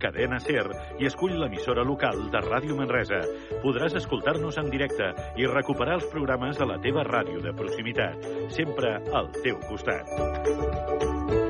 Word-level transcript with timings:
Cadena 0.00 0.40
Ser 0.40 0.64
i 0.98 1.08
escull 1.08 1.36
l'emissora 1.40 1.84
local 1.86 2.24
de 2.32 2.40
Ràdio 2.46 2.76
Manresa. 2.78 3.20
Podràs 3.64 3.96
escoltar-nos 4.00 4.58
en 4.62 4.72
directe 4.72 5.12
i 5.36 5.48
recuperar 5.50 6.00
els 6.00 6.08
programes 6.14 6.60
a 6.60 6.68
la 6.72 6.80
teva 6.80 7.04
ràdio 7.06 7.44
de 7.44 7.54
proximitat, 7.56 8.26
sempre 8.56 8.96
al 9.12 9.30
teu 9.42 9.60
costat. 9.68 11.49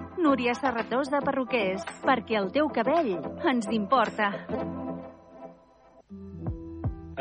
Núria 0.21 0.53
Serratós 0.53 1.09
de 1.09 1.17
Perruquers, 1.25 1.81
perquè 2.05 2.37
el 2.37 2.51
teu 2.53 2.69
cabell 2.69 3.15
ens 3.49 3.65
importa. 3.73 4.29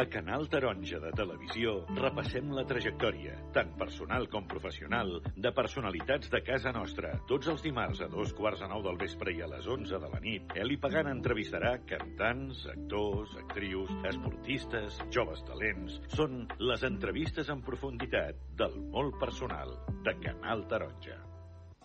A 0.00 0.04
Canal 0.06 0.46
Taronja 0.48 1.00
de 1.00 1.10
Televisió 1.16 1.72
repassem 1.96 2.52
la 2.56 2.62
trajectòria, 2.68 3.34
tant 3.56 3.72
personal 3.80 4.28
com 4.32 4.46
professional, 4.48 5.16
de 5.34 5.52
personalitats 5.56 6.30
de 6.32 6.40
casa 6.46 6.72
nostra. 6.76 7.10
Tots 7.28 7.50
els 7.52 7.64
dimarts 7.64 8.00
a 8.04 8.08
dos 8.12 8.32
quarts 8.36 8.62
de 8.62 8.68
nou 8.70 8.84
del 8.84 9.00
vespre 9.00 9.34
i 9.36 9.40
a 9.44 9.48
les 9.50 9.66
11 9.66 10.00
de 10.04 10.12
la 10.12 10.20
nit, 10.24 10.54
Eli 10.60 10.76
Pagant 10.80 11.10
entrevistarà 11.10 11.74
cantants, 11.88 12.66
actors, 12.72 13.34
actrius, 13.42 13.96
esportistes, 14.12 15.00
joves 15.12 15.42
talents. 15.48 15.98
Són 16.16 16.44
les 16.60 16.84
entrevistes 16.88 17.48
en 17.52 17.64
profunditat 17.64 18.44
del 18.60 18.78
molt 18.94 19.20
personal 19.20 19.74
de 20.06 20.16
Canal 20.22 20.68
Taronja. 20.68 21.29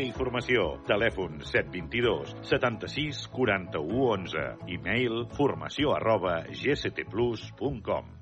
i 0.00 0.12
Formació. 0.16 0.62
Telèfon 0.88 1.42
722 1.44 2.32
76 2.48 3.26
41 3.34 4.00
11. 4.14 4.44
E-mail 4.72 5.26
formació 5.36 5.92
arroba 5.98 6.38
gctplus.com. 6.48 8.21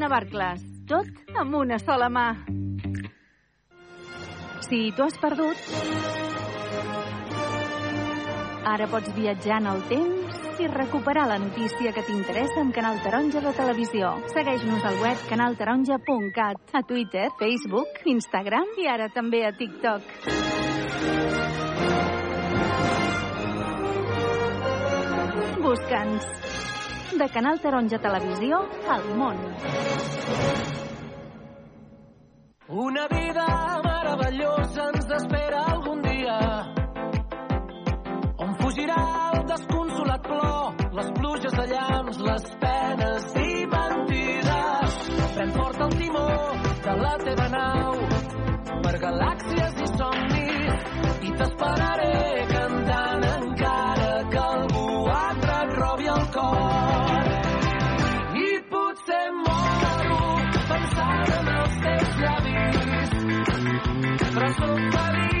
Navarcles. 0.01 0.63
Tot 0.89 1.37
amb 1.37 1.55
una 1.55 1.77
sola 1.79 2.09
mà. 2.09 2.27
Si 4.65 4.89
tu 4.95 5.03
has 5.05 5.17
perdut, 5.21 5.57
ara 8.65 8.87
pots 8.89 9.11
viatjar 9.13 9.59
en 9.61 9.69
el 9.71 9.81
temps 9.89 10.59
i 10.61 10.67
recuperar 10.71 11.27
la 11.29 11.37
notícia 11.41 11.91
que 11.93 12.03
t'interessa 12.07 12.61
amb 12.61 12.73
Canal 12.73 13.01
Taronja 13.03 13.41
de 13.45 13.53
Televisió. 13.57 14.13
Segueix-nos 14.33 14.85
al 14.85 14.99
web 15.01 15.25
canaltaronja.cat, 15.29 16.61
a 16.73 16.83
Twitter, 16.87 17.27
Facebook, 17.39 18.01
Instagram 18.05 18.77
i 18.81 18.87
ara 18.89 19.09
també 19.13 19.45
a 19.45 19.53
TikTok. 19.57 20.01
Busca'ns. 25.61 26.50
De 27.17 27.27
Canal 27.29 27.59
Taronja 27.59 27.97
Televisió 27.99 28.57
al 28.89 29.03
món. 29.19 29.37
Una 32.69 33.07
vida 33.11 33.45
meravellosa 33.83 34.85
ens 34.93 35.09
espera 35.17 35.59
algun 35.73 36.01
dia 36.05 36.37
on 38.45 38.55
fugirà 38.61 39.01
el 39.33 39.43
desconsolat 39.51 40.23
plor, 40.29 40.85
les 40.99 41.11
pluges 41.19 41.57
de 41.59 41.65
llamps, 41.73 42.21
les 42.29 42.47
penes 42.63 43.27
i 43.43 43.51
mentides. 43.75 44.99
Pren 45.35 45.51
fort 45.59 45.83
el 45.87 45.97
timó 45.99 46.29
de 46.87 46.95
la 47.03 47.13
teva 47.25 47.49
nau 47.57 47.99
per 48.87 48.95
galàxies 49.03 49.83
i 49.83 49.91
somnis 49.97 50.87
i 51.27 51.35
t'esperaré 51.35 52.50
però 64.53 65.40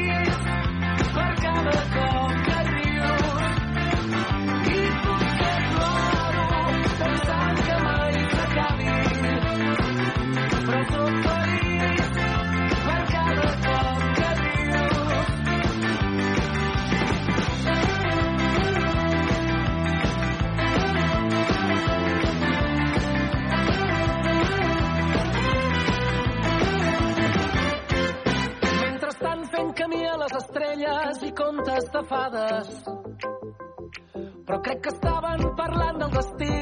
crec 34.61 34.81
que 34.81 34.89
estaven 34.93 35.41
parlant 35.57 35.99
del 36.01 36.11
destí 36.17 36.57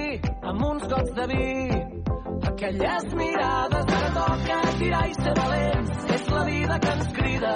amb 0.51 0.65
uns 0.69 0.87
gots 0.93 1.11
de 1.17 1.27
vi. 1.31 1.49
Aquelles 2.51 3.09
mirades, 3.19 3.93
ara 3.99 4.13
toca 4.15 4.61
tirar 4.79 5.03
i 5.09 5.19
ser 5.19 5.35
valents. 5.41 6.09
És 6.15 6.31
la 6.37 6.43
vida 6.53 6.79
que 6.79 6.95
ens 6.95 7.13
crida. 7.19 7.53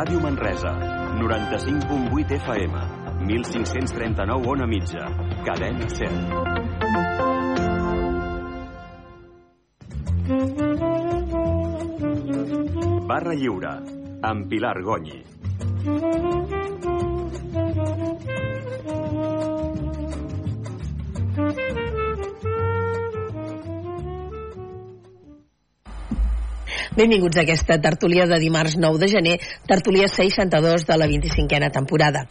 Ràdio 0.00 0.20
Manresa, 0.20 0.70
95.8 1.18 2.38
FM, 2.38 2.74
1539 3.26 4.48
on 4.48 4.62
a 4.62 4.66
mitja, 4.66 5.04
cadena 5.44 5.86
100. 5.88 7.29
Barra 13.30 13.38
Lliure, 13.38 13.70
amb 14.26 14.48
Pilar 14.50 14.82
Gonyi. 14.82 16.39
Benvinguts 26.90 27.38
a 27.38 27.42
aquesta 27.44 27.76
tertúlia 27.78 28.24
de 28.26 28.34
dimarts 28.42 28.74
9 28.76 28.98
de 28.98 29.08
gener, 29.08 29.36
tertúlia 29.62 30.08
62 30.08 30.86
de 30.88 30.96
la 30.98 31.06
25a 31.06 31.70
temporada. 31.70 32.26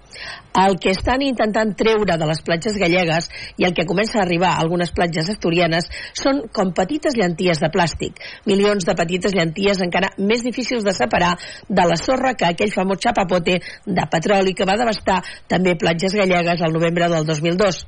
El 0.51 0.75
que 0.83 0.91
estan 0.91 1.21
intentant 1.23 1.71
treure 1.79 2.17
de 2.19 2.27
les 2.27 2.41
platges 2.43 2.75
gallegues 2.75 3.29
i 3.55 3.63
el 3.63 3.71
que 3.77 3.85
comença 3.87 4.19
a 4.19 4.25
arribar 4.25 4.49
a 4.51 4.65
algunes 4.65 4.91
platges 4.91 5.29
asturianes 5.31 5.87
són 6.11 6.41
com 6.51 6.73
petites 6.75 7.15
llenties 7.15 7.61
de 7.63 7.69
plàstic, 7.71 8.19
milions 8.51 8.83
de 8.83 8.97
petites 8.99 9.31
llenties 9.37 9.79
encara 9.85 10.09
més 10.17 10.43
difícils 10.43 10.83
de 10.83 10.91
separar 10.97 11.37
de 11.69 11.85
la 11.87 11.95
sorra 11.95 12.33
que 12.35 12.49
aquell 12.49 12.75
famós 12.75 12.99
xapapote 12.99 13.61
de 13.85 14.07
petroli 14.11 14.57
que 14.57 14.67
va 14.67 14.75
devastar 14.75 15.21
també 15.47 15.77
platges 15.79 16.17
gallegues 16.19 16.59
al 16.59 16.75
novembre 16.75 17.07
del 17.07 17.23
2002. 17.23 17.79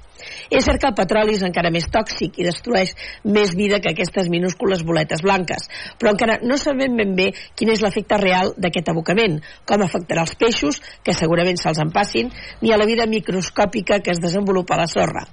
És 0.53 0.63
cert 0.63 0.79
que 0.79 0.88
el 0.88 0.95
petroli 0.95 1.35
és 1.35 1.44
encara 1.44 1.71
més 1.73 1.89
tòxic 1.91 2.39
i 2.39 2.47
destrueix 2.47 2.94
més 3.25 3.56
vida 3.57 3.81
que 3.81 3.91
aquestes 3.91 4.29
minúscules 4.31 4.85
boletes 4.88 5.23
blanques, 5.25 5.68
però 6.00 6.13
encara 6.13 6.38
no 6.45 6.60
sabem 6.61 6.95
ben 6.97 7.15
bé 7.17 7.29
quin 7.57 7.71
és 7.73 7.81
l'efecte 7.83 8.17
real 8.21 8.53
d'aquest 8.61 8.91
abocament, 8.93 9.39
com 9.67 9.83
afectarà 9.85 10.25
els 10.25 10.35
peixos, 10.39 10.79
que 11.03 11.15
segurament 11.17 11.59
se'ls 11.59 11.81
empassin, 11.83 12.31
ni 12.61 12.71
a 12.71 12.79
la 12.79 12.87
vida 12.89 13.07
microscòpica 13.09 13.99
que 14.05 14.13
es 14.13 14.21
desenvolupa 14.23 14.75
a 14.77 14.83
la 14.83 14.89
sorra. 14.91 15.25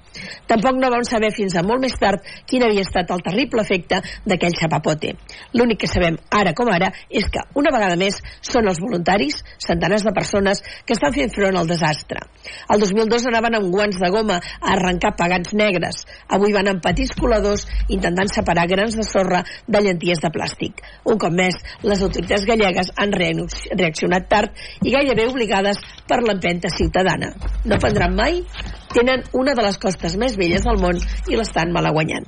Tampoc 0.49 0.79
no 0.79 0.91
vam 0.91 1.05
saber 1.07 1.31
fins 1.35 1.55
a 1.55 1.63
molt 1.65 1.83
més 1.85 1.95
tard 2.01 2.25
quin 2.49 2.65
havia 2.65 2.83
estat 2.85 3.11
el 3.13 3.23
terrible 3.25 3.63
efecte 3.65 4.01
d'aquell 4.25 4.57
xapapote. 4.57 5.13
L'únic 5.53 5.83
que 5.83 5.91
sabem 5.91 6.17
ara 6.41 6.53
com 6.57 6.69
ara 6.73 6.91
és 7.09 7.29
que, 7.31 7.43
una 7.59 7.73
vegada 7.73 7.97
més, 7.99 8.19
són 8.41 8.67
els 8.69 8.81
voluntaris, 8.81 9.39
centenars 9.61 10.05
de 10.07 10.15
persones, 10.15 10.63
que 10.85 10.95
estan 10.97 11.13
fent 11.15 11.33
front 11.35 11.59
al 11.59 11.69
desastre. 11.69 12.25
El 12.73 12.81
2002 12.81 13.27
anaven 13.29 13.59
amb 13.59 13.71
guants 13.73 13.99
de 14.01 14.09
goma 14.13 14.39
a 14.39 14.73
arrencar 14.73 15.15
pagats 15.19 15.53
negres. 15.57 16.03
Avui 16.35 16.55
van 16.55 16.71
amb 16.71 16.83
petits 16.83 17.13
coladors 17.19 17.65
intentant 17.87 18.31
separar 18.33 18.67
grans 18.71 18.97
de 18.97 19.05
sorra 19.05 19.43
de 19.67 19.83
llenties 19.83 20.21
de 20.23 20.31
plàstic. 20.33 20.83
Un 21.05 21.18
cop 21.21 21.33
més, 21.35 21.55
les 21.83 22.01
autoritats 22.05 22.45
gallegues 22.47 22.91
han 22.97 23.13
reaccionat 23.13 24.27
tard 24.31 24.55
i 24.83 24.93
gairebé 24.95 25.27
obligades 25.29 25.79
per 26.09 26.21
l'empenta 26.23 26.71
ciutadana. 26.73 27.33
No 27.65 27.79
prendran 27.81 28.15
mai? 28.17 28.41
Tenen 28.89 29.23
una 29.37 29.53
de 29.53 29.63
les 29.65 29.77
costes 29.77 30.15
més 30.17 30.35
velles 30.39 30.65
del 30.65 30.79
món 30.81 30.97
i 31.29 31.37
l'estan 31.37 31.73
malaguanyant. 31.75 32.25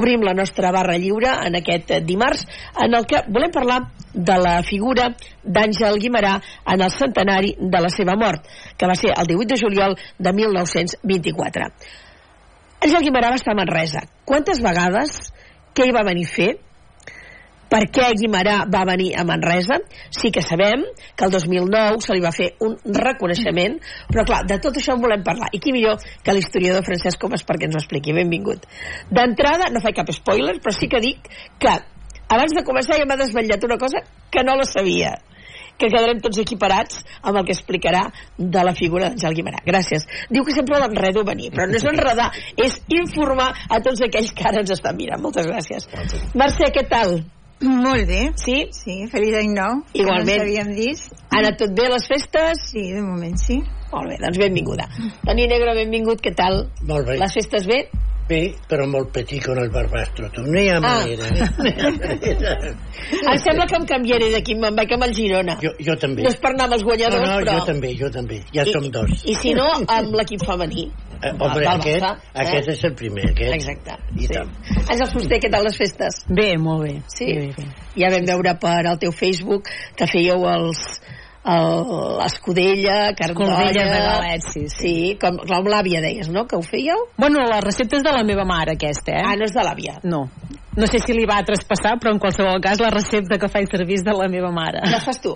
Obrim 0.00 0.24
la 0.24 0.32
nostra 0.32 0.72
barra 0.72 0.96
lliure 0.96 1.34
en 1.44 1.58
aquest 1.58 1.92
dimarts 2.08 2.46
en 2.84 2.96
el 2.96 3.04
que 3.08 3.22
volem 3.28 3.52
parlar 3.52 3.82
de 4.14 4.36
la 4.40 4.56
figura 4.64 5.10
d'Àngel 5.44 6.00
Guimarà 6.00 6.38
en 6.72 6.82
el 6.82 6.94
centenari 6.94 7.54
de 7.58 7.82
la 7.84 7.90
seva 7.92 8.16
mort, 8.16 8.46
que 8.76 8.88
va 8.88 8.96
ser 8.96 9.12
el 9.14 9.28
18 9.28 9.52
de 9.52 9.60
juliol 9.60 9.98
de 10.18 10.32
1924. 10.32 11.68
Àngel 12.86 13.04
Guimarà 13.04 13.32
va 13.34 13.40
estar 13.40 13.52
a 13.52 13.58
Manresa. 13.58 14.06
Quantes 14.24 14.62
vegades? 14.62 15.20
Què 15.74 15.86
hi 15.86 15.94
va 15.94 16.06
venir 16.06 16.24
a 16.26 16.32
fer? 16.32 16.50
Per 17.68 17.82
què 17.92 18.06
Guimarà 18.16 18.62
va 18.72 18.84
venir 18.88 19.10
a 19.18 19.24
Manresa? 19.28 19.76
Sí 20.14 20.30
que 20.32 20.42
sabem 20.44 20.86
que 21.14 21.26
el 21.26 21.34
2009 21.34 22.00
se 22.04 22.16
li 22.16 22.24
va 22.24 22.32
fer 22.32 22.54
un 22.64 22.76
reconeixement, 22.96 23.76
però 24.08 24.24
clar, 24.28 24.40
de 24.48 24.56
tot 24.64 24.80
això 24.80 24.96
en 24.96 25.04
volem 25.04 25.24
parlar. 25.26 25.50
I 25.52 25.60
qui 25.60 25.74
millor 25.76 26.00
que 26.24 26.34
l'historiador 26.34 26.86
Francesc 26.86 27.20
Comas 27.20 27.44
perquè 27.44 27.68
ens 27.68 27.76
ho 27.76 27.82
expliqui. 27.82 28.16
Benvingut. 28.16 28.64
D'entrada, 29.12 29.68
no 29.72 29.84
faig 29.84 30.00
cap 30.00 30.12
spoiler, 30.16 30.56
però 30.64 30.72
sí 30.74 30.88
que 30.88 31.02
dic 31.04 31.28
que 31.60 31.76
abans 32.28 32.56
de 32.56 32.64
començar 32.64 32.96
ja 32.96 33.08
m'ha 33.08 33.20
desvetllat 33.20 33.68
una 33.68 33.80
cosa 33.80 34.04
que 34.32 34.44
no 34.44 34.56
la 34.56 34.68
sabia 34.68 35.18
que 35.78 35.86
quedarem 35.86 36.18
tots 36.18 36.40
equiparats 36.42 37.04
amb 37.22 37.38
el 37.38 37.46
que 37.46 37.54
explicarà 37.54 38.02
de 38.36 38.64
la 38.66 38.74
figura 38.74 39.12
d'Àngel 39.12 39.36
Guimarà. 39.38 39.62
Gràcies. 39.62 40.08
Diu 40.26 40.42
que 40.42 40.56
sempre 40.56 40.80
l'enredo 40.82 41.22
venir, 41.28 41.52
però 41.54 41.68
no 41.70 41.78
és 41.78 41.86
enredar, 41.86 42.32
és 42.58 42.80
informar 42.98 43.52
a 43.70 43.78
tots 43.84 44.02
aquells 44.08 44.34
que 44.34 44.48
ara 44.50 44.64
ens 44.64 44.74
estan 44.74 44.98
mirant. 44.98 45.22
Moltes 45.22 45.46
gràcies. 45.46 45.86
Mercè, 46.34 46.72
què 46.74 46.88
tal? 46.90 47.20
Molt 47.60 48.06
bé. 48.06 48.20
Sí? 48.38 48.58
Sí, 48.70 48.98
feliç 49.10 49.34
any 49.40 49.52
nou. 49.56 49.80
Igualment. 49.94 50.44
No 50.46 50.60
ens 50.62 50.76
vist. 50.78 51.12
Ha 51.32 51.40
anat 51.40 51.58
tot 51.58 51.72
bé 51.74 51.86
a 51.88 51.94
les 51.96 52.06
festes? 52.06 52.60
Sí, 52.70 52.84
de 52.94 53.02
moment 53.02 53.36
sí. 53.42 53.58
Molt 53.92 54.10
bé, 54.12 54.18
doncs 54.22 54.38
benvinguda. 54.38 54.86
Toni 55.24 55.46
Negro, 55.50 55.74
benvingut, 55.74 56.20
què 56.22 56.34
tal? 56.36 56.68
Molt 56.86 57.06
bé. 57.08 57.16
Les 57.18 57.32
festes 57.34 57.66
bé? 57.66 57.88
Bé, 58.28 58.42
però 58.68 58.84
molt 58.86 59.08
petit 59.10 59.40
con 59.40 59.56
el 59.56 59.70
barbastro. 59.72 60.28
Tu 60.30 60.42
no 60.44 60.60
hi 60.60 60.68
ha 60.68 60.76
Ah. 60.76 60.80
manera. 60.84 61.28
Eh? 61.32 62.74
Em 63.32 63.38
sembla 63.40 63.64
que 63.66 63.76
em 63.78 63.86
canviaré 63.88 64.28
d'aquí, 64.34 64.54
me'n 64.60 64.76
vaig 64.76 64.92
amb 64.92 65.04
el 65.06 65.14
Girona. 65.16 65.54
jo, 65.62 65.70
jo 65.80 65.94
també. 65.96 66.22
No 66.26 66.28
és 66.28 66.36
per 66.36 66.50
anar 66.52 66.66
amb 66.66 66.74
els 66.76 66.82
No, 66.82 66.88
guanyadors, 66.90 67.24
no, 67.28 67.38
però... 67.40 67.54
jo 67.58 67.64
també, 67.66 67.94
jo 67.96 68.10
també. 68.12 68.42
Ja 68.52 68.64
I, 68.66 68.72
som 68.72 68.90
dos. 68.92 69.24
I 69.24 69.34
si 69.34 69.54
no, 69.56 69.64
amb 69.88 70.12
l'equip 70.14 70.44
femení. 70.44 70.90
Eh, 71.22 71.32
home, 71.34 71.54
Del 71.58 71.68
aquest, 71.72 72.04
eh? 72.04 72.32
aquest 72.44 72.68
és 72.76 72.82
el 72.86 72.94
primer, 72.94 73.30
aquest. 73.32 73.54
Exacte. 73.56 73.96
I 74.14 74.26
sí. 74.26 74.32
tant. 74.34 74.50
Àngel 74.86 75.08
Fuster, 75.12 75.40
què 75.42 75.50
tal 75.50 75.64
les 75.66 75.76
festes? 75.76 76.20
Bé, 76.30 76.52
molt 76.62 76.84
bé. 76.86 76.92
Sí? 77.10 77.26
Bé, 77.34 77.48
bé. 77.56 77.64
Ja 77.98 78.10
vam 78.14 78.26
veure 78.28 78.54
per 78.62 78.76
al 78.86 78.98
teu 79.02 79.10
Facebook 79.12 79.66
que 79.98 80.06
fèieu 80.06 80.46
els 80.46 80.78
el- 81.48 82.18
l'Escudella, 82.20 83.14
Cardolla... 83.16 83.54
Escudella 83.64 83.84
de 83.90 84.00
galet, 84.06 84.42
sí, 84.52 84.62
sí. 84.68 84.76
Sí, 84.78 85.18
com, 85.20 85.38
com 85.48 85.68
l'àvia 85.70 86.00
deies, 86.04 86.28
no?, 86.30 86.44
que 86.46 86.58
ho 86.58 86.62
fèieu? 86.62 87.06
Bueno, 87.16 87.42
la 87.48 87.60
recepta 87.64 87.96
és 87.96 88.04
de 88.04 88.12
la 88.12 88.22
meva 88.26 88.44
mare, 88.44 88.74
aquesta, 88.76 89.14
eh? 89.16 89.22
Ah, 89.24 89.34
no 89.38 89.46
és 89.48 89.54
de 89.56 89.64
l'àvia. 89.64 89.98
No. 90.04 90.26
No 90.78 90.86
sé 90.86 91.00
si 91.02 91.14
li 91.16 91.24
va 91.26 91.40
traspassar, 91.46 91.96
però 91.98 92.12
en 92.14 92.20
qualsevol 92.22 92.60
cas 92.62 92.78
la 92.82 92.90
recepta 92.94 93.38
que 93.40 93.48
faig 93.50 93.70
servir 93.72 93.96
és 93.98 94.04
de 94.06 94.14
la 94.14 94.28
meva 94.30 94.50
mare. 94.54 94.84
La 94.92 95.00
fas 95.02 95.18
tu? 95.24 95.34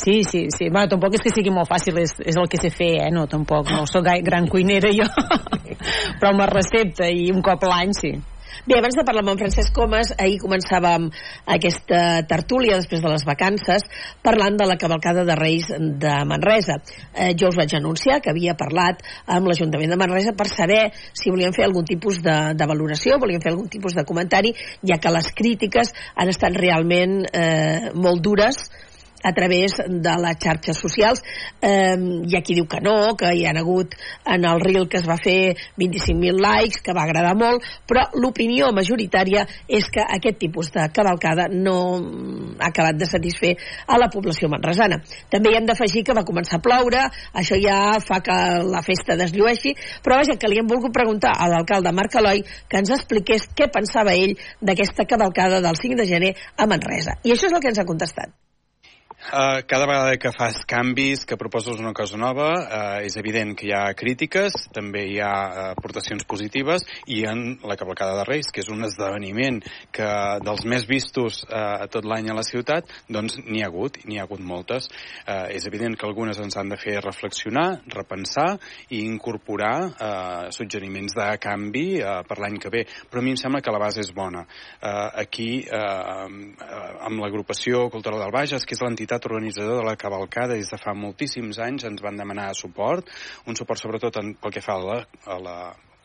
Sí, 0.00 0.22
sí, 0.24 0.46
sí. 0.48 0.70
Bueno, 0.70 0.88
tampoc 0.88 1.18
és 1.18 1.24
que 1.26 1.32
sigui 1.34 1.52
molt 1.52 1.68
fàcil, 1.68 1.98
és, 2.00 2.14
és 2.24 2.36
el 2.40 2.48
que 2.48 2.60
sé 2.60 2.70
fer, 2.72 2.92
eh? 3.04 3.10
No, 3.12 3.26
tampoc, 3.28 3.68
no 3.68 3.84
sóc 3.90 4.08
gran 4.24 4.48
cuinera 4.48 4.88
jo. 4.96 5.04
però 6.18 6.32
amb 6.32 6.40
la 6.40 6.48
recepta 6.48 7.08
i 7.12 7.28
un 7.34 7.42
cop 7.44 7.66
l'any, 7.68 7.92
sí. 7.96 8.14
Bé, 8.66 8.76
abans 8.76 8.96
de 8.96 9.04
parlar 9.06 9.22
amb 9.22 9.30
en 9.32 9.38
Francesc 9.40 9.72
Comas, 9.72 10.10
ahir 10.20 10.36
començàvem 10.42 11.06
aquesta 11.54 12.00
tertúlia 12.28 12.76
després 12.76 13.00
de 13.00 13.12
les 13.12 13.24
vacances 13.24 13.86
parlant 14.26 14.58
de 14.58 14.66
la 14.68 14.76
cavalcada 14.80 15.24
de 15.24 15.36
Reis 15.38 15.70
de 15.70 16.12
Manresa. 16.28 16.76
Eh, 17.14 17.30
jo 17.40 17.48
us 17.48 17.56
vaig 17.56 17.72
anunciar 17.78 18.18
que 18.20 18.32
havia 18.34 18.56
parlat 18.60 19.00
amb 19.24 19.48
l'Ajuntament 19.48 19.94
de 19.94 20.00
Manresa 20.00 20.36
per 20.36 20.48
saber 20.50 20.82
si 21.12 21.32
volien 21.32 21.56
fer 21.56 21.64
algun 21.68 21.88
tipus 21.88 22.20
de, 22.24 22.36
de 22.52 22.68
valoració, 22.68 23.16
volien 23.22 23.40
fer 23.40 23.54
algun 23.54 23.70
tipus 23.72 23.96
de 23.96 24.04
comentari, 24.04 24.52
ja 24.84 25.00
que 25.00 25.14
les 25.14 25.32
crítiques 25.32 25.94
han 26.16 26.32
estat 26.32 26.56
realment 26.60 27.20
eh, 27.32 27.90
molt 27.96 28.20
dures 28.24 28.64
a 29.22 29.32
través 29.36 29.76
de 29.86 30.14
les 30.24 30.38
xarxes 30.40 30.78
socials 30.78 31.22
eh, 31.60 31.96
hi 31.96 32.36
ha 32.36 32.42
qui 32.44 32.56
diu 32.58 32.66
que 32.70 32.80
no 32.84 33.14
que 33.20 33.32
hi 33.36 33.46
ha 33.46 33.54
hagut 33.58 33.94
en 34.24 34.46
el 34.48 34.60
reel 34.60 34.88
que 34.88 35.00
es 35.00 35.08
va 35.08 35.18
fer 35.20 35.56
25.000 35.78 36.40
likes, 36.40 36.80
que 36.82 36.94
va 36.96 37.04
agradar 37.04 37.34
molt 37.38 37.64
però 37.88 38.06
l'opinió 38.14 38.70
majoritària 38.76 39.46
és 39.68 39.88
que 39.92 40.02
aquest 40.02 40.40
tipus 40.40 40.72
de 40.74 40.86
cavalcada 40.94 41.48
no 41.50 41.76
ha 42.58 42.70
acabat 42.70 42.98
de 42.98 43.06
satisfer 43.06 43.54
a 43.86 43.98
la 44.00 44.08
població 44.12 44.48
manresana. 44.52 45.00
També 45.30 45.52
hi 45.52 45.58
hem 45.58 45.68
d'afegir 45.68 46.04
que 46.06 46.16
va 46.16 46.26
començar 46.26 46.58
a 46.58 46.64
ploure, 46.64 47.06
això 47.42 47.58
ja 47.60 47.78
fa 48.04 48.20
que 48.24 48.36
la 48.66 48.82
festa 48.86 49.18
desllueixi, 49.20 49.74
però 50.04 50.20
vaja, 50.20 50.38
que 50.40 50.50
li 50.50 50.60
hem 50.60 50.70
volgut 50.70 50.94
preguntar 50.96 51.34
a 51.36 51.48
l'alcalde 51.52 51.94
Marc 51.96 52.18
Eloi 52.20 52.44
que 52.68 52.82
ens 52.82 52.94
expliqués 52.96 53.48
què 53.56 53.70
pensava 53.72 54.14
ell 54.16 54.36
d'aquesta 54.60 55.08
cavalcada 55.10 55.62
del 55.64 55.82
5 55.82 56.02
de 56.02 56.08
gener 56.14 56.36
a 56.56 56.68
Manresa. 56.70 57.18
I 57.24 57.34
això 57.34 57.50
és 57.50 57.56
el 57.56 57.60
que 57.62 57.74
ens 57.74 57.82
ha 57.82 57.88
contestat. 57.88 58.49
Uh, 59.20 59.60
cada 59.66 59.84
vegada 59.84 60.16
que 60.16 60.32
fas 60.32 60.64
canvis, 60.64 61.26
que 61.26 61.36
proposes 61.36 61.78
una 61.78 61.92
cosa 61.92 62.16
nova, 62.16 62.48
uh, 62.56 63.04
és 63.04 63.18
evident 63.20 63.52
que 63.52 63.66
hi 63.68 63.72
ha 63.76 63.92
crítiques, 63.92 64.54
també 64.72 65.04
hi 65.10 65.18
ha 65.20 65.32
uh, 65.44 65.64
aportacions 65.76 66.24
positives, 66.24 66.86
i 67.04 67.20
en 67.28 67.58
la 67.68 67.76
Cavalcada 67.76 68.16
de 68.16 68.24
Reis, 68.24 68.48
que 68.48 68.64
és 68.64 68.70
un 68.72 68.80
esdeveniment 68.88 69.60
que 69.92 70.08
dels 70.40 70.64
més 70.64 70.86
vistos 70.88 71.42
uh, 71.44 71.84
tot 71.92 72.08
l'any 72.08 72.30
a 72.32 72.36
la 72.38 72.44
ciutat, 72.48 72.88
doncs 73.12 73.36
n'hi 73.44 73.60
ha 73.60 73.68
hagut, 73.68 73.98
n'hi 74.08 74.18
ha 74.18 74.24
hagut 74.24 74.40
moltes. 74.40 74.88
Uh, 75.26 75.52
és 75.52 75.68
evident 75.68 75.98
que 76.00 76.08
algunes 76.08 76.40
ens 76.40 76.56
han 76.56 76.72
de 76.72 76.80
fer 76.80 76.96
reflexionar, 77.04 77.82
repensar 77.92 78.48
i 78.88 79.04
incorporar 79.04 79.76
uh, 79.84 80.48
suggeriments 80.48 81.18
de 81.20 81.28
canvi 81.44 81.84
uh, 82.00 82.22
per 82.26 82.40
l'any 82.40 82.56
que 82.58 82.72
ve, 82.72 82.86
però 83.12 83.20
a 83.20 83.28
mi 83.28 83.36
em 83.36 83.38
sembla 83.38 83.60
que 83.60 83.76
la 83.76 83.84
base 83.84 84.00
és 84.00 84.14
bona. 84.16 84.46
Uh, 84.80 85.12
aquí, 85.26 85.50
uh, 85.68 86.24
amb 87.04 87.20
l'agrupació 87.20 87.90
cultural 87.92 88.24
del 88.24 88.34
Bages, 88.34 88.64
que 88.64 88.74
és 88.74 88.80
l'entitat 88.82 89.09
organitzadora 89.18 89.80
de 89.80 89.86
la 89.90 89.96
cavalcada 89.96 90.54
des 90.54 90.70
de 90.70 90.78
fa 90.78 90.94
moltíssims 90.94 91.58
anys 91.58 91.84
ens 91.84 92.02
van 92.02 92.16
demanar 92.16 92.52
suport, 92.54 93.10
un 93.46 93.58
suport 93.58 93.80
sobretot 93.80 94.16
en, 94.22 94.34
pel 94.38 94.54
que 94.54 94.62
fa 94.64 94.78
a 94.78 94.84
la, 94.84 94.98
a 95.26 95.38
la 95.42 95.56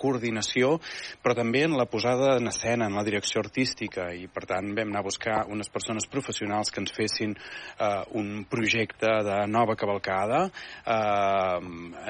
coordinació, 0.05 0.77
però 1.23 1.35
també 1.37 1.65
en 1.65 1.75
la 1.77 1.87
posada 1.89 2.35
en 2.37 2.49
escena, 2.51 2.87
en 2.89 2.97
la 2.97 3.05
direcció 3.07 3.41
artística, 3.41 4.11
i 4.13 4.27
per 4.31 4.45
tant 4.49 4.71
vam 4.77 4.91
anar 4.91 5.01
a 5.01 5.07
buscar 5.07 5.37
unes 5.51 5.71
persones 5.73 6.05
professionals 6.11 6.71
que 6.71 6.81
ens 6.83 6.93
fessin 6.95 7.35
eh, 7.35 8.03
un 8.19 8.45
projecte 8.49 9.09
de 9.25 9.39
nova 9.49 9.75
cavalcada. 9.79 10.45
Eh, 10.85 11.59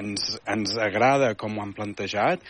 ens, 0.01 0.27
ens 0.51 0.75
agrada 0.81 1.33
com 1.39 1.55
ho 1.55 1.63
han 1.63 1.73
plantejat, 1.75 2.43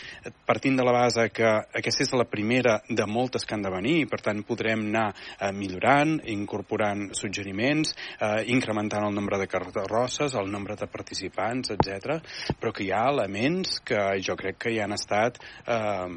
partint 0.48 0.80
de 0.80 0.86
la 0.86 0.96
base 0.96 1.28
que 1.34 1.48
aquesta 1.78 2.06
és 2.06 2.14
la 2.16 2.28
primera 2.30 2.80
de 2.90 3.06
moltes 3.10 3.46
que 3.46 3.56
han 3.56 3.66
de 3.66 3.74
venir, 3.74 3.96
i 4.02 4.10
per 4.10 4.22
tant 4.26 4.42
podrem 4.48 4.88
anar 4.90 5.08
eh, 5.14 5.52
millorant, 5.56 6.18
incorporant 6.32 7.08
suggeriments, 7.18 7.94
eh, 8.20 8.46
incrementant 8.54 9.06
el 9.08 9.16
nombre 9.16 9.40
de 9.42 9.50
carrosses, 9.52 10.36
el 10.36 10.52
nombre 10.52 10.78
de 10.80 10.90
participants, 10.92 11.74
etc. 11.76 12.20
però 12.60 12.74
que 12.74 12.86
hi 12.86 12.92
ha 12.96 13.06
elements 13.12 13.80
que 13.86 14.02
jo 14.26 14.38
crec 14.40 14.60
que 14.66 14.74
hi 14.74 14.82
han 14.84 14.96
estat 14.96 15.35
eh, 15.66 16.10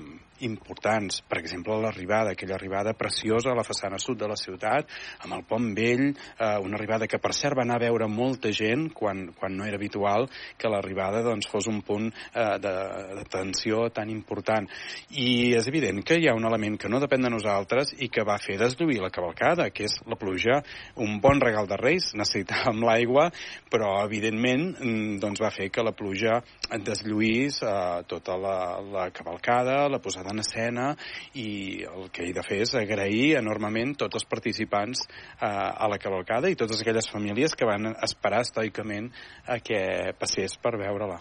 importants. 0.46 1.22
Per 1.28 1.38
exemple, 1.40 1.76
l'arribada, 1.82 2.32
aquella 2.32 2.56
arribada 2.56 2.94
preciosa 2.94 3.52
a 3.52 3.56
la 3.58 3.66
façana 3.66 3.98
sud 3.98 4.18
de 4.20 4.28
la 4.30 4.36
ciutat, 4.36 4.88
amb 5.24 5.34
el 5.36 5.44
pont 5.48 5.72
vell, 5.76 6.08
eh, 6.10 6.56
una 6.62 6.78
arribada 6.78 7.06
que 7.06 7.20
per 7.22 7.32
cert 7.36 7.56
va 7.58 7.64
anar 7.66 7.78
a 7.78 7.84
veure 7.86 8.08
molta 8.08 8.52
gent 8.54 8.88
quan, 8.94 9.28
quan 9.38 9.56
no 9.56 9.66
era 9.66 9.76
habitual 9.76 10.28
que 10.58 10.70
l'arribada 10.70 11.22
doncs, 11.26 11.48
fos 11.50 11.68
un 11.70 11.80
punt 11.82 12.08
eh, 12.08 12.58
de, 12.62 12.74
de 13.18 13.24
tensió 13.30 13.88
tan 13.94 14.10
important. 14.10 14.68
I 15.10 15.54
és 15.58 15.68
evident 15.70 16.02
que 16.06 16.18
hi 16.18 16.28
ha 16.28 16.36
un 16.36 16.46
element 16.48 16.78
que 16.78 16.90
no 16.90 17.02
depèn 17.02 17.24
de 17.24 17.32
nosaltres 17.32 17.94
i 17.98 18.10
que 18.12 18.26
va 18.26 18.38
fer 18.42 18.58
deslluir 18.60 19.00
la 19.02 19.12
cavalcada, 19.14 19.70
que 19.70 19.88
és 19.88 19.98
la 20.06 20.18
pluja, 20.20 20.62
un 20.96 21.18
bon 21.22 21.40
regal 21.42 21.68
de 21.68 21.78
Reis, 21.80 22.12
necessitàvem 22.18 22.82
l'aigua, 22.86 23.28
però 23.70 23.96
evidentment 24.04 24.70
mm, 24.76 25.18
doncs, 25.22 25.42
va 25.42 25.52
fer 25.54 25.68
que 25.72 25.84
la 25.84 25.94
pluja 25.96 26.40
deslluís 26.84 27.60
eh, 27.62 28.02
tota 28.08 28.36
la, 28.38 28.58
la 28.82 29.08
cavalcada, 29.14 29.86
la 29.88 30.00
posada 30.02 30.27
en 30.32 30.42
escena 30.44 30.90
i 31.34 31.48
el 31.88 32.10
que 32.14 32.28
he 32.28 32.34
de 32.36 32.44
fer 32.46 32.62
és 32.66 32.74
agrair 32.78 33.38
enormement 33.40 33.96
tots 34.04 34.20
els 34.20 34.28
participants 34.28 35.06
eh, 35.06 35.48
a 35.48 35.88
la 35.90 36.00
cavalcada 36.02 36.50
i 36.50 36.58
totes 36.58 36.82
aquelles 36.82 37.10
famílies 37.10 37.56
que 37.56 37.68
van 37.68 37.94
esperar 37.96 38.44
estoicament 38.46 39.10
a 39.46 39.58
que 39.64 39.82
passés 40.18 40.56
per 40.62 40.76
veure-la. 40.78 41.20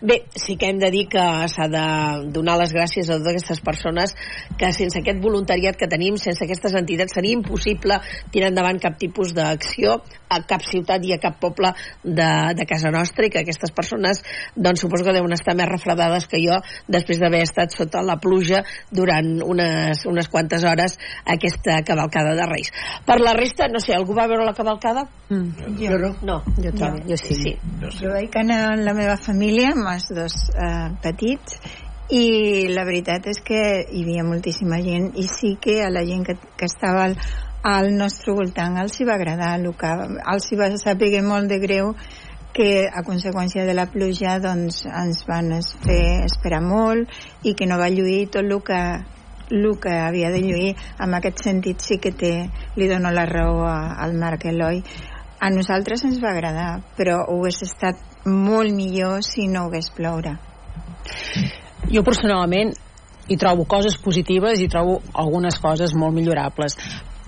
Bé, 0.00 0.22
sí 0.36 0.56
que 0.56 0.70
hem 0.70 0.78
de 0.80 0.90
dir 0.92 1.06
que 1.12 1.24
s'ha 1.52 1.68
de 1.72 1.84
donar 2.34 2.56
les 2.60 2.72
gràcies 2.74 3.08
a 3.08 3.18
totes 3.18 3.34
aquestes 3.34 3.60
persones 3.64 4.14
que 4.58 4.72
sense 4.76 5.00
aquest 5.00 5.20
voluntariat 5.22 5.76
que 5.78 5.88
tenim, 5.90 6.16
sense 6.20 6.44
aquestes 6.44 6.74
entitats, 6.78 7.14
seria 7.16 7.36
impossible 7.36 8.00
tirar 8.32 8.50
endavant 8.52 8.80
cap 8.82 8.98
tipus 9.00 9.34
d'acció 9.36 9.98
a 10.30 10.40
cap 10.46 10.62
ciutat 10.62 11.04
i 11.04 11.14
a 11.14 11.20
cap 11.22 11.40
poble 11.42 11.72
de, 12.04 12.30
de 12.56 12.66
casa 12.68 12.92
nostra 12.94 13.26
i 13.26 13.32
que 13.32 13.42
aquestes 13.42 13.72
persones 13.74 14.22
doncs 14.54 14.84
suposo 14.84 15.04
que 15.06 15.14
deuen 15.16 15.34
estar 15.34 15.56
més 15.58 15.68
refredades 15.70 16.28
que 16.30 16.40
jo 16.42 16.60
després 16.88 17.18
d'haver 17.20 17.42
estat 17.46 17.74
sota 17.74 18.04
la 18.06 18.20
pluja 18.22 18.62
durant 18.94 19.40
unes, 19.42 20.04
unes 20.06 20.30
quantes 20.30 20.64
hores 20.64 20.98
aquesta 21.26 21.80
cavalcada 21.86 22.36
de 22.38 22.46
Reis. 22.46 22.70
Per 23.06 23.18
la 23.20 23.34
resta, 23.34 23.68
no 23.72 23.82
sé, 23.82 23.94
algú 23.96 24.14
va 24.16 24.28
veure 24.30 24.46
la 24.46 24.54
cavalcada? 24.54 25.06
Mm. 25.30 25.76
Jo 25.80 25.98
no. 25.98 26.12
No, 26.22 26.38
Jo 26.62 26.72
també, 26.76 27.02
jo 27.08 27.16
sí. 27.18 27.34
sí. 27.34 27.52
Jo 27.98 28.12
vaig 28.12 28.34
anar 28.38 28.60
amb 28.74 28.84
la 28.86 28.94
meva 28.96 29.16
família, 29.20 29.69
amb 29.74 29.88
els 29.92 30.08
dos 30.16 30.36
eh, 30.54 30.88
petits, 31.02 31.60
i 32.10 32.66
la 32.74 32.82
veritat 32.84 33.28
és 33.30 33.38
que 33.46 33.60
hi 33.86 34.02
havia 34.02 34.24
moltíssima 34.26 34.80
gent 34.82 35.12
i 35.14 35.28
sí 35.30 35.54
que 35.62 35.78
a 35.84 35.90
la 35.94 36.02
gent 36.06 36.24
que, 36.26 36.34
que 36.58 36.66
estava 36.66 37.04
al, 37.04 37.14
al 37.62 37.92
nostre 37.94 38.34
voltant 38.34 38.80
els 38.82 38.98
hi 38.98 39.06
va 39.06 39.14
agradar 39.14 39.52
el 39.60 39.68
que 39.78 39.92
els 40.34 40.50
hi 40.50 40.58
va 40.58 40.72
saber 40.80 41.22
molt 41.22 41.46
de 41.52 41.60
greu 41.62 41.94
que 42.52 42.88
a 42.90 43.04
conseqüència 43.06 43.62
de 43.64 43.76
la 43.78 43.86
pluja 43.92 44.40
doncs 44.42 44.82
ens 44.90 45.22
van 45.28 45.52
fer 45.86 46.24
esperar 46.26 46.60
molt 46.66 47.46
i 47.46 47.54
que 47.54 47.68
no 47.70 47.78
va 47.78 47.92
lluir 47.94 48.26
tot 48.26 48.42
el 48.42 48.58
que 48.66 48.82
el 49.50 49.78
que 49.82 49.90
havia 49.90 50.30
de 50.30 50.42
lluir. 50.42 50.74
En 51.02 51.14
aquest 51.14 51.42
sentit 51.42 51.82
sí 51.82 51.98
que 51.98 52.12
té, 52.14 52.34
li 52.76 52.86
dono 52.86 53.10
la 53.10 53.26
raó 53.26 53.64
a, 53.66 53.94
al 53.98 54.14
Marc 54.14 54.46
Eloi. 54.46 54.82
A 55.40 55.50
nosaltres 55.50 56.04
ens 56.06 56.20
va 56.22 56.30
agradar 56.34 56.82
però 56.98 57.22
ho 57.26 57.40
hagués 57.40 57.62
estat 57.66 58.09
molt 58.26 58.72
millor 58.74 59.24
si 59.26 59.48
no 59.48 59.66
hagués 59.68 59.90
ploure. 59.96 60.36
Jo 61.90 62.02
personalment 62.06 62.74
hi 63.30 63.36
trobo 63.38 63.64
coses 63.64 63.96
positives 64.02 64.60
i 64.60 64.68
trobo 64.68 65.00
algunes 65.14 65.58
coses 65.62 65.94
molt 65.94 66.14
millorables 66.16 66.76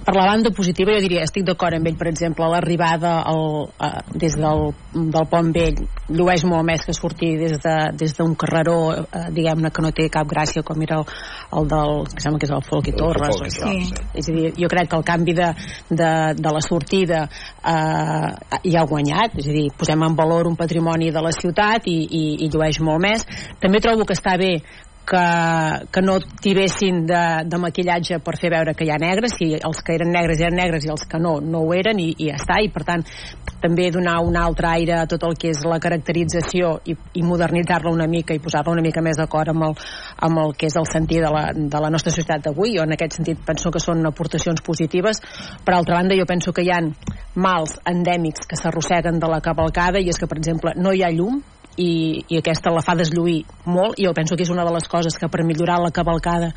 per 0.05 0.15
la 0.17 0.27
banda 0.27 0.51
positiva 0.51 0.93
jo 0.97 1.03
diria 1.05 1.23
estic 1.27 1.45
d'acord 1.47 1.77
amb 1.77 1.87
ell 1.87 1.97
per 1.99 2.09
exemple 2.11 2.47
l'arribada 2.51 3.13
uh, 3.31 3.69
des 4.19 4.35
del, 4.39 4.73
del 4.93 5.27
pont 5.31 5.53
vell 5.55 5.79
llueix 6.11 6.45
molt 6.49 6.67
més 6.67 6.85
que 6.87 6.95
sortir 6.97 7.37
des 7.41 7.57
d'un 7.63 7.63
de, 7.63 7.77
des 8.03 8.15
carreró 8.39 8.77
uh, 8.91 9.25
diguem-ne 9.31 9.71
que 9.71 9.85
no 9.85 9.93
té 9.95 10.09
cap 10.13 10.29
gràcia 10.29 10.65
com 10.67 10.83
era 10.83 11.01
el, 11.01 11.07
el 11.59 11.71
del 11.71 12.05
que 12.11 12.25
sembla 12.25 12.43
que 12.43 12.49
és 12.51 12.55
el 12.57 12.65
Folk 12.67 12.91
i 12.91 12.97
Torres 12.99 13.39
o 13.39 13.47
això. 13.47 13.71
Sí. 13.71 14.05
és 14.19 14.29
a 14.29 14.37
dir, 14.37 14.53
jo 14.59 14.71
crec 14.73 14.91
que 14.91 14.99
el 14.99 15.07
canvi 15.07 15.35
de, 15.39 15.51
de, 15.91 16.13
de 16.39 16.55
la 16.57 16.63
sortida 16.65 17.25
uh, 17.27 18.59
hi 18.63 18.77
ha 18.77 18.87
guanyat 18.89 19.39
és 19.39 19.51
a 19.51 19.57
dir, 19.59 19.69
posem 19.79 20.03
en 20.03 20.17
valor 20.19 20.51
un 20.51 20.59
patrimoni 20.59 21.13
de 21.15 21.23
la 21.23 21.35
ciutat 21.37 21.87
i, 21.87 21.99
i, 22.07 22.25
i 22.47 22.51
llueix 22.53 22.83
molt 22.83 23.03
més 23.07 23.27
també 23.63 23.81
trobo 23.83 24.09
que 24.09 24.19
està 24.19 24.37
bé 24.41 24.57
que, 25.07 25.87
que 25.93 26.03
no 26.03 26.19
tibessin 26.21 27.05
de, 27.07 27.23
de 27.47 27.59
maquillatge 27.59 28.21
per 28.25 28.37
fer 28.41 28.53
veure 28.55 28.75
que 28.79 28.87
hi 28.87 28.93
ha 28.95 28.99
negres, 29.03 29.35
si 29.39 29.53
els 29.57 29.83
que 29.85 29.97
eren 29.97 30.13
negres 30.15 30.41
eren 30.41 30.59
negres 30.59 30.87
i 30.87 30.93
els 30.95 31.05
que 31.09 31.21
no, 31.23 31.37
no 31.41 31.65
ho 31.67 31.73
eren 31.77 32.01
i, 32.01 32.11
i 32.17 32.31
ja 32.31 32.39
està, 32.39 32.61
i 32.63 32.71
per 32.73 32.85
tant 32.89 33.05
també 33.63 33.91
donar 33.95 34.19
un 34.27 34.37
altre 34.39 34.69
aire 34.73 34.97
a 34.99 35.07
tot 35.11 35.23
el 35.27 35.37
que 35.39 35.53
és 35.53 35.63
la 35.69 35.79
caracterització 35.83 36.75
i, 36.91 36.97
i 37.19 37.23
modernitzar-la 37.27 37.93
una 37.93 38.09
mica 38.11 38.35
i 38.35 38.43
posar-la 38.43 38.75
una 38.75 38.85
mica 38.85 39.03
més 39.05 39.19
d'acord 39.21 39.53
amb, 39.53 39.69
el, 39.69 39.77
amb 40.29 40.43
el 40.45 40.55
que 40.59 40.71
és 40.71 40.79
el 40.79 40.89
sentit 40.91 41.23
de 41.23 41.31
la, 41.31 41.45
de 41.55 41.83
la 41.85 41.91
nostra 41.93 42.15
societat 42.15 42.49
d'avui. 42.49 42.75
Jo 42.77 42.87
en 42.87 42.97
aquest 42.97 43.19
sentit 43.21 43.43
penso 43.47 43.71
que 43.71 43.83
són 43.83 44.03
aportacions 44.09 44.63
positives. 44.67 45.23
Per 45.63 45.77
altra 45.77 46.01
banda, 46.01 46.19
jo 46.19 46.27
penso 46.29 46.55
que 46.55 46.67
hi 46.67 46.73
han 46.75 46.93
mals 47.35 47.79
endèmics 47.89 48.49
que 48.51 48.59
s'arrosseguen 48.59 49.23
de 49.23 49.31
la 49.31 49.43
cavalcada 49.45 50.03
i 50.03 50.11
és 50.11 50.19
que, 50.19 50.29
per 50.31 50.41
exemple, 50.41 50.75
no 50.77 50.93
hi 50.93 51.05
ha 51.07 51.13
llum, 51.15 51.41
i, 51.77 52.25
i 52.29 52.39
aquesta 52.39 52.73
la 52.75 52.83
fa 52.85 52.97
deslluir 52.99 53.43
molt 53.65 53.99
i 53.99 54.07
jo 54.07 54.13
penso 54.17 54.37
que 54.37 54.45
és 54.45 54.53
una 54.53 54.67
de 54.67 54.75
les 54.75 54.89
coses 54.89 55.17
que 55.19 55.31
per 55.33 55.45
millorar 55.47 55.81
la 55.81 55.93
cavalcada 55.95 56.53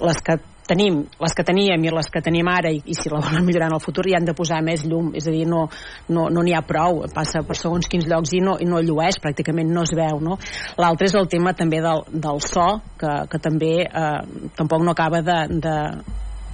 les 0.00 0.20
que 0.24 0.38
tenim, 0.64 1.02
les 1.20 1.34
que 1.36 1.44
teníem 1.44 1.82
i 1.84 1.90
les 1.92 2.08
que 2.08 2.22
tenim 2.24 2.48
ara 2.48 2.70
i, 2.72 2.80
i 2.88 2.94
si 2.96 3.10
la 3.12 3.20
volen 3.20 3.44
millorar 3.44 3.68
en 3.68 3.76
el 3.76 3.82
futur 3.84 4.06
hi 4.08 4.14
han 4.16 4.24
de 4.24 4.34
posar 4.36 4.62
més 4.64 4.84
llum, 4.88 5.10
és 5.16 5.26
a 5.28 5.34
dir, 5.34 5.44
no 5.48 5.66
no, 6.08 6.28
no 6.32 6.44
n'hi 6.44 6.54
ha 6.56 6.62
prou, 6.64 7.02
passa 7.14 7.42
per 7.44 7.56
segons 7.58 7.88
quins 7.90 8.08
llocs 8.08 8.32
i 8.32 8.40
no, 8.44 8.56
i 8.60 8.68
no 8.68 8.80
llueix, 8.80 9.20
pràcticament 9.20 9.72
no 9.74 9.84
es 9.84 9.92
veu 9.96 10.22
no? 10.24 10.38
l'altre 10.80 11.10
és 11.10 11.18
el 11.20 11.28
tema 11.28 11.52
també 11.52 11.82
del, 11.84 12.04
del 12.08 12.40
so, 12.44 12.68
que, 13.00 13.12
que 13.30 13.42
també 13.42 13.74
eh, 13.84 14.48
tampoc 14.56 14.84
no 14.84 14.96
acaba 14.96 15.20
de, 15.26 15.38
de, 15.52 15.76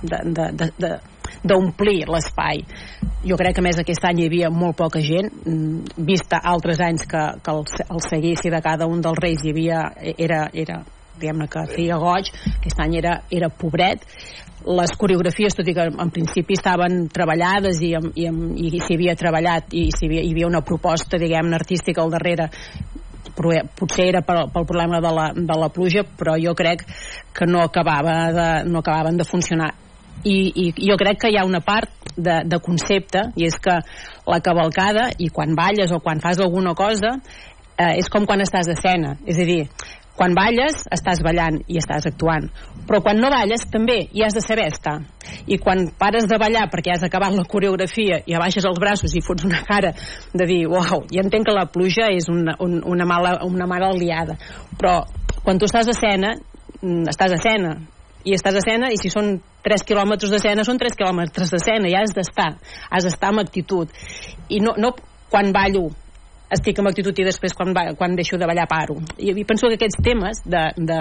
de, 0.02 0.22
de, 0.26 0.50
de, 0.58 0.70
de 0.80 0.94
d'omplir 1.42 2.04
l'espai. 2.10 2.64
Jo 3.26 3.36
crec 3.40 3.58
que 3.58 3.64
més 3.64 3.80
aquest 3.80 4.04
any 4.08 4.22
hi 4.22 4.28
havia 4.30 4.50
molt 4.52 4.78
poca 4.78 5.02
gent 5.04 5.28
mm, 5.44 6.04
vista 6.06 6.40
altres 6.52 6.80
anys 6.80 7.06
que, 7.08 7.24
que 7.44 7.52
el, 7.52 7.66
el 7.96 8.04
seguici 8.06 8.52
de 8.52 8.62
cada 8.64 8.88
un 8.88 9.02
dels 9.04 9.20
reis 9.20 9.44
hi 9.44 9.52
havia, 9.54 9.82
era, 10.16 10.46
era 10.52 10.80
diguem-ne 11.20 11.48
que 11.52 11.66
feia 11.74 11.98
goig, 12.00 12.30
aquest 12.56 12.80
any 12.80 12.96
era, 13.02 13.20
era 13.30 13.50
pobret. 13.52 14.06
Les 14.60 14.92
coreografies, 15.00 15.54
tot 15.56 15.68
i 15.68 15.74
que 15.76 15.86
en 15.88 16.10
principi 16.12 16.56
estaven 16.58 17.06
treballades 17.12 17.80
i, 17.84 17.94
i, 17.96 18.26
i 18.28 18.80
s'hi 18.80 18.96
havia 18.98 19.16
treballat 19.16 19.72
i 19.72 19.86
s'hi 19.94 20.08
havia, 20.08 20.24
hi 20.24 20.34
havia 20.34 20.50
una 20.50 20.64
proposta, 20.64 21.20
diguem-ne, 21.20 21.56
artística 21.56 22.04
al 22.04 22.12
darrere 22.12 22.50
potser 23.40 24.08
era 24.08 24.20
pel, 24.26 24.48
pel 24.52 24.66
problema 24.68 25.00
de 25.00 25.12
la, 25.16 25.30
de 25.36 25.56
la 25.56 25.68
pluja 25.72 26.02
però 26.04 26.34
jo 26.40 26.54
crec 26.56 26.82
que 27.36 27.46
no, 27.46 27.62
acabava 27.62 28.16
de, 28.32 28.48
no 28.68 28.80
acabaven 28.80 29.16
de 29.16 29.24
funcionar 29.24 29.70
i, 30.24 30.36
i 30.64 30.88
jo 30.88 30.96
crec 31.00 31.22
que 31.22 31.30
hi 31.32 31.38
ha 31.40 31.46
una 31.48 31.62
part 31.64 31.90
de, 32.16 32.40
de 32.44 32.58
concepte 32.62 33.30
i 33.36 33.46
és 33.48 33.56
que 33.62 33.78
la 34.26 34.40
cavalcada 34.44 35.10
i 35.18 35.30
quan 35.32 35.56
balles 35.58 35.92
o 35.92 36.00
quan 36.04 36.20
fas 36.20 36.40
alguna 36.40 36.74
cosa 36.74 37.16
eh, 37.76 37.96
és 38.00 38.10
com 38.12 38.26
quan 38.28 38.42
estàs 38.44 38.68
a 38.68 38.76
escena 38.76 39.16
és 39.24 39.40
a 39.40 39.46
dir, 39.48 39.62
quan 40.20 40.34
balles 40.36 40.82
estàs 40.92 41.22
ballant 41.24 41.62
i 41.64 41.78
estàs 41.80 42.04
actuant. 42.10 42.50
Però 42.84 42.98
quan 43.00 43.16
no 43.22 43.30
balles 43.32 43.62
també 43.72 44.02
hi 44.12 44.24
has 44.26 44.34
de 44.36 44.42
saber 44.44 44.66
estar. 44.68 44.98
I 45.48 45.56
quan 45.62 45.86
pares 45.96 46.26
de 46.28 46.36
ballar 46.40 46.66
perquè 46.72 46.92
has 46.92 47.06
acabat 47.06 47.32
la 47.32 47.46
coreografia 47.48 48.20
i 48.26 48.36
abaixes 48.36 48.66
els 48.68 48.80
braços 48.82 49.14
i 49.16 49.22
fots 49.24 49.46
una 49.48 49.62
cara 49.64 49.94
de 50.34 50.48
dir 50.50 50.66
uau, 50.68 51.06
ja 51.08 51.24
entenc 51.24 51.48
que 51.48 51.56
la 51.56 51.70
pluja 51.72 52.10
és 52.12 52.28
una, 52.28 52.58
un, 52.60 52.82
una, 52.84 53.06
mala, 53.08 53.38
una 53.46 53.68
mala 53.70 53.88
aliada. 53.94 54.36
Però 54.76 54.98
quan 55.40 55.56
tu 55.56 55.70
estàs 55.70 55.88
a 55.88 55.96
escena 55.96 56.34
mm, 56.82 57.08
estàs 57.14 57.32
a 57.32 57.40
escena 57.40 57.72
i 58.24 58.34
estàs 58.36 58.58
a 58.58 58.62
escena 58.62 58.90
i 58.92 58.98
si 59.00 59.10
són 59.12 59.38
3 59.64 59.86
quilòmetres 59.88 60.32
d'escena 60.32 60.64
són 60.66 60.80
3 60.80 60.96
quilòmetres 60.98 61.52
d'escena 61.54 61.88
i 61.88 61.96
has 61.96 62.14
d'estar, 62.16 62.52
has 62.90 63.06
d'estar 63.06 63.32
amb 63.32 63.44
actitud 63.44 63.90
i 64.48 64.60
no, 64.64 64.74
no 64.76 64.92
quan 65.30 65.52
ballo 65.54 65.88
estic 66.50 66.80
amb 66.82 66.90
actitud 66.90 67.18
i 67.22 67.26
després 67.26 67.54
quan, 67.54 67.72
va, 67.76 67.84
quan 67.98 68.16
deixo 68.18 68.38
de 68.40 68.48
ballar 68.48 68.66
paro 68.70 68.98
i, 69.16 69.30
i 69.30 69.44
penso 69.46 69.70
que 69.70 69.78
aquests 69.78 70.02
temes 70.04 70.42
de, 70.44 70.64
de, 70.76 71.00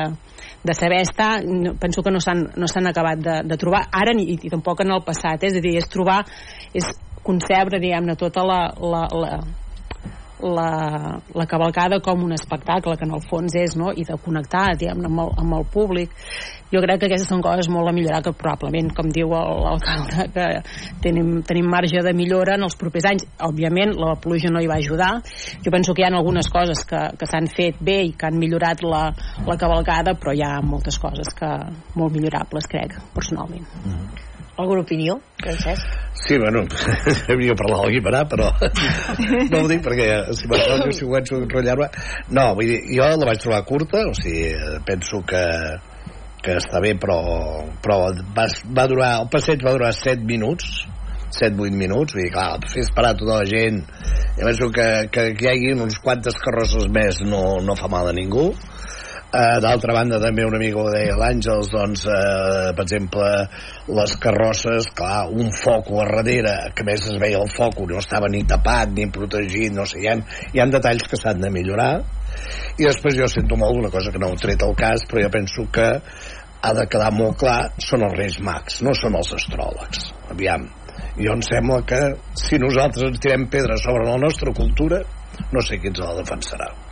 de 0.63 0.75
saber 0.77 1.01
estar 1.01 1.31
penso 1.81 2.03
que 2.05 2.13
no 2.13 2.21
s'han 2.21 2.45
no 2.55 2.89
acabat 2.89 3.23
de, 3.25 3.37
de 3.49 3.57
trobar 3.57 3.87
ara 3.91 4.13
ni, 4.13 4.29
i 4.35 4.51
tampoc 4.51 4.85
en 4.85 4.93
el 4.95 5.05
passat 5.05 5.43
eh? 5.43 5.49
és 5.49 5.57
a 5.57 5.63
dir, 5.65 5.75
és 5.81 5.89
trobar 5.89 6.21
és 6.73 6.91
concebre 7.25 7.81
diguem-ne 7.81 8.15
tota 8.15 8.45
la, 8.45 8.61
la, 8.79 9.07
la 9.11 9.31
la, 10.43 11.19
la 11.35 11.45
cavalcada 11.45 11.99
com 12.03 12.23
un 12.23 12.33
espectacle 12.33 12.95
que 12.97 13.05
en 13.07 13.15
el 13.15 13.23
fons 13.29 13.55
és, 13.59 13.75
no? 13.79 13.91
i 13.91 14.05
de 14.07 14.17
connectar 14.23 14.73
diguem, 14.79 15.03
amb, 15.09 15.23
el, 15.25 15.33
amb 15.43 15.57
el 15.59 15.67
públic. 15.73 16.13
Jo 16.69 16.83
crec 16.83 17.01
que 17.01 17.09
aquestes 17.09 17.29
són 17.31 17.41
coses 17.41 17.69
molt 17.73 17.89
a 17.89 17.93
millorar 17.95 18.21
que 18.25 18.33
probablement, 18.37 18.91
com 18.95 19.09
diu 19.13 19.31
l'alcalde 19.33 20.27
que 20.35 20.47
tenim, 21.01 21.39
tenim 21.47 21.69
marge 21.71 22.03
de 22.05 22.13
millora 22.13 22.59
en 22.59 22.67
els 22.67 22.77
propers 22.77 23.09
anys, 23.09 23.25
òbviament 23.49 23.95
la 23.97 24.13
pluja 24.21 24.53
no 24.53 24.61
hi 24.61 24.69
va 24.69 24.77
ajudar, 24.77 25.11
jo 25.65 25.73
penso 25.73 25.95
que 25.97 26.03
hi 26.03 26.07
ha 26.07 26.13
algunes 26.13 26.51
coses 26.53 26.85
que, 26.85 27.01
que 27.17 27.29
s'han 27.29 27.49
fet 27.49 27.81
bé 27.81 27.99
i 28.05 28.13
que 28.13 28.29
han 28.29 28.37
millorat 28.37 28.85
la, 28.85 29.07
la 29.49 29.57
cavalcada 29.57 30.13
però 30.19 30.35
hi 30.35 30.45
ha 30.45 30.59
moltes 30.61 31.01
coses 31.01 31.33
que 31.35 31.53
molt 31.97 32.13
millorables 32.13 32.69
crec, 32.69 32.99
personalment 33.17 34.28
Alguna 34.59 34.81
opinió, 34.83 35.15
Francesc? 35.39 35.99
Sí, 36.19 36.35
bueno, 36.37 36.65
havia 37.31 37.55
parlat 37.55 37.85
del 37.85 37.93
Guimarà, 37.95 38.25
però 38.27 38.49
no 39.53 39.61
ho 39.61 39.69
dic 39.71 39.85
perquè 39.85 40.09
si 40.35 40.49
m'enrotllo, 40.51 40.91
si 40.91 41.07
començo 41.07 41.37
a 41.37 41.45
enrotllar-me... 41.45 41.87
No, 42.35 42.49
vull 42.57 42.73
dir, 42.73 42.81
jo 42.91 43.07
la 43.07 43.29
vaig 43.29 43.39
trobar 43.39 43.61
curta, 43.69 44.03
o 44.09 44.17
sigui, 44.19 44.51
penso 44.89 45.23
que 45.29 45.45
que 46.43 46.55
està 46.55 46.79
bé, 46.83 46.93
però, 46.95 47.19
però 47.83 47.97
va, 48.35 48.45
va 48.75 48.85
durar, 48.87 49.09
el 49.23 49.27
passeig 49.31 49.63
va 49.65 49.75
durar 49.75 49.91
7 49.95 50.23
minuts, 50.27 50.85
7-8 51.35 51.75
minuts, 51.75 52.15
vull 52.15 52.23
dir, 52.23 52.31
clar, 52.33 52.59
fer 52.71 52.85
esperar 52.85 53.13
tota 53.19 53.41
la 53.41 53.47
gent, 53.49 53.81
jo 54.37 54.47
penso 54.47 54.69
que, 54.75 54.87
que, 55.13 55.25
que 55.37 55.47
hi 55.47 55.51
hagi 55.51 55.73
uns 55.75 55.99
quantes 56.03 56.39
carrosses 56.43 56.87
més 56.95 57.19
no, 57.27 57.43
no 57.65 57.75
fa 57.79 57.91
mal 57.91 58.09
a 58.09 58.15
ningú, 58.15 58.49
Uh, 59.29 59.59
D'altra 59.61 59.93
banda, 59.93 60.17
també 60.17 60.41
un 60.41 60.55
amic 60.57 60.73
ho 60.73 60.87
deia, 60.89 61.13
l'Àngels, 61.13 61.67
doncs, 61.69 62.07
uh, 62.09 62.71
per 62.73 62.81
exemple, 62.87 63.27
les 63.93 64.15
carrosses, 64.23 64.87
clar, 64.97 65.27
un 65.29 65.51
foco 65.53 65.99
a 66.01 66.07
darrere, 66.09 66.55
que 66.73 66.85
més 66.87 67.05
es 67.05 67.19
veia 67.21 67.37
el 67.37 67.51
foco, 67.53 67.85
no 67.85 68.01
estava 68.01 68.25
ni 68.33 68.41
tapat, 68.49 68.89
ni 68.97 69.05
protegit, 69.13 69.75
no 69.75 69.85
sé, 69.85 70.01
hi 70.01 70.09
ha, 70.09 70.17
hi 70.49 70.63
ha 70.63 70.67
detalls 70.73 71.05
que 71.11 71.21
s'han 71.21 71.45
de 71.45 71.53
millorar, 71.53 71.91
i 72.81 72.87
després 72.87 73.19
jo 73.21 73.29
sento 73.29 73.59
molt 73.59 73.77
una 73.83 73.93
cosa 73.93 74.09
que 74.09 74.17
no 74.17 74.31
heu 74.33 74.41
tret 74.41 74.65
al 74.65 74.73
cas, 74.81 75.05
però 75.05 75.21
jo 75.27 75.31
penso 75.37 75.69
que 75.77 75.87
ha 76.59 76.73
de 76.81 76.89
quedar 76.89 77.13
molt 77.13 77.37
clar, 77.45 77.59
són 77.85 78.09
els 78.09 78.17
Reis 78.17 78.41
Mags, 78.41 78.81
no 78.81 78.97
són 78.97 79.21
els 79.21 79.29
astròlegs. 79.37 80.09
Aviam, 80.33 80.65
jo 81.21 81.37
em 81.37 81.45
sembla 81.45 81.83
que 81.85 82.01
si 82.33 82.57
nosaltres 82.57 83.11
ens 83.13 83.21
tirem 83.21 83.45
pedres 83.53 83.85
sobre 83.85 84.09
la 84.09 84.17
nostra 84.17 84.57
cultura, 84.57 85.05
no 85.53 85.61
sé 85.61 85.77
qui 85.77 85.93
ens 85.93 86.01
la 86.01 86.17
defensarà. 86.17 86.88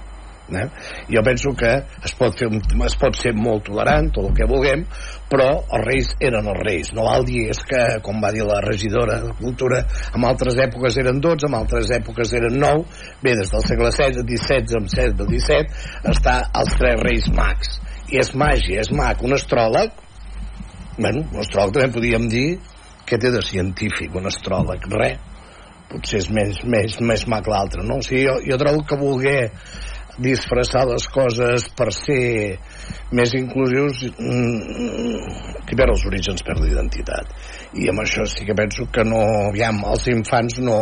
Eh? 0.47 0.67
Jo 1.11 1.23
penso 1.25 1.51
que 1.57 1.69
es 2.05 2.13
pot, 2.15 2.35
fer 2.39 2.47
es 2.85 2.95
pot 2.99 3.17
ser 3.19 3.33
molt 3.35 3.65
tolerant, 3.67 4.07
tot 4.15 4.29
el 4.29 4.35
que 4.37 4.47
vulguem, 4.47 4.85
però 5.31 5.47
els 5.59 5.83
reis 5.83 6.13
eren 6.23 6.47
els 6.47 6.61
reis. 6.63 6.91
No 6.95 7.07
val 7.07 7.25
dir 7.27 7.47
és 7.51 7.59
que, 7.67 7.83
com 8.05 8.21
va 8.23 8.31
dir 8.35 8.45
la 8.47 8.61
regidora 8.63 9.19
de 9.25 9.33
Cultura, 9.41 9.83
en 10.15 10.27
altres 10.27 10.59
èpoques 10.63 10.99
eren 11.03 11.21
12, 11.23 11.49
en 11.49 11.59
altres 11.59 11.91
èpoques 11.99 12.33
eren 12.39 12.57
9. 12.63 12.85
Bé, 13.23 13.35
des 13.35 13.51
del 13.51 13.65
segle 13.67 13.91
XVI, 13.91 14.23
XVII, 14.23 14.79
amb 14.79 14.91
7 14.95 15.15
del 15.19 15.31
17, 15.35 15.85
està 16.15 16.39
els 16.61 16.75
tres 16.79 16.99
reis 17.03 17.31
mags. 17.35 17.77
I 18.07 18.21
és 18.23 18.33
màgia, 18.39 18.83
és 18.85 18.91
mag. 18.95 19.23
Un 19.27 19.35
astròleg, 19.35 20.03
bueno, 20.97 21.27
un 21.27 21.41
astròleg 21.43 21.75
també 21.75 21.95
podríem 21.97 22.29
dir 22.31 22.47
que 23.07 23.19
té 23.19 23.31
de 23.31 23.43
científic, 23.43 24.15
un 24.15 24.31
astròleg, 24.31 24.87
res 24.95 25.25
potser 25.87 26.19
és 26.19 26.27
més, 26.33 26.57
més, 26.67 26.97
més 26.99 27.23
mag 27.31 27.47
l'altre, 27.47 27.83
no? 27.87 27.99
O 28.01 28.05
sigui, 28.05 28.25
jo, 28.27 28.37
jo 28.43 28.57
trobo 28.59 28.83
que 28.87 28.99
volguer 28.99 29.39
disfressar 30.17 30.85
les 30.89 31.05
coses 31.13 31.67
per 31.77 31.89
ser 31.95 32.57
més 33.15 33.33
inclusius 33.37 34.01
mm, 34.09 35.61
qui 35.67 35.77
perd 35.77 35.93
els 35.93 36.05
orígens 36.09 36.43
perd 36.47 36.63
l'identitat. 36.63 37.31
I 37.77 37.89
amb 37.91 38.01
això 38.03 38.25
sí 38.29 38.47
que 38.47 38.55
penso 38.57 38.87
que 38.93 39.05
no 39.07 39.21
aviam, 39.49 39.83
els 39.91 40.07
infants 40.11 40.59
no, 40.63 40.79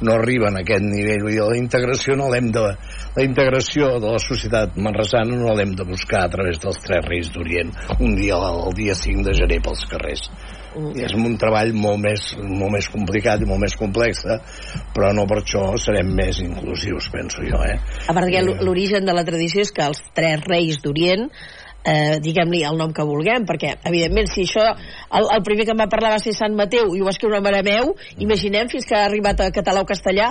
no 0.00 0.16
arriben 0.16 0.56
a 0.56 0.62
aquest 0.62 0.86
nivell. 0.86 1.26
Vull 1.26 1.36
dir, 1.36 1.44
la 1.48 1.60
integració 1.60 2.16
no 2.18 2.30
l'hem 2.32 2.50
de 2.54 2.64
la 2.64 3.26
integració 3.26 3.96
de 4.00 4.14
la 4.14 4.22
societat 4.22 4.78
manresana 4.80 5.36
no 5.36 5.56
l'hem 5.56 5.74
de 5.76 5.86
buscar 5.88 6.24
a 6.24 6.32
través 6.32 6.60
dels 6.62 6.80
tres 6.84 7.04
reis 7.08 7.32
d'Orient 7.34 7.72
un 8.00 8.16
dia 8.16 8.38
el 8.42 8.72
dia 8.78 8.94
5 8.96 9.26
de 9.26 9.34
gener 9.36 9.60
pels 9.64 9.84
carrers 9.90 10.30
i 10.96 11.04
és 11.06 11.12
un 11.18 11.36
treball 11.40 11.72
molt 11.76 12.00
més, 12.04 12.26
molt 12.40 12.72
més 12.76 12.88
complicat 12.92 13.42
i 13.42 13.48
molt 13.48 13.60
més 13.64 13.74
complex 13.76 14.22
però 14.94 15.12
no 15.16 15.26
per 15.30 15.42
això 15.42 15.66
serem 15.80 16.12
més 16.16 16.40
inclusius 16.44 17.10
penso 17.12 17.44
jo 17.44 17.60
eh? 17.66 17.76
A 18.08 18.14
part 18.16 18.30
que 18.32 18.40
l'o- 18.44 18.58
l'origen 18.64 19.04
de 19.08 19.12
la 19.16 19.24
tradició 19.28 19.62
és 19.66 19.72
que 19.72 19.84
els 19.84 20.00
tres 20.16 20.40
reis 20.48 20.78
d'Orient 20.84 21.28
eh, 21.84 22.18
diguem-li 22.22 22.62
el 22.68 22.76
nom 22.78 22.92
que 22.94 23.04
vulguem 23.06 23.44
perquè 23.48 23.74
evidentment 23.90 24.28
si 24.30 24.44
això 24.46 24.64
el, 24.72 25.26
el 25.36 25.42
primer 25.46 25.66
que 25.66 25.74
em 25.74 25.80
va 25.82 25.88
parlar 25.92 26.12
va 26.14 26.20
ser 26.22 26.34
Sant 26.36 26.54
Mateu 26.58 26.94
i 26.96 27.02
ho 27.02 27.08
va 27.08 27.14
escriure 27.14 27.40
en 27.42 27.48
arameu 27.50 27.94
imaginem 28.22 28.70
fins 28.72 28.86
que 28.88 28.96
ha 28.98 29.04
arribat 29.08 29.42
a 29.42 29.50
català 29.54 29.82
o 29.82 29.88
castellà 29.88 30.30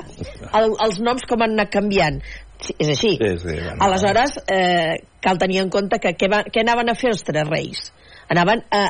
el, 0.57 0.71
els 0.87 1.01
noms 1.03 1.27
com 1.27 1.43
han 1.43 1.53
anat 1.57 1.71
canviant. 1.73 2.21
Sí, 2.61 2.75
és 2.77 2.89
així. 2.93 3.15
Sí, 3.17 3.29
sí, 3.41 3.53
bueno. 3.57 3.77
aleshores 3.81 4.35
eh, 4.53 4.99
cal 5.25 5.39
tenir 5.41 5.63
en 5.63 5.69
compte 5.73 5.97
que 5.99 6.11
què, 6.13 6.27
va, 6.29 6.43
què 6.45 6.61
anaven 6.61 6.91
a 6.91 6.95
fer 6.95 7.09
els 7.15 7.23
tres 7.25 7.47
reis? 7.49 7.87
Anaven 8.29 8.61
a 8.69 8.83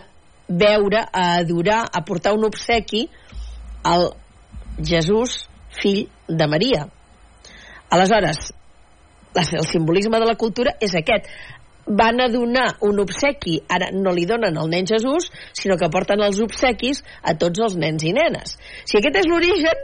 veure, 0.60 1.06
a 1.12 1.38
adorar 1.40 1.86
a 1.92 2.04
portar 2.06 2.34
un 2.34 2.46
obsequi 2.46 3.08
al 3.84 4.12
Jesús 4.84 5.48
fill 5.82 6.10
de 6.28 6.48
Maria. 6.48 6.88
Aleshores 7.90 8.52
el 9.36 9.66
simbolisme 9.66 10.20
de 10.20 10.26
la 10.26 10.36
cultura 10.36 10.76
és 10.80 10.94
aquest. 10.96 11.28
Van 11.88 12.20
a 12.22 12.28
donar 12.30 12.76
un 12.86 13.00
obsequi 13.02 13.58
ara 13.72 13.90
no 13.92 14.12
li 14.14 14.26
donen 14.30 14.58
al 14.58 14.70
nen 14.70 14.86
Jesús 14.86 15.32
sinó 15.58 15.78
que 15.80 15.90
porten 15.90 16.22
els 16.22 16.40
obsequis 16.44 17.02
a 17.24 17.34
tots 17.34 17.60
els 17.60 17.76
nens 17.76 18.04
i 18.04 18.14
nenes. 18.14 18.58
Si 18.86 19.00
aquest 19.00 19.18
és 19.24 19.30
l'origen 19.32 19.82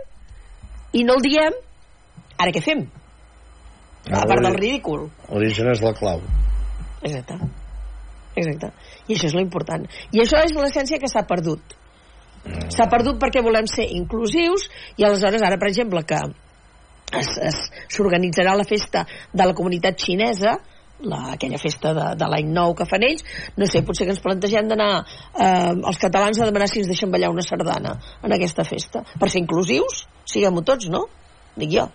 i 0.94 1.04
no 1.08 1.18
el 1.18 1.26
diem 1.26 1.58
ara 2.38 2.54
què 2.54 2.62
fem? 2.64 2.86
a 4.08 4.24
part 4.24 4.40
del 4.40 4.54
ridícul. 4.56 5.10
l'origen 5.32 5.72
és 5.72 5.82
la 5.84 5.92
clau. 5.94 6.22
Exacte. 7.02 7.40
Exacte 8.36 8.72
i 9.08 9.16
això 9.16 9.30
és 9.30 9.36
lo 9.36 9.44
important. 9.44 9.86
I 10.12 10.24
això 10.24 10.42
és 10.44 10.56
l'essència 10.56 11.00
que 11.02 11.10
s'ha 11.12 11.26
perdut. 11.28 11.76
S'ha 12.72 12.88
perdut 12.92 13.20
perquè 13.20 13.44
volem 13.44 13.68
ser 13.68 13.88
inclusius 13.98 14.70
i 14.96 15.04
aleshores 15.04 15.44
ara 15.44 15.60
per 15.60 15.68
exemple 15.72 16.04
que 16.08 16.22
s'organitzarà 17.92 18.56
la 18.56 18.68
festa 18.68 19.06
de 19.34 19.46
la 19.48 19.56
comunitat 19.56 20.00
xinesa 20.00 20.58
la, 21.00 21.34
aquella 21.34 21.60
festa 21.62 21.94
de, 21.94 22.06
de 22.18 22.28
l'any 22.30 22.48
nou 22.54 22.74
que 22.78 22.88
fan 22.90 23.06
ells. 23.06 23.24
No 23.58 23.68
sé, 23.70 23.84
potser 23.86 24.08
que 24.08 24.16
ens 24.16 24.24
plantegem 24.24 24.70
d'anar 24.72 24.90
eh, 25.04 25.74
els 25.76 26.00
catalans 26.02 26.40
a 26.42 26.48
demanar 26.50 26.70
si 26.72 26.82
ens 26.82 26.90
deixen 26.90 27.14
ballar 27.14 27.30
una 27.34 27.46
sardana 27.46 27.98
en 28.24 28.34
aquesta 28.34 28.66
festa. 28.68 29.04
Per 29.20 29.30
ser 29.30 29.44
inclusius, 29.44 30.06
siguem-ho 30.26 30.66
tots, 30.66 30.90
no? 30.94 31.06
dic 31.58 31.74
jo. 31.74 31.88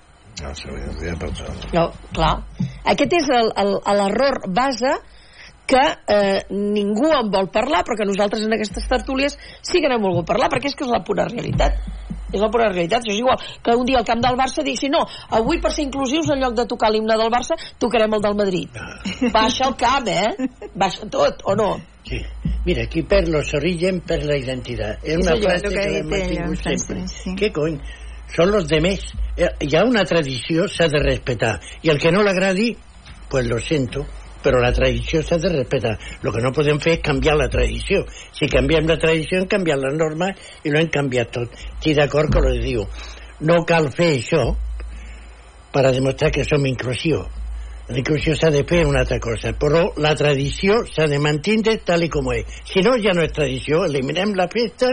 No, 0.43 0.51
sí, 0.57 0.71
ja 1.03 1.13
no, 1.75 1.83
clar. 2.17 2.33
Aquest 2.89 3.13
és 3.19 3.29
l'error 3.29 4.41
base 4.49 4.95
que 5.67 5.83
eh, 6.09 6.43
ningú 6.51 7.09
en 7.15 7.31
vol 7.31 7.49
parlar, 7.55 7.85
però 7.87 7.97
que 7.97 8.07
nosaltres 8.09 8.45
en 8.45 8.53
aquestes 8.57 8.89
tertúlies 8.91 9.39
sí 9.63 9.81
que 9.81 9.89
n'hem 9.89 10.03
volgut 10.03 10.27
parlar, 10.29 10.51
perquè 10.53 10.73
és 10.73 10.75
que 10.77 10.85
és 10.85 10.91
la 10.93 11.03
pura 11.07 11.29
realitat. 11.31 11.79
És 12.33 12.41
la 12.41 12.49
pura 12.49 12.71
realitat. 12.73 13.05
És 13.09 13.19
igual 13.21 13.39
que 13.63 13.75
un 13.77 13.85
dia 13.87 13.99
al 14.01 14.07
camp 14.09 14.23
del 14.25 14.37
Barça 14.41 14.65
digui, 14.65 14.89
no, 14.93 15.05
avui 15.31 15.61
per 15.61 15.73
ser 15.73 15.85
inclusius, 15.85 16.31
en 16.33 16.41
lloc 16.41 16.55
de 16.57 16.67
tocar 16.67 16.91
l'himne 16.91 17.17
del 17.21 17.31
Barça, 17.33 17.57
tocarem 17.79 18.15
el 18.17 18.23
del 18.25 18.37
Madrid. 18.37 18.79
Baixa 19.33 19.69
el 19.69 19.77
camp, 19.77 20.09
eh? 20.09 20.49
Baixa 20.75 21.09
tot, 21.13 21.45
o 21.45 21.55
no? 21.57 21.75
Sí. 22.09 22.21
Mira, 22.65 22.87
qui 22.91 23.03
perd 23.07 23.29
los 23.29 23.53
orígens 23.55 24.03
perd 24.07 24.25
la 24.27 24.37
identidad. 24.39 24.99
Es 25.03 25.19
Eso 25.19 25.31
una 25.35 25.37
frase 25.43 25.69
que 25.69 25.75
que, 25.75 26.03
mantingut 26.03 26.67
ella, 26.67 26.79
sempre. 26.79 27.07
sí. 27.09 27.35
Què 27.39 27.53
cony? 27.53 27.79
Són 28.33 28.51
los 28.51 28.67
de 28.69 28.81
més. 28.81 29.03
Eh, 29.37 29.51
Hi 29.67 29.77
ha 29.77 29.85
una 29.85 30.05
tradició, 30.09 30.65
s'ha 30.69 30.89
de 30.89 31.03
respetar. 31.05 31.59
I 31.83 31.91
el 31.93 31.99
que 32.01 32.11
no 32.13 32.23
l'agradi, 32.23 32.71
pues 33.29 33.47
lo 33.47 33.59
siento, 33.61 34.07
però 34.43 34.61
la 34.63 34.73
tradició 34.75 35.23
s'ha 35.23 35.39
de 35.43 35.53
respetar. 35.53 35.97
Lo 36.23 36.33
que 36.33 36.43
no 36.45 36.53
podem 36.55 36.81
fer 36.83 36.97
és 36.99 37.05
canviar 37.05 37.37
la 37.39 37.49
tradició. 37.53 38.03
Si 38.37 38.51
canviem 38.51 38.89
la 38.91 38.99
tradició, 39.01 39.41
hem 39.41 39.49
canviat 39.51 39.81
les 39.83 39.97
normes 39.99 40.53
i 40.65 40.73
no 40.73 40.81
hem 40.81 40.91
canviat 40.93 41.33
tot. 41.39 41.55
Estic 41.77 41.97
d'acord 41.99 42.33
que 42.33 42.57
diu. 42.63 42.87
No 43.43 43.63
cal 43.67 43.91
fer 43.95 44.13
això 44.19 44.45
per 45.73 45.89
demostrar 45.91 46.31
que 46.35 46.45
som 46.45 46.67
inclusió. 46.67 47.25
La 47.89 47.99
inclusió 47.99 48.37
s'ha 48.39 48.53
de 48.55 48.63
fer 48.69 48.85
una 48.87 49.03
altra 49.03 49.19
cosa, 49.21 49.53
però 49.59 49.83
la 50.01 50.15
tradició 50.15 50.83
s'ha 50.87 51.09
de 51.11 51.19
mantenir 51.19 51.81
tal 51.85 52.05
com 52.13 52.31
és. 52.33 52.61
Si 52.69 52.81
no, 52.85 52.95
ja 53.03 53.13
no 53.17 53.25
és 53.25 53.35
tradició, 53.35 53.83
eliminem 53.89 54.37
la 54.39 54.47
festa, 54.53 54.93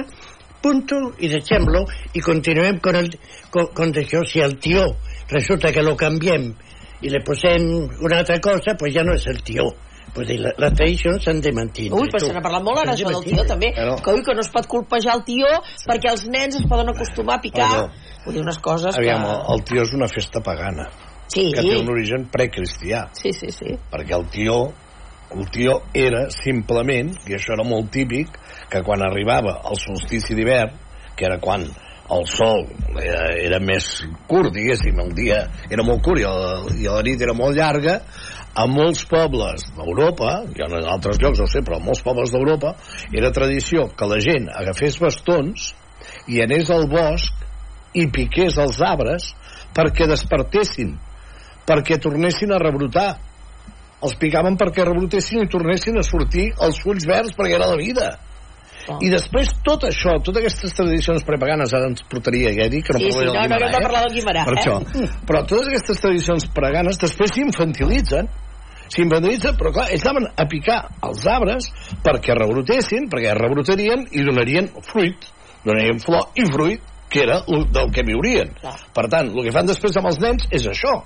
punto, 0.63 0.97
i 1.19 1.29
deixem-lo, 1.31 1.85
i 2.13 2.23
continuem 2.25 2.79
con, 2.83 2.97
el, 2.99 3.11
con, 3.51 3.69
con. 3.77 3.93
Si 3.93 4.41
el 4.41 4.57
tió 4.59 4.95
resulta 5.29 5.71
que 5.71 5.83
lo 5.83 5.95
canviem 5.95 6.53
i 7.01 7.11
le 7.11 7.21
posem 7.25 7.65
una 8.03 8.19
altra 8.23 8.39
cosa, 8.43 8.75
pues 8.79 8.93
ja 8.95 9.03
no 9.07 9.13
és 9.15 9.27
el 9.31 9.41
tió. 9.43 9.69
Pues 10.13 10.31
la, 10.41 10.49
les 10.57 10.73
tradicions 10.73 11.21
s'han 11.23 11.39
de 11.45 11.51
mantenir. 11.53 11.91
Ui, 11.93 12.09
però 12.09 12.23
se 12.23 12.33
n'ha 12.33 12.41
parlat 12.41 12.63
molt 12.65 12.81
ara, 12.81 12.95
això 12.95 13.11
del 13.13 13.23
tió, 13.27 13.43
també. 13.45 13.69
Que, 13.75 14.15
ui, 14.15 14.23
que 14.25 14.33
no 14.33 14.41
es 14.41 14.49
pot 14.49 14.65
colpejar 14.67 15.19
el 15.19 15.23
tió 15.27 15.51
perquè 15.85 16.09
els 16.11 16.25
nens 16.33 16.57
es 16.57 16.65
poden 16.69 16.89
acostumar 16.89 17.37
a 17.37 17.43
picar. 17.43 17.69
Bueno. 17.69 18.07
Vull 18.25 18.35
dir, 18.35 18.41
unes 18.43 18.57
coses 18.59 18.97
Aviam, 18.97 19.21
que... 19.23 19.31
el, 19.31 19.45
el 19.53 19.63
tió 19.69 19.85
és 19.85 19.93
una 19.95 20.09
festa 20.11 20.41
pagana 20.43 20.89
Sí. 21.29 21.51
que 21.53 21.61
té 21.61 21.75
un 21.77 21.91
origen 21.93 22.23
precristià 22.33 23.03
Sí, 23.13 23.29
sí, 23.37 23.51
sí. 23.53 23.75
perquè 23.91 24.15
el 24.17 24.25
tió 24.33 24.55
el 25.29 25.45
tió 25.53 25.75
era 25.93 26.23
simplement, 26.33 27.11
i 27.29 27.35
això 27.37 27.53
era 27.53 27.63
molt 27.63 27.91
típic, 27.93 28.33
que 28.69 28.81
quan 28.81 29.03
arribava 29.05 29.59
el 29.69 29.77
solstici 29.77 30.33
d'hivern, 30.33 30.73
que 31.15 31.27
era 31.27 31.37
quan 31.37 31.67
el 32.09 32.25
sol 32.29 32.65
era, 32.97 33.23
era 33.37 33.59
més 33.61 33.87
curt, 34.29 34.51
diguéssim, 34.55 34.97
el 35.03 35.13
dia 35.17 35.43
era 35.69 35.85
molt 35.85 36.01
curt 36.05 36.23
i, 36.23 36.27
el, 36.27 36.69
i 36.81 36.87
la 36.89 37.03
nit 37.05 37.21
era 37.21 37.35
molt 37.37 37.57
llarga, 37.57 37.99
a 38.59 38.65
molts 38.67 39.05
pobles 39.07 39.67
d'Europa, 39.77 40.31
i 40.57 40.63
en 40.65 40.73
altres 40.81 41.19
llocs 41.21 41.43
no 41.43 41.47
sé, 41.49 41.61
però 41.65 41.77
a 41.77 41.83
molts 41.85 42.01
pobles 42.03 42.33
d'Europa, 42.33 42.73
era 43.15 43.31
tradició 43.35 43.87
que 43.95 44.09
la 44.09 44.19
gent 44.23 44.49
agafés 44.49 44.97
bastons 44.99 45.71
i 46.27 46.41
anés 46.43 46.71
al 46.73 46.89
bosc 46.89 47.45
i 47.97 48.07
piqués 48.13 48.57
els 48.61 48.81
arbres 48.85 49.31
perquè 49.75 50.09
despertessin, 50.09 50.95
perquè 51.69 51.99
tornessin 52.01 52.53
a 52.53 52.61
rebrotar. 52.61 53.09
Els 53.99 54.15
picaven 54.15 54.55
perquè 54.57 54.85
rebrotessin 54.87 55.43
i 55.43 55.49
tornessin 55.51 55.99
a 55.99 56.05
sortir 56.07 56.49
els 56.63 56.79
fulls 56.81 57.05
verds 57.07 57.35
perquè 57.37 57.57
era 57.59 57.67
la 57.69 57.79
vida. 57.79 58.13
I 59.05 59.09
després 59.13 59.51
tot 59.65 59.85
això, 59.87 60.15
totes 60.25 60.41
aquestes 60.43 60.75
tradicions 60.77 61.25
prepaganes, 61.27 61.73
ara 61.77 61.89
ens 61.91 62.03
portaria 62.09 62.53
Gedi, 62.57 62.81
que 62.85 62.95
no 62.95 63.01
Sí, 63.01 63.11
sí, 63.11 63.17
no, 63.17 63.23
del 63.23 63.33
no, 63.33 63.39
no, 63.39 63.47
Guimarà, 63.47 63.71
no 63.71 63.81
parlar 63.85 64.03
del 64.05 64.15
Guimarà, 64.17 64.45
Per 64.49 64.55
eh? 64.55 64.61
això. 64.61 64.77
Però 65.29 65.41
totes 65.45 65.71
aquestes 65.71 66.03
tradicions 66.05 66.47
preganes 66.55 67.01
després 67.01 67.35
s'infantilitzen 67.37 68.31
s'infantilitzen, 68.89 69.57
però 69.57 69.71
clar, 69.73 69.89
ells 69.93 70.05
anaven 70.09 70.31
a 70.33 70.45
picar 70.49 70.79
els 71.05 71.25
arbres 71.29 71.67
perquè 72.05 72.33
rebrotessin, 72.37 73.05
perquè 73.11 73.35
rebrotarien 73.37 74.07
i 74.17 74.23
donarien 74.25 74.71
fruit, 74.87 75.27
donarien 75.65 76.01
flor 76.01 76.31
i 76.33 76.47
fruit, 76.49 76.87
que 77.09 77.23
era 77.25 77.39
el 77.47 77.65
del 77.73 77.91
que 77.93 78.05
viurien. 78.05 78.53
Per 78.93 79.05
tant, 79.09 79.31
el 79.33 79.45
que 79.45 79.53
fan 79.53 79.69
després 79.69 79.97
amb 79.97 80.11
els 80.11 80.19
nens 80.21 80.45
és 80.53 80.67
això. 80.69 80.99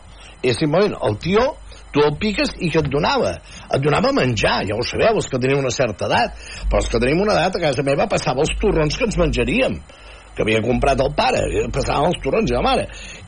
És 0.44 0.60
simplement 0.60 0.98
el 1.08 1.16
tio 1.24 1.46
tu 1.94 2.04
el 2.04 2.16
piques 2.20 2.56
i 2.60 2.72
que 2.74 2.82
et 2.82 2.90
donava? 2.92 3.36
Et 3.70 3.84
donava 3.84 4.14
menjar, 4.16 4.62
ja 4.68 4.78
ho 4.78 4.86
sabeu 4.88 5.20
els 5.22 5.30
que 5.30 5.42
tenim 5.42 5.62
una 5.62 5.74
certa 5.74 6.10
edat, 6.10 6.40
però 6.70 6.82
els 6.82 6.90
que 6.90 7.02
tenim 7.02 7.22
una 7.22 7.38
edat 7.38 7.60
a 7.60 7.68
casa 7.68 7.86
meva 7.86 8.10
passava 8.12 8.44
els 8.46 8.56
torrons 8.62 8.98
que 8.98 9.08
ens 9.10 9.20
menjaríem 9.22 9.78
que 10.34 10.42
havia 10.42 10.62
comprat 10.66 11.02
el 11.04 11.12
pare, 11.14 11.42
passàvem 11.74 12.10
els 12.10 12.22
torrons 12.24 12.50
i 12.50 12.56
la 12.56 12.64
mare, 12.66 12.88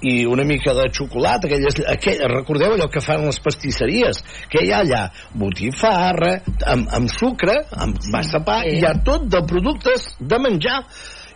i 0.10 0.16
una 0.30 0.46
mica 0.48 0.74
de 0.74 0.88
xocolata, 0.94 1.48
aquelles, 1.48 1.78
aquell, 1.92 2.24
recordeu 2.32 2.74
allò 2.76 2.88
que 2.92 3.04
fan 3.04 3.26
les 3.28 3.40
pastisseries, 3.46 4.24
que 4.50 4.66
hi 4.66 4.74
ha 4.74 4.82
allà 4.82 5.04
botifarra, 5.38 6.40
amb, 6.74 6.90
amb 7.00 7.12
sucre, 7.14 7.60
amb 7.86 8.02
massa 8.14 8.42
pa, 8.46 8.64
sí. 8.66 8.80
hi 8.80 8.88
ha 8.88 8.96
tot 9.06 9.30
de 9.30 9.44
productes 9.46 10.16
de 10.20 10.42
menjar, 10.42 10.82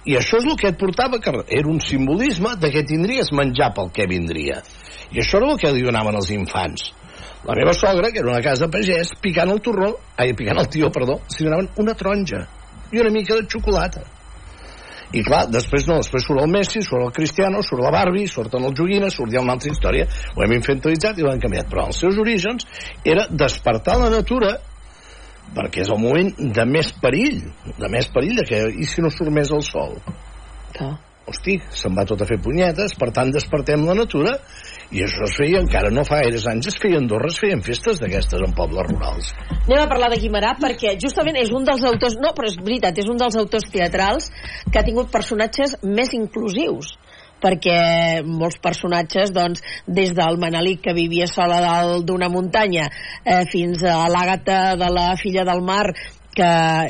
i 0.10 0.16
això 0.18 0.40
és 0.40 0.48
el 0.48 0.58
que 0.58 0.72
et 0.72 0.80
portava, 0.80 1.20
que 1.22 1.34
era 1.46 1.70
un 1.70 1.82
simbolisme 1.84 2.56
de 2.58 2.72
que 2.74 2.86
tindries 2.88 3.34
menjar 3.36 3.74
pel 3.76 3.92
que 3.94 4.08
vindria. 4.10 4.64
I 5.12 5.22
això 5.22 5.38
era 5.42 5.52
el 5.54 5.60
que 5.62 5.72
li 5.74 5.84
donaven 5.86 6.18
als 6.18 6.32
infants. 6.34 6.90
La 7.48 7.56
meva 7.58 7.74
sogra, 7.74 8.12
que 8.12 8.22
era 8.22 8.32
una 8.32 8.44
casa 8.46 8.68
de 8.68 8.74
pagès, 8.76 9.16
picant 9.24 9.52
el 9.54 9.62
torró, 9.66 9.94
ai, 10.20 10.34
picant 10.38 10.60
el 10.62 10.70
tió, 10.72 10.92
perdó, 10.94 11.20
s'hi 11.32 11.48
donaven 11.48 11.70
una 11.82 11.96
taronja 11.98 12.46
i 12.92 13.02
una 13.02 13.12
mica 13.14 13.38
de 13.38 13.46
xocolata. 13.50 14.06
I 15.10 15.24
clar, 15.26 15.48
després 15.50 15.88
no, 15.90 15.98
després 16.04 16.28
surt 16.28 16.44
el 16.44 16.52
Messi, 16.54 16.84
surt 16.86 17.08
el 17.08 17.14
Cristiano, 17.16 17.64
surt 17.66 17.82
la 17.82 17.94
Barbie, 17.94 18.30
surten 18.30 18.68
els 18.68 18.78
joguines, 18.78 19.16
surt 19.16 19.34
ja 19.34 19.42
una 19.42 19.56
altra 19.58 19.72
història, 19.72 20.06
ho 20.36 20.44
hem 20.46 20.54
infantilitzat 20.60 21.18
i 21.18 21.26
ho 21.26 21.32
hem 21.32 21.42
canviat, 21.42 21.70
però 21.72 21.88
els 21.90 22.02
seus 22.04 22.20
orígens 22.22 22.68
era 23.02 23.26
despertar 23.32 23.98
la 24.04 24.12
natura 24.14 24.60
perquè 25.56 25.82
és 25.82 25.90
el 25.90 25.98
moment 26.02 26.30
de 26.38 26.66
més 26.70 26.92
perill, 27.02 27.42
de 27.80 27.90
més 27.90 28.10
perill, 28.14 28.36
de 28.38 28.46
que, 28.46 28.60
i 28.70 28.86
si 28.86 29.02
no 29.02 29.10
surt 29.14 29.34
més 29.34 29.50
el 29.56 29.64
sol? 29.66 29.98
Clar. 30.76 30.96
Hosti, 31.30 31.60
se'n 31.78 31.94
va 31.98 32.06
tot 32.10 32.22
a 32.24 32.28
fer 32.30 32.40
punyetes, 32.42 32.96
per 32.98 33.12
tant 33.14 33.30
despertem 33.34 33.84
la 33.86 33.96
natura, 33.98 34.36
i 34.92 35.04
això 35.06 35.26
es 35.28 35.36
feia 35.38 35.60
encara 35.62 35.92
no 35.94 36.04
fa 36.08 36.22
gaires 36.24 36.48
anys, 36.50 36.72
es 36.72 36.80
feia 36.82 36.98
a 36.98 37.04
Andorra, 37.04 37.30
es 37.30 37.38
feien 37.42 37.62
festes 37.66 38.00
d'aquestes 38.02 38.42
en 38.46 38.56
pobles 38.58 38.88
rurals. 38.90 39.34
Anem 39.60 39.84
a 39.84 39.90
parlar 39.92 40.10
de 40.14 40.18
Guimarà 40.22 40.56
perquè 40.58 40.96
justament 41.02 41.38
és 41.38 41.52
un 41.54 41.68
dels 41.68 41.86
autors, 41.86 42.18
no, 42.24 42.34
però 42.38 42.50
és 42.50 42.58
veritat, 42.58 42.98
és 42.98 43.10
un 43.12 43.20
dels 43.22 43.38
autors 43.38 43.70
teatrals 43.70 44.32
que 44.72 44.82
ha 44.82 44.86
tingut 44.88 45.12
personatges 45.14 45.78
més 45.86 46.16
inclusius 46.18 46.96
perquè 47.40 48.20
molts 48.28 48.58
personatges, 48.60 49.32
doncs, 49.32 49.62
des 49.88 50.12
del 50.12 50.40
Manelic 50.42 50.82
que 50.84 50.96
vivia 50.98 51.28
sola 51.30 51.62
dalt 51.64 52.04
d'una 52.08 52.28
muntanya 52.28 52.90
eh, 52.90 53.46
fins 53.48 53.86
a 53.88 54.02
l'Àgata 54.12 54.76
de 54.76 54.90
la 54.92 55.14
filla 55.22 55.46
del 55.48 55.64
mar 55.64 55.86
que 56.36 56.50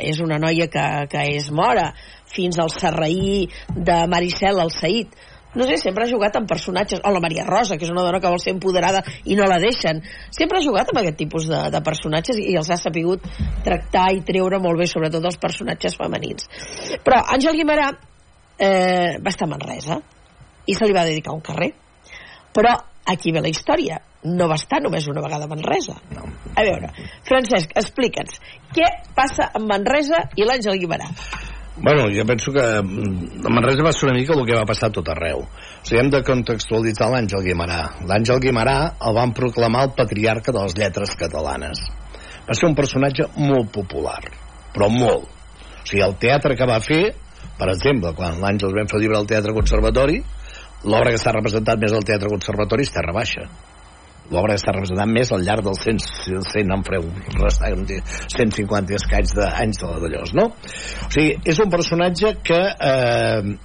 és 0.10 0.20
una 0.22 0.40
noia 0.42 0.68
que, 0.72 0.86
que 1.12 1.26
és 1.36 1.52
mora, 1.54 1.92
fins 2.30 2.60
al 2.60 2.70
Serraí 2.74 3.48
de 3.74 4.00
Maricel, 4.12 4.60
el 4.62 4.74
Saïd, 4.74 5.14
no 5.56 5.66
sé, 5.66 5.78
sempre 5.82 6.06
ha 6.06 6.10
jugat 6.10 6.36
amb 6.38 6.50
personatges. 6.50 7.02
O 7.04 7.14
la 7.14 7.22
Maria 7.24 7.46
Rosa, 7.48 7.78
que 7.78 7.88
és 7.88 7.94
una 7.94 8.04
dona 8.06 8.20
que 8.22 8.30
vol 8.30 8.42
ser 8.42 8.54
empoderada 8.54 9.02
i 9.26 9.38
no 9.40 9.48
la 9.50 9.58
deixen, 9.62 10.04
sempre 10.36 10.60
ha 10.60 10.66
jugat 10.66 10.92
amb 10.92 11.02
aquest 11.02 11.18
tipus 11.22 11.48
de, 11.50 11.62
de 11.74 11.82
personatges 11.86 12.38
i 12.42 12.54
els 12.60 12.70
ha 12.70 12.78
sapigut 12.78 13.26
tractar 13.66 14.10
i 14.14 14.22
treure 14.26 14.62
molt 14.62 14.82
bé 14.82 14.90
sobretot 14.90 15.26
els 15.26 15.40
personatges 15.42 15.98
femenins. 15.98 16.50
Però 17.06 17.24
Àngel 17.34 17.58
Guimarà 17.58 17.90
eh, 18.60 19.18
va 19.18 19.34
estar 19.34 19.50
a 19.50 19.54
Manresa 19.56 20.00
i 20.70 20.78
se 20.78 20.86
li 20.86 20.96
va 20.96 21.08
dedicar 21.08 21.34
un 21.34 21.42
carrer. 21.46 21.74
Però 22.54 22.76
aquí 23.10 23.34
ve 23.34 23.42
la 23.42 23.50
història. 23.50 24.02
No 24.30 24.50
va 24.52 24.58
estar 24.60 24.82
només 24.84 25.08
una 25.08 25.24
vegada 25.24 25.48
a 25.48 25.50
Manresa. 25.50 25.96
No. 26.14 26.28
a 26.54 26.66
veure, 26.68 26.90
Francesc, 27.24 27.72
explica'ns 27.80 28.42
què 28.76 28.90
passa 29.16 29.48
amb 29.56 29.70
Manresa 29.72 30.28
i 30.36 30.46
l'Àngel 30.46 30.82
Guimarà 30.82 31.08
Bueno, 31.82 32.10
jo 32.12 32.26
penso 32.26 32.52
que 32.52 32.60
mm, 32.60 33.46
a 33.46 33.50
Manresa 33.50 33.84
va 33.84 33.94
ser 33.94 34.10
una 34.10 34.18
mica 34.18 34.34
el 34.36 34.46
que 34.46 34.58
va 34.58 34.66
passar 34.68 34.90
tot 34.92 35.08
arreu. 35.14 35.46
O 35.46 35.86
sigui, 35.88 36.02
hem 36.02 36.10
de 36.12 36.20
contextualitzar 36.28 37.08
l'Àngel 37.14 37.46
Guimarà. 37.46 37.80
L'Àngel 38.10 38.42
Guimarà 38.44 38.76
el 39.08 39.16
van 39.16 39.32
proclamar 39.38 39.86
el 39.88 39.94
patriarca 39.96 40.52
de 40.52 40.66
les 40.66 40.76
lletres 40.76 41.16
catalanes. 41.16 41.86
Va 42.50 42.58
ser 42.58 42.68
un 42.68 42.76
personatge 42.76 43.30
molt 43.38 43.72
popular, 43.72 44.20
però 44.76 44.92
molt. 44.92 45.32
O 45.80 45.88
sigui, 45.88 46.04
el 46.04 46.20
teatre 46.20 46.60
que 46.60 46.68
va 46.68 46.82
fer, 46.84 47.02
per 47.56 47.72
exemple, 47.72 48.12
quan 48.18 48.44
l'Àngel 48.44 48.76
vam 48.76 48.92
fer 48.92 49.00
llibre 49.00 49.22
al 49.22 49.32
Teatre 49.32 49.56
Conservatori, 49.56 50.20
l'obra 50.84 51.14
que 51.14 51.20
està 51.22 51.32
representat 51.32 51.80
més 51.80 51.96
al 51.96 52.04
Teatre 52.04 52.32
Conservatori 52.36 52.84
és 52.84 52.92
Terra 52.92 53.16
Baixa 53.16 53.48
l'obra 54.34 54.58
està 54.60 54.74
representant 54.76 55.10
més 55.12 55.32
al 55.34 55.46
llarg 55.46 55.66
dels 55.66 55.82
100, 55.86 56.04
100 56.52 56.76
en 56.76 56.86
freu, 56.86 57.08
restant 57.40 57.86
150 57.88 59.00
escaig 59.00 59.34
d'anys 59.38 59.82
de 59.82 59.96
d'allòs, 60.04 60.36
no? 60.38 60.52
O 61.08 61.10
sigui, 61.14 61.34
és 61.50 61.60
un 61.64 61.74
personatge 61.74 62.36
que 62.46 62.62
eh, 62.92 63.58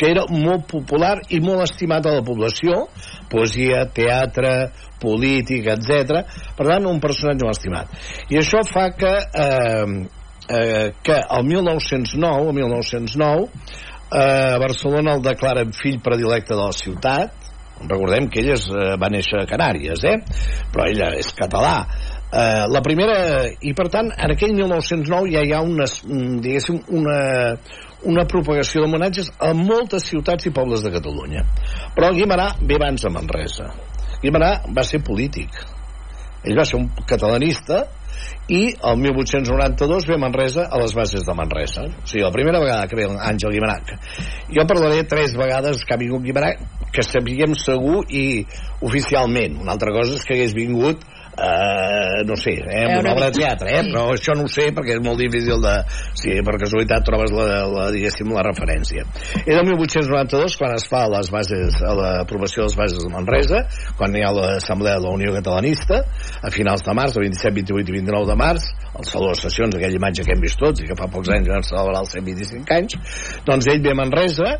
que 0.00 0.08
era 0.08 0.22
molt 0.32 0.64
popular 0.64 1.18
i 1.28 1.42
molt 1.44 1.60
estimat 1.66 2.06
a 2.08 2.14
la 2.14 2.22
població, 2.24 2.86
poesia, 3.28 3.82
teatre, 3.92 4.70
política, 5.02 5.74
etc. 5.76 6.22
Per 6.56 6.64
tant, 6.70 6.86
un 6.88 7.02
personatge 7.04 7.44
molt 7.44 7.58
estimat. 7.58 7.92
I 8.32 8.40
això 8.40 8.62
fa 8.64 8.86
que, 8.96 9.12
eh, 9.44 10.06
eh, 10.56 10.86
que 11.04 11.18
el 11.20 11.44
1909, 11.44 12.48
el 12.48 12.56
1909, 12.62 13.44
eh, 14.10 14.56
Barcelona 14.64 15.18
el 15.18 15.22
declaren 15.22 15.76
fill 15.76 16.00
predilecte 16.00 16.54
de 16.54 16.62
la 16.62 16.72
ciutat, 16.72 17.39
recordem 17.88 18.28
que 18.28 18.40
ell 18.42 18.52
és, 18.56 18.66
eh, 18.68 18.96
va 19.00 19.10
néixer 19.12 19.40
a 19.40 19.48
Canàries, 19.48 20.04
eh? 20.04 20.16
però 20.72 20.86
ella 20.88 21.12
és 21.18 21.32
català. 21.36 21.76
Eh, 22.30 22.66
la 22.70 22.80
primera, 22.82 23.48
i 23.60 23.72
per 23.74 23.88
tant, 23.90 24.10
en 24.14 24.34
aquell 24.34 24.54
1909 24.54 25.32
ja 25.32 25.42
hi 25.42 25.52
ha 25.52 25.62
una, 25.66 25.86
diguéssim, 26.44 26.78
una, 26.94 27.20
una 28.06 28.26
propagació 28.30 28.84
d'homenatges 28.84 29.32
a 29.38 29.52
moltes 29.56 30.06
ciutats 30.12 30.46
i 30.46 30.54
pobles 30.54 30.84
de 30.86 30.92
Catalunya. 30.94 31.44
Però 31.96 32.12
Guimarà 32.14 32.52
ve 32.60 32.78
abans 32.78 33.02
de 33.02 33.12
Manresa. 33.14 33.70
Guimarà 34.22 34.52
va 34.76 34.84
ser 34.86 35.02
polític. 35.02 35.56
Ell 36.44 36.56
va 36.56 36.64
ser 36.64 36.78
un 36.78 36.86
catalanista 37.08 37.82
i 38.50 38.62
el 38.72 38.96
1892 38.98 40.06
ve 40.08 40.14
a 40.16 40.20
Manresa 40.22 40.68
a 40.70 40.78
les 40.80 40.94
bases 40.94 41.26
de 41.26 41.34
Manresa. 41.36 41.84
O 41.86 42.06
sigui, 42.06 42.22
la 42.24 42.32
primera 42.34 42.60
vegada 42.62 42.86
que 42.88 42.96
ve 42.96 43.08
Àngel 43.10 43.56
Guimarà. 43.56 43.80
Jo 44.54 44.66
parlaré 44.70 45.02
tres 45.08 45.36
vegades 45.38 45.84
que 45.84 45.94
ha 45.94 46.00
vingut 46.00 46.24
Guimarà 46.24 46.54
que 46.94 47.04
sapiguem 47.06 47.54
segur 47.58 48.04
i 48.08 48.44
oficialment. 48.86 49.58
Una 49.62 49.74
altra 49.76 49.94
cosa 49.94 50.16
és 50.18 50.26
que 50.26 50.36
hagués 50.36 50.56
vingut 50.56 51.04
Uh, 51.30 52.26
no 52.26 52.34
sé, 52.36 52.52
eh, 52.58 52.80
amb 52.84 53.00
una 53.00 53.12
obra 53.14 53.30
de 53.30 53.38
teatre, 53.38 53.70
eh? 53.78 53.84
però 53.86 54.02
això 54.12 54.34
no 54.36 54.44
ho 54.44 54.50
sé 54.50 54.66
perquè 54.76 54.96
és 54.98 55.04
molt 55.04 55.20
difícil 55.22 55.62
de... 55.62 55.76
Si 56.18 56.34
per 56.44 56.56
casualitat 56.60 57.06
trobes 57.06 57.32
la, 57.32 57.46
la, 57.70 57.84
diguéssim, 57.94 58.32
la 58.34 58.42
referència. 58.44 59.06
Era 59.46 59.62
el 59.62 59.70
1892 59.70 60.58
quan 60.60 60.74
es 60.76 60.84
fa 60.90 61.06
les 61.08 61.30
bases, 61.32 61.78
a 61.86 61.94
l'aprovació 61.96 62.64
de 62.64 62.68
les 62.68 62.76
bases 62.82 63.06
de 63.06 63.12
Manresa, 63.14 63.62
quan 63.96 64.16
hi 64.16 64.24
ha 64.26 64.34
l'Assemblea 64.36 64.98
de 64.98 65.06
la 65.06 65.14
Unió 65.16 65.32
Catalanista, 65.38 66.02
a 66.42 66.52
finals 66.52 66.84
de 66.84 66.96
març, 66.98 67.16
el 67.16 67.30
27, 67.30 67.54
28 67.62 67.94
i 67.94 67.98
29 68.00 68.30
de 68.32 68.38
març, 68.42 68.68
el 69.00 69.08
Saló 69.08 69.30
de 69.30 69.40
Sessions, 69.40 69.78
aquella 69.78 69.96
imatge 69.96 70.26
que 70.26 70.34
hem 70.34 70.44
vist 70.44 70.60
tots 70.60 70.82
i 70.82 70.90
que 70.90 70.98
fa 70.98 71.08
pocs 71.12 71.30
anys 71.32 71.48
vam 71.48 71.64
celebrar 71.64 72.02
els 72.04 72.14
125 72.18 72.76
anys, 72.76 73.16
doncs 73.46 73.70
ell 73.70 73.80
ve 73.84 73.94
a 73.94 73.98
Manresa 73.98 74.50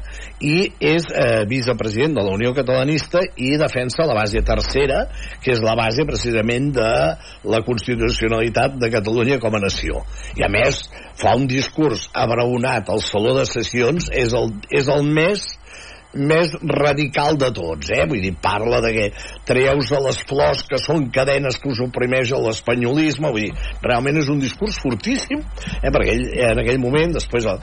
i 0.41 0.57
és 0.91 1.11
eh, 1.13 1.45
vicepresident 1.51 2.17
de 2.17 2.25
la 2.25 2.35
Unió 2.39 2.55
Catalanista 2.57 3.23
i 3.37 3.53
defensa 3.61 4.07
la 4.09 4.17
base 4.17 4.41
tercera, 4.47 5.05
que 5.43 5.53
és 5.53 5.63
la 5.65 5.77
base 5.79 6.07
precisament 6.09 6.70
de 6.75 6.91
la 7.53 7.63
constitucionalitat 7.67 8.77
de 8.81 8.91
Catalunya 8.93 9.41
com 9.43 9.57
a 9.57 9.63
nació. 9.63 10.05
I 10.39 10.47
a 10.47 10.51
més, 10.53 10.83
fa 11.21 11.37
un 11.39 11.47
discurs 11.51 12.09
abraonat 12.17 12.91
al 12.93 13.03
Saló 13.05 13.37
de 13.39 13.47
Sessions, 13.49 14.11
és 14.13 14.35
el, 14.37 14.55
és 14.71 14.89
el 14.93 15.07
més 15.07 15.47
més 16.15 16.53
radical 16.67 17.39
de 17.39 17.51
tots, 17.55 17.91
eh? 17.95 18.03
Vull 18.11 18.23
dir, 18.25 18.33
parla 18.43 18.81
de 18.83 18.91
que 18.95 19.07
treus 19.47 19.91
de 19.93 20.01
les 20.03 20.19
flors 20.27 20.65
que 20.67 20.81
són 20.83 21.09
cadenes 21.15 21.59
que 21.61 21.71
us 21.71 21.83
oprimeix 21.85 22.33
l'espanyolisme, 22.35 23.31
vull 23.31 23.47
dir, 23.47 23.69
realment 23.85 24.19
és 24.21 24.31
un 24.33 24.41
discurs 24.43 24.79
fortíssim, 24.83 25.43
eh? 25.81 25.91
perquè 25.91 26.15
ell, 26.17 26.27
en 26.51 26.63
aquell 26.63 26.81
moment, 26.83 27.15
després 27.15 27.47
eh, 27.47 27.57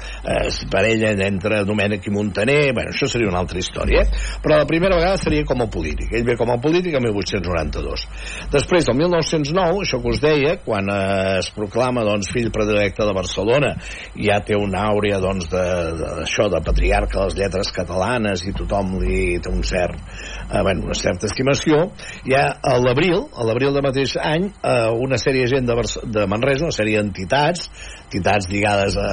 es 0.46 0.62
parella 0.72 1.12
entre 1.28 1.64
Domènec 1.68 2.08
i 2.08 2.14
Montaner, 2.14 2.74
bueno, 2.78 2.94
això 2.94 3.10
seria 3.12 3.32
una 3.32 3.42
altra 3.44 3.60
història, 3.60 4.06
eh? 4.06 4.24
però 4.44 4.62
la 4.62 4.70
primera 4.70 5.00
vegada 5.00 5.20
seria 5.22 5.46
com 5.48 5.64
a 5.64 5.70
polític. 5.72 6.14
Ell 6.16 6.28
ve 6.28 6.38
com 6.40 6.52
a 6.54 6.60
polític 6.64 6.96
el 6.96 7.04
1892. 7.08 8.08
Després, 8.54 8.88
el 8.88 9.00
1909, 9.02 9.84
això 9.84 10.02
que 10.04 10.14
us 10.14 10.24
deia, 10.24 10.56
quan 10.64 10.88
eh, 10.94 11.38
es 11.42 11.52
proclama 11.56 12.06
doncs, 12.08 12.32
fill 12.32 12.52
predilecte 12.56 13.04
de 13.08 13.16
Barcelona, 13.18 13.76
ja 14.16 14.40
té 14.46 14.56
una 14.60 14.88
àurea 14.94 15.20
doncs, 15.24 15.52
d'això, 15.52 16.48
de, 16.48 16.56
de, 16.56 16.56
de 16.58 16.66
patriarca 16.68 17.20
de 17.20 17.28
les 17.28 17.40
lletres 17.42 17.72
catalanes 17.76 18.37
i 18.46 18.54
tothom 18.58 18.98
li 19.02 19.38
té 19.44 19.52
un 19.52 19.64
cert, 19.66 19.98
eh, 19.98 20.62
bueno, 20.62 20.86
una 20.88 20.98
certa 20.98 21.28
estimació, 21.30 21.88
ja 22.28 22.44
a 22.62 22.78
l'abril, 22.84 23.26
a 23.34 23.48
l'abril 23.48 23.74
del 23.74 23.86
mateix 23.86 24.18
any, 24.22 24.50
eh, 24.62 24.90
una 25.08 25.20
sèrie 25.22 25.46
de 25.46 25.54
gent 25.56 25.70
de, 25.70 25.78
de 26.18 26.28
Manresa, 26.30 26.68
una 26.68 26.76
sèrie 26.76 27.02
d'entitats, 27.02 27.70
entitats 28.08 28.48
lligades 28.52 28.98
a 29.02 29.10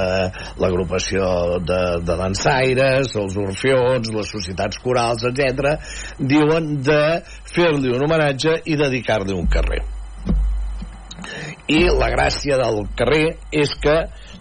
l'agrupació 0.63 1.59
de, 1.65 1.81
de 2.05 2.19
dansaires, 2.21 3.15
els 3.17 3.39
orfeons, 3.41 4.13
les 4.15 4.31
societats 4.37 4.79
corals, 4.85 5.27
etc, 5.31 5.75
diuen 6.19 6.77
de 6.85 7.03
fer-li 7.55 7.93
un 7.95 8.07
homenatge 8.07 8.61
i 8.71 8.79
dedicar-li 8.81 9.35
un 9.35 9.51
carrer. 9.51 9.83
I 11.73 11.87
la 11.97 12.11
gràcia 12.13 12.59
del 12.61 12.83
carrer 12.97 13.39
és 13.53 13.73
que 13.81 13.95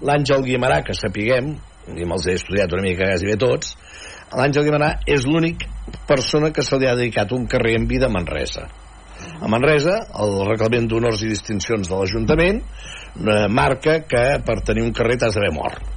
l'Àngel 0.03 0.43
Guimarà, 0.43 0.81
que 0.83 0.95
sapiguem, 0.97 1.53
i 1.87 2.05
me'ls 2.07 2.27
he 2.27 2.35
estudiat 2.39 2.73
una 2.75 2.83
mica 2.85 3.07
quasi 3.07 3.29
bé 3.29 3.37
tots, 3.39 3.75
l'Àngel 4.37 4.67
Guimarà 4.67 4.95
és 5.05 5.27
l'únic 5.29 5.67
persona 6.07 6.51
que 6.53 6.63
se 6.65 6.79
li 6.79 6.87
ha 6.89 6.95
dedicat 6.97 7.31
un 7.35 7.45
carrer 7.47 7.75
en 7.79 7.87
vida 7.87 8.09
a 8.09 8.13
Manresa. 8.13 8.67
A 9.43 9.47
Manresa, 9.51 9.97
el 10.23 10.37
reglament 10.47 10.87
d'honors 10.91 11.23
i 11.23 11.31
distincions 11.31 11.89
de 11.89 11.97
l'Ajuntament 11.99 12.61
eh, 12.63 13.47
marca 13.49 14.01
que 14.07 14.23
per 14.45 14.61
tenir 14.67 14.85
un 14.85 14.95
carrer 14.95 15.19
t'has 15.19 15.35
d'haver 15.37 15.51
mort. 15.55 15.91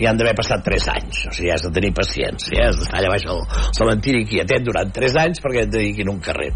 I 0.00 0.06
han 0.08 0.16
d'haver 0.18 0.32
passat 0.38 0.62
3 0.64 0.86
anys. 0.90 1.18
O 1.28 1.32
sigui, 1.36 1.50
has 1.52 1.62
de 1.66 1.70
tenir 1.74 1.90
paciència 1.94 2.64
has 2.66 2.78
d'estar 2.80 2.98
allà 2.98 3.12
baix 3.12 3.26
al 3.30 3.42
cementiri 3.76 4.24
quietet 4.26 4.64
durant 4.66 4.90
3 4.94 5.18
anys 5.22 5.42
perquè 5.44 5.64
et 5.66 5.72
dediquin 5.72 6.10
un 6.10 6.20
carrer. 6.24 6.48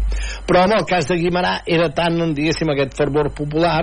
Però 0.49 0.65
en 0.67 0.75
el 0.75 0.85
cas 0.89 1.07
de 1.07 1.19
Guimarà 1.21 1.53
era 1.77 1.89
tant 1.95 2.33
diguéssim 2.35 2.73
aquest 2.73 2.97
fervor 2.99 3.31
popular 3.37 3.81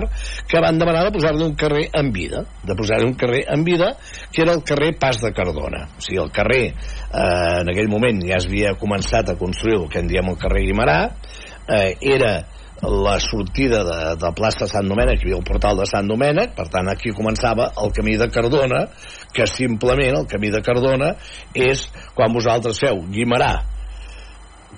que 0.49 0.61
van 0.61 0.77
demanar 0.81 1.05
de 1.07 1.13
posar-li 1.15 1.47
un 1.47 1.55
carrer 1.57 1.87
en 1.97 2.11
vida 2.13 2.43
de 2.67 2.75
posar-li 2.77 3.07
un 3.07 3.15
carrer 3.17 3.45
en 3.55 3.63
vida 3.65 3.93
que 4.31 4.43
era 4.43 4.53
el 4.53 4.63
carrer 4.67 4.93
Pas 4.99 5.21
de 5.23 5.33
Cardona. 5.33 5.87
O 5.97 6.03
sigui, 6.03 6.19
el 6.21 6.31
carrer 6.35 6.63
eh, 7.11 7.61
en 7.61 7.69
aquell 7.71 7.91
moment 7.91 8.23
ja 8.25 8.39
es 8.39 8.47
havia 8.49 8.73
començat 8.79 9.29
a 9.29 9.37
construir 9.39 9.77
el 9.79 9.89
que 9.91 9.99
en 10.01 10.09
diem 10.09 10.31
el 10.31 10.39
carrer 10.39 10.65
Guimarà 10.67 10.97
eh, 11.67 11.95
era 12.01 12.33
la 12.81 13.19
sortida 13.19 13.83
de, 13.85 13.97
de 14.17 14.29
plaça 14.33 14.65
Sant 14.65 14.87
Domènec, 14.89 15.19
hi 15.21 15.27
havia 15.27 15.37
el 15.37 15.45
portal 15.45 15.77
de 15.77 15.85
Sant 15.85 16.07
Domènec, 16.09 16.55
per 16.57 16.65
tant 16.73 16.89
aquí 16.89 17.13
començava 17.13 17.69
el 17.77 17.91
camí 17.93 18.15
de 18.17 18.27
Cardona, 18.33 18.87
que 19.35 19.45
simplement 19.45 20.17
el 20.17 20.25
camí 20.29 20.49
de 20.49 20.63
Cardona 20.65 21.11
és 21.53 21.85
quan 22.17 22.33
vosaltres 22.33 22.81
feu 22.81 23.03
Guimarà, 23.13 23.51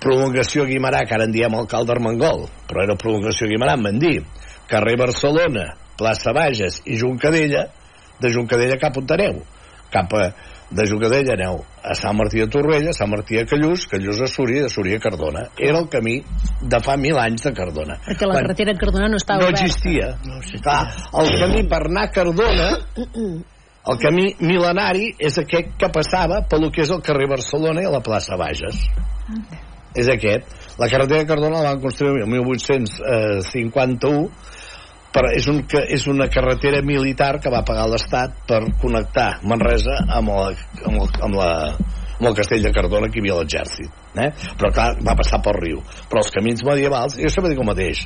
prolongació 0.04 0.66
Guimarà, 0.68 1.04
que 1.08 1.16
ara 1.16 1.24
en 1.24 1.32
diem 1.32 1.56
alcalde 1.56 1.94
Armengol, 1.96 2.44
però 2.68 2.84
era 2.84 2.98
prolongació 3.00 3.48
Guimarà, 3.48 3.78
em 3.78 3.88
van 3.88 4.02
dir, 4.02 4.18
carrer 4.68 4.98
Barcelona, 5.00 5.70
plaça 5.96 6.34
Bages 6.36 6.82
i 6.84 6.98
Juncadella, 7.00 7.68
de 8.20 8.30
Juncadella 8.30 8.76
cap 8.80 9.00
on 9.00 9.08
aneu? 9.16 9.40
Cap 9.94 10.12
a 10.18 10.28
de 10.74 10.86
Jugadella 10.90 11.34
aneu 11.36 11.60
a 11.82 11.94
Sant 11.94 12.16
Martí 12.18 12.40
de 12.42 12.48
Torrella, 12.50 12.92
Sant 12.96 13.10
Martí 13.10 13.36
de 13.38 13.44
Callús, 13.46 13.86
Callús 13.90 14.20
a 14.24 14.26
Súria 14.30 14.58
i 14.58 14.64
de 14.64 14.70
Súria 14.72 14.96
a 14.98 15.02
Cardona. 15.04 15.42
Era 15.58 15.78
el 15.78 15.88
camí 15.88 16.16
de 16.60 16.80
fa 16.82 16.96
mil 16.98 17.18
anys 17.20 17.46
de 17.46 17.52
Cardona. 17.54 17.94
Perquè 18.06 18.26
la 18.26 18.40
carretera 18.40 18.72
de 18.74 18.80
Cardona 18.80 19.08
no 19.12 19.18
estava 19.20 19.40
no 19.40 19.46
oberta. 19.52 19.64
Existia. 19.68 20.06
No 20.26 20.34
existia. 20.40 20.62
Clar, 20.66 20.84
el 21.22 21.28
camí 21.44 21.60
per 21.70 21.82
anar 21.86 22.04
a 22.08 22.12
Cardona, 22.18 22.68
el 23.92 23.96
camí 24.02 24.26
mil·lenari 24.40 25.06
és 25.30 25.38
aquest 25.44 25.68
que 25.78 25.88
passava 25.94 26.42
pel 26.50 26.66
que 26.74 26.82
és 26.82 26.90
el 26.90 27.02
carrer 27.06 27.28
Barcelona 27.30 27.80
i 27.84 27.88
la 27.94 28.02
plaça 28.02 28.38
Bages. 28.40 28.76
És 29.94 30.08
aquest. 30.10 30.42
La 30.80 30.90
carretera 30.90 31.22
de 31.22 31.28
Cardona 31.30 31.62
la 31.62 31.70
van 31.70 31.82
construir 31.84 32.24
el 32.24 32.30
1851 32.34 34.26
però 35.14 35.30
és, 35.30 35.46
un, 35.50 35.60
és 35.94 36.06
una 36.10 36.26
carretera 36.32 36.80
militar 36.82 37.36
que 37.42 37.52
va 37.52 37.64
pagar 37.66 37.86
l'Estat 37.90 38.40
per 38.48 38.64
connectar 38.82 39.28
Manresa 39.46 40.00
amb, 40.08 40.32
la, 40.34 40.48
amb, 40.88 40.96
el, 41.04 41.12
amb, 41.28 41.36
la, 41.38 41.50
amb 42.18 42.30
el 42.30 42.38
castell 42.38 42.66
de 42.66 42.72
Cardona 42.74 43.10
que 43.10 43.20
hi 43.20 43.24
havia 43.24 43.38
l'exèrcit 43.38 44.04
eh? 44.18 44.30
però 44.58 44.70
clar, 44.74 44.88
va 45.04 45.16
passar 45.18 45.40
pel 45.44 45.58
riu. 45.60 45.82
Però 46.10 46.22
els 46.22 46.32
camins 46.34 46.64
medievals, 46.66 47.18
jo 47.20 47.30
sempre 47.32 47.52
dic 47.52 47.62
el 47.62 47.70
mateix 47.70 48.04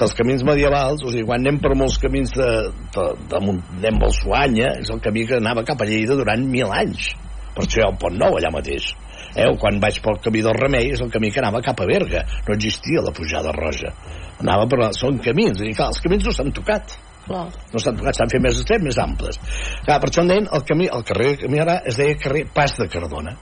que 0.00 0.06
els 0.06 0.14
camins 0.16 0.42
medievals, 0.48 1.02
o 1.04 1.10
sigui, 1.12 1.26
quan 1.28 1.42
anem 1.42 1.58
per 1.60 1.74
molts 1.76 1.98
camins 2.00 2.30
de, 2.32 2.48
de, 2.94 3.02
de, 3.20 3.24
de 3.34 3.40
anem 3.42 3.98
al 4.06 4.14
Suanya, 4.16 4.70
és 4.80 4.88
el 4.94 5.02
camí 5.04 5.26
que 5.28 5.36
anava 5.36 5.66
cap 5.68 5.82
a 5.82 5.88
Lleida 5.88 6.16
durant 6.16 6.46
mil 6.48 6.72
anys. 6.72 7.10
Per 7.52 7.66
això 7.66 7.82
hi 7.82 7.84
ha 7.84 7.90
un 7.92 7.98
pont 8.00 8.16
nou 8.16 8.38
allà 8.38 8.52
mateix. 8.54 8.94
Eh? 9.30 9.44
o 9.46 9.54
quan 9.62 9.76
vaig 9.78 10.00
pel 10.02 10.16
camí 10.24 10.40
del 10.42 10.56
Remei 10.56 10.88
és 10.90 11.02
el 11.04 11.10
camí 11.12 11.28
que 11.30 11.38
anava 11.38 11.60
cap 11.62 11.78
a 11.82 11.86
Berga. 11.86 12.24
No 12.48 12.56
existia 12.56 13.04
la 13.04 13.12
pujada 13.14 13.52
roja 13.54 13.92
anava 14.40 14.66
per... 14.70 14.90
són 14.98 15.20
camins, 15.24 15.62
i 15.62 15.76
clar, 15.76 15.92
els 15.94 16.02
camins 16.04 16.26
no 16.26 16.34
s'han 16.34 16.52
tocat. 16.56 16.98
Clar. 17.20 17.44
no 17.70 17.78
s'han 17.78 17.98
tocat, 18.00 18.16
s'han 18.16 18.30
fet 18.32 18.42
més 18.42 18.58
estrets, 18.58 18.82
més 18.82 18.98
amples. 18.98 19.38
Clar, 19.84 20.00
per 20.02 20.08
això 20.08 20.24
en 20.24 20.32
deien 20.32 20.48
el, 20.50 20.64
camí, 20.66 20.88
el 20.90 21.04
carrer 21.06 21.36
camí 21.44 21.60
ara 21.62 21.78
es 21.86 22.00
deia 22.00 22.18
carrer 22.18 22.46
Pas 22.54 22.74
de 22.80 22.88
Cardona 22.90 23.36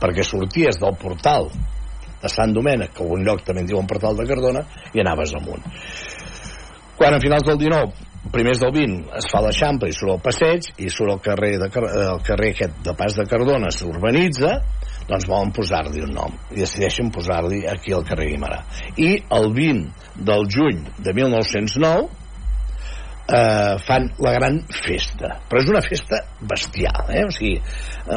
perquè 0.00 0.24
sorties 0.24 0.80
del 0.80 0.96
portal 1.00 1.48
de 2.20 2.28
Sant 2.28 2.52
Domènec, 2.56 2.94
que 2.96 3.04
algun 3.04 3.24
lloc 3.24 3.44
també 3.46 3.64
en 3.64 3.70
diuen 3.70 3.88
portal 3.88 4.16
de 4.18 4.26
Cardona, 4.28 4.64
i 4.92 5.00
anaves 5.00 5.34
amunt. 5.36 5.64
Quan 6.98 7.16
a 7.16 7.20
finals 7.22 7.46
del 7.48 7.60
19 7.60 8.08
primers 8.32 8.60
del 8.60 8.72
20 8.74 9.14
es 9.16 9.28
fa 9.32 9.40
l'Eixample 9.40 9.88
i 9.88 9.96
surt 9.96 10.12
el 10.14 10.22
passeig 10.24 10.66
i 10.84 10.90
surt 10.92 11.14
el 11.14 11.22
carrer, 11.24 11.54
de, 11.62 11.70
el 12.04 12.20
carrer 12.26 12.50
aquest 12.52 12.82
de 12.84 12.94
Pas 12.96 13.16
de 13.16 13.24
Cardona 13.28 13.70
s'urbanitza 13.72 14.58
doncs 15.10 15.26
volen 15.30 15.52
posar-li 15.54 16.04
un 16.06 16.14
nom 16.14 16.38
i 16.54 16.62
decideixen 16.62 17.10
posar-li 17.14 17.64
aquí 17.68 17.94
al 17.96 18.06
carrer 18.06 18.30
Guimarà 18.32 18.62
i 19.02 19.12
el 19.36 19.52
20 19.56 20.24
del 20.30 20.48
juny 20.54 20.82
de 20.98 21.14
1909 21.16 22.08
eh, 23.30 23.78
fan 23.86 24.10
la 24.22 24.34
gran 24.36 24.60
festa 24.70 25.32
però 25.48 25.62
és 25.62 25.72
una 25.72 25.82
festa 25.86 26.20
bestial 26.52 27.10
eh? 27.14 27.24
o 27.26 27.32
sigui, 27.34 27.56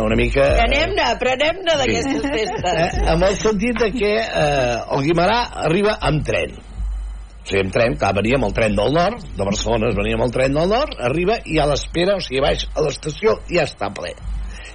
una 0.02 0.20
mica 0.20 0.50
prenem-ne, 0.60 1.08
prenem-ne 1.22 1.80
d'aquestes 1.82 2.22
sí. 2.22 2.36
festes 2.36 3.00
eh, 3.00 3.08
amb 3.16 3.30
el 3.30 3.40
sentit 3.42 3.82
de 3.82 3.90
que 3.96 4.14
eh, 4.22 4.78
el 4.98 5.08
Guimarà 5.08 5.40
arriba 5.66 5.98
amb 6.02 6.24
tren 6.28 6.54
o 7.44 7.48
sigui, 7.50 7.66
amb 7.66 7.74
tren, 7.76 7.98
clar, 8.00 8.14
veníem 8.16 8.46
el 8.48 8.54
tren 8.56 8.78
del 8.78 8.94
nord, 8.96 9.26
de 9.36 9.44
Barcelona 9.44 9.90
es 9.90 9.98
veníem 9.98 10.22
el 10.24 10.32
tren 10.32 10.54
del 10.56 10.70
nord, 10.72 10.94
arriba 11.04 11.42
i 11.44 11.58
a 11.60 11.66
l'espera, 11.68 12.16
o 12.16 12.24
sigui, 12.24 12.40
baix 12.40 12.64
a 12.72 12.86
l'estació, 12.86 13.34
ja 13.50 13.66
està 13.68 13.90
ple. 13.92 14.14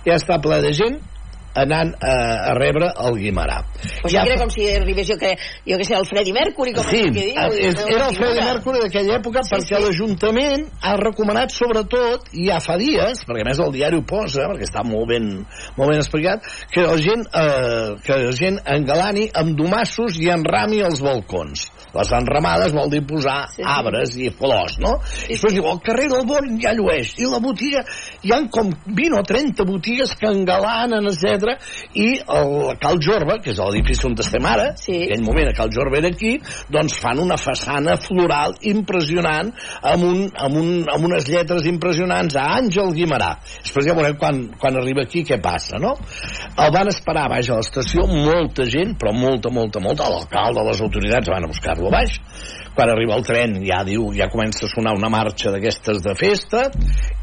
Ja 0.05 0.19
està 0.21 0.37
ple 0.45 0.59
de 0.61 0.75
gent 0.77 0.99
anant 1.63 1.95
a, 1.99 2.15
a 2.51 2.55
rebre 2.59 2.91
el 3.07 3.19
Guimarà. 3.21 3.59
O 3.63 4.09
sigui, 4.09 4.15
ja 4.15 4.25
era 4.27 4.39
com 4.41 4.53
si 4.53 4.67
arribés, 4.73 5.09
jo 5.11 5.19
que, 5.21 5.35
jo 5.69 5.79
que 5.81 5.87
sé, 5.87 5.97
el 5.99 6.07
Freddy 6.09 6.35
Mercury, 6.37 6.75
com 6.77 6.87
sí, 6.89 7.03
que 7.09 7.27
diu. 7.31 7.57
És, 7.69 7.83
era 7.85 8.09
el 8.09 8.17
Freddy 8.19 8.45
Mercury 8.45 8.83
d'aquella 8.85 9.19
època 9.19 9.45
sí, 9.47 9.55
perquè 9.55 9.75
sí. 9.75 9.83
l'Ajuntament 9.85 10.67
ha 10.83 10.95
recomanat 11.01 11.55
sobretot, 11.55 12.31
i 12.35 12.49
ja 12.51 12.61
fa 12.65 12.79
dies, 12.81 13.25
perquè 13.29 13.47
a 13.47 13.51
més 13.51 13.63
el 13.65 13.75
diari 13.75 14.01
ho 14.01 14.07
posa, 14.09 14.49
perquè 14.53 14.69
està 14.69 14.85
molt 14.87 15.11
ben, 15.13 15.31
molt 15.79 15.93
ben 15.93 16.03
explicat, 16.03 16.47
que 16.73 16.87
la 16.87 16.99
gent, 17.03 17.27
eh, 17.29 17.99
que 18.05 18.23
la 18.25 18.35
gent 18.37 18.63
engalani 18.79 19.29
amb 19.39 19.57
domassos 19.59 20.19
i 20.23 20.31
enrami 20.35 20.83
els 20.87 21.03
balcons 21.05 21.69
les 21.95 22.13
enramades 22.19 22.75
vol 22.77 22.91
dir 22.93 23.03
posar 23.09 23.39
sí, 23.53 23.63
sí. 23.63 23.67
arbres 23.67 24.15
i 24.21 24.31
flors, 24.35 24.79
no? 24.83 24.97
Sí, 25.05 25.29
I 25.29 25.37
després 25.37 25.57
diu, 25.57 25.69
al 25.71 25.81
carrer 25.85 26.09
del 26.13 26.27
Born 26.29 26.59
ja 26.63 26.75
llueix, 26.77 27.15
i 27.21 27.29
la 27.29 27.41
botiga, 27.43 27.85
hi 28.25 28.35
han 28.35 28.49
com 28.53 28.71
20 28.87 29.19
o 29.19 29.23
30 29.29 29.67
botigues 29.69 30.15
que 30.19 30.31
engalanen, 30.31 31.09
etc. 31.11 31.57
I 31.99 32.09
el 32.39 32.55
Cal 32.83 33.01
Jorba, 33.05 33.39
que 33.43 33.53
és 33.55 33.61
l'edifici 33.63 34.07
on 34.09 34.17
estem 34.19 34.47
ara, 34.49 34.71
sí. 34.79 34.95
en 34.97 35.07
aquell 35.07 35.25
moment 35.27 35.51
a 35.51 35.57
Cal 35.57 35.73
Jorba 35.75 36.01
era 36.01 36.13
aquí, 36.13 36.37
doncs 36.73 36.99
fan 37.03 37.23
una 37.23 37.39
façana 37.41 37.97
floral 38.03 38.57
impressionant, 38.71 39.53
amb, 39.83 40.05
un, 40.05 40.25
amb, 40.35 40.61
un, 40.61 40.73
amb 40.93 41.09
unes 41.11 41.29
lletres 41.31 41.67
impressionants 41.71 42.37
a 42.39 42.47
Àngel 42.59 42.93
Guimarà. 42.97 43.35
Després 43.63 43.89
ja 43.89 43.97
veurem 43.97 44.19
quan, 44.21 44.43
quan 44.61 44.79
arriba 44.81 45.05
aquí 45.07 45.25
què 45.27 45.41
passa, 45.43 45.81
no? 45.83 45.95
El 46.59 46.73
van 46.75 46.91
esperar 46.91 47.29
baix 47.31 47.51
a 47.51 47.59
l'estació 47.61 48.07
molta 48.11 48.67
gent, 48.69 48.97
però 48.99 49.13
molta, 49.15 49.53
molta, 49.55 49.83
molta. 49.83 50.09
L'alcalde, 50.13 50.65
les 50.69 50.83
autoritats 50.85 51.31
van 51.33 51.47
a 51.47 51.53
buscar-lo 51.79 51.91
baix. 51.91 52.19
Quan 52.75 52.91
arriba 52.93 53.17
el 53.17 53.25
tren 53.27 53.57
ja 53.67 53.81
diu, 53.83 54.13
ja 54.15 54.29
comença 54.31 54.67
a 54.67 54.71
sonar 54.71 54.95
una 54.95 55.09
marxa 55.11 55.51
d'aquestes 55.51 55.99
de 56.05 56.15
festa 56.15 56.69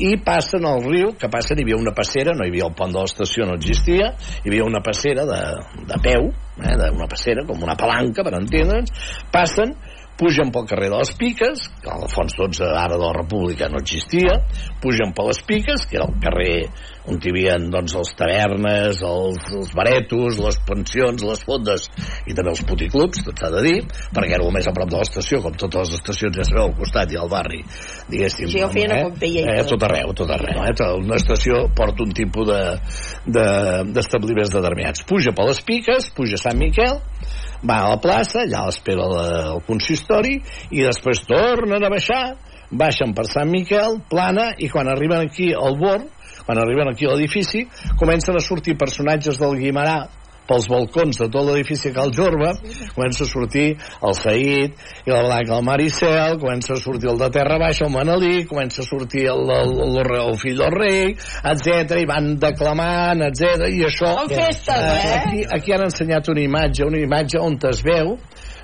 i 0.03 0.17
passen 0.19 0.65
al 0.67 0.83
riu, 0.83 1.13
que 1.15 1.29
passen, 1.31 1.59
hi 1.59 1.63
havia 1.63 1.79
una 1.79 1.93
passera, 1.95 2.33
no 2.35 2.43
hi 2.43 2.51
havia 2.51 2.67
el 2.67 2.75
pont 2.75 2.91
de 2.91 2.99
l'estació, 2.99 3.47
no 3.47 3.55
existia, 3.55 4.11
hi 4.43 4.51
havia 4.51 4.65
una 4.67 4.83
passera 4.83 5.23
de, 5.29 5.41
de 5.87 5.99
peu, 6.03 6.27
eh, 6.59 6.75
una 6.91 7.07
passera, 7.07 7.45
com 7.47 7.63
una 7.63 7.77
palanca, 7.79 8.25
per 8.27 8.35
entendre'ns, 8.35 8.91
passen 9.31 9.77
pugen 10.19 10.51
pel 10.55 10.67
carrer 10.69 10.89
de 10.93 10.99
les 11.01 11.13
Piques, 11.19 11.67
que 11.83 11.91
al 11.91 12.07
fons 12.11 12.35
12 12.39 12.67
ara 12.71 12.95
de 12.95 13.03
la 13.03 13.13
República 13.17 13.69
no 13.71 13.81
existia, 13.83 14.39
pugen 14.83 15.13
per 15.15 15.27
les 15.29 15.41
Piques, 15.47 15.87
que 15.89 15.99
era 15.99 16.07
el 16.07 16.19
carrer 16.23 16.57
on 17.05 17.19
hi 17.21 17.31
havia 17.31 17.55
doncs, 17.69 17.93
les 17.99 18.11
tavernes, 18.17 19.01
els, 19.05 19.49
els 19.53 19.73
baretos, 19.77 20.39
les 20.41 20.57
pensions, 20.65 21.25
les 21.25 21.43
fondes 21.45 21.85
i 22.25 22.33
també 22.33 22.53
els 22.53 22.63
puticlubs, 22.65 23.21
tot 23.27 23.41
s'ha 23.41 23.51
de 23.53 23.61
dir, 23.65 23.75
perquè 24.15 24.37
era 24.37 24.47
el 24.47 24.53
més 24.55 24.67
a 24.69 24.73
prop 24.75 24.89
de 24.89 24.97
l'estació, 25.01 25.41
com 25.43 25.53
totes 25.53 25.85
les 25.85 25.99
estacions 25.99 26.39
ja 26.39 26.47
sabeu 26.47 26.69
al 26.69 26.75
costat 26.79 27.13
i 27.13 27.19
al 27.21 27.29
barri, 27.29 27.61
diguéssim. 28.09 28.49
Sí, 28.49 28.63
ho 28.65 28.71
feien 28.73 28.95
a 28.95 29.01
Pompeia 29.05 29.45
i 29.45 29.59
eh, 29.59 29.65
tot. 29.69 29.85
arreu, 29.85 30.15
tot 30.17 30.33
arreu. 30.33 30.63
Eh? 30.65 30.73
Una 31.03 31.19
estació 31.19 31.65
porta 31.77 32.05
un 32.05 32.13
tipus 32.17 32.49
d'establiments 32.49 33.35
de, 33.37 33.93
d'establiments 33.93 34.55
determinats. 34.55 35.05
Puja 35.05 35.35
per 35.35 35.49
les 35.51 35.61
Piques, 35.65 36.09
puja 36.17 36.39
a 36.39 36.41
Sant 36.41 36.57
Miquel, 36.59 36.97
va 37.63 37.79
a 37.83 37.93
la 37.93 38.01
plaça, 38.01 38.43
allà 38.43 38.65
l'espera 38.67 39.05
el 39.53 39.63
consistori, 39.67 40.37
i 40.71 40.83
després 40.85 41.23
tornen 41.29 41.83
a 41.83 41.91
baixar, 41.93 42.23
baixen 42.71 43.13
per 43.15 43.27
Sant 43.29 43.49
Miquel, 43.51 44.01
plana, 44.09 44.51
i 44.57 44.69
quan 44.69 44.89
arriben 44.91 45.25
aquí 45.25 45.53
al 45.53 45.79
bord, 45.79 46.11
quan 46.45 46.61
arriben 46.61 46.91
aquí 46.91 47.07
a 47.07 47.15
l'edifici, 47.15 47.65
comencen 47.99 48.37
a 48.37 48.43
sortir 48.43 48.77
personatges 48.77 49.39
del 49.41 49.57
Guimarà 49.61 50.03
pels 50.49 50.67
balcons 50.71 51.19
de 51.21 51.27
tot 51.31 51.47
l'edifici 51.47 51.91
Cal 51.95 52.13
Jorba, 52.15 52.53
comença 52.95 53.25
a 53.25 53.29
sortir 53.29 53.67
el 53.75 54.17
Saïd 54.17 54.75
i 55.05 55.13
la 55.13 55.23
Blanca 55.25 55.57
el 55.59 55.65
Maricel, 55.67 56.37
comença 56.41 56.75
a 56.75 56.81
sortir 56.81 57.11
el 57.11 57.21
de 57.21 57.29
Terra 57.33 57.59
Baixa, 57.61 57.85
el 57.87 57.93
Manelí, 57.93 58.45
comença 58.49 58.83
a 58.83 58.87
sortir 58.87 59.27
el, 59.31 59.45
el, 59.57 59.75
el, 59.87 59.99
el 60.21 60.39
fill 60.41 60.61
del 60.61 60.75
rei, 60.75 61.13
etc 61.53 61.97
i 62.01 62.09
van 62.09 62.33
declamant, 62.41 63.25
etc 63.29 63.69
i 63.71 63.85
això... 63.89 64.15
Són 64.21 64.33
festes, 64.35 64.89
eh? 64.89 65.13
Aquí, 65.19 65.45
aquí 65.59 65.75
han 65.75 65.87
ensenyat 65.89 66.33
una 66.33 66.45
imatge, 66.45 66.85
una 66.87 67.01
imatge 67.01 67.41
on 67.41 67.59
es 67.65 67.81
veu 67.85 68.17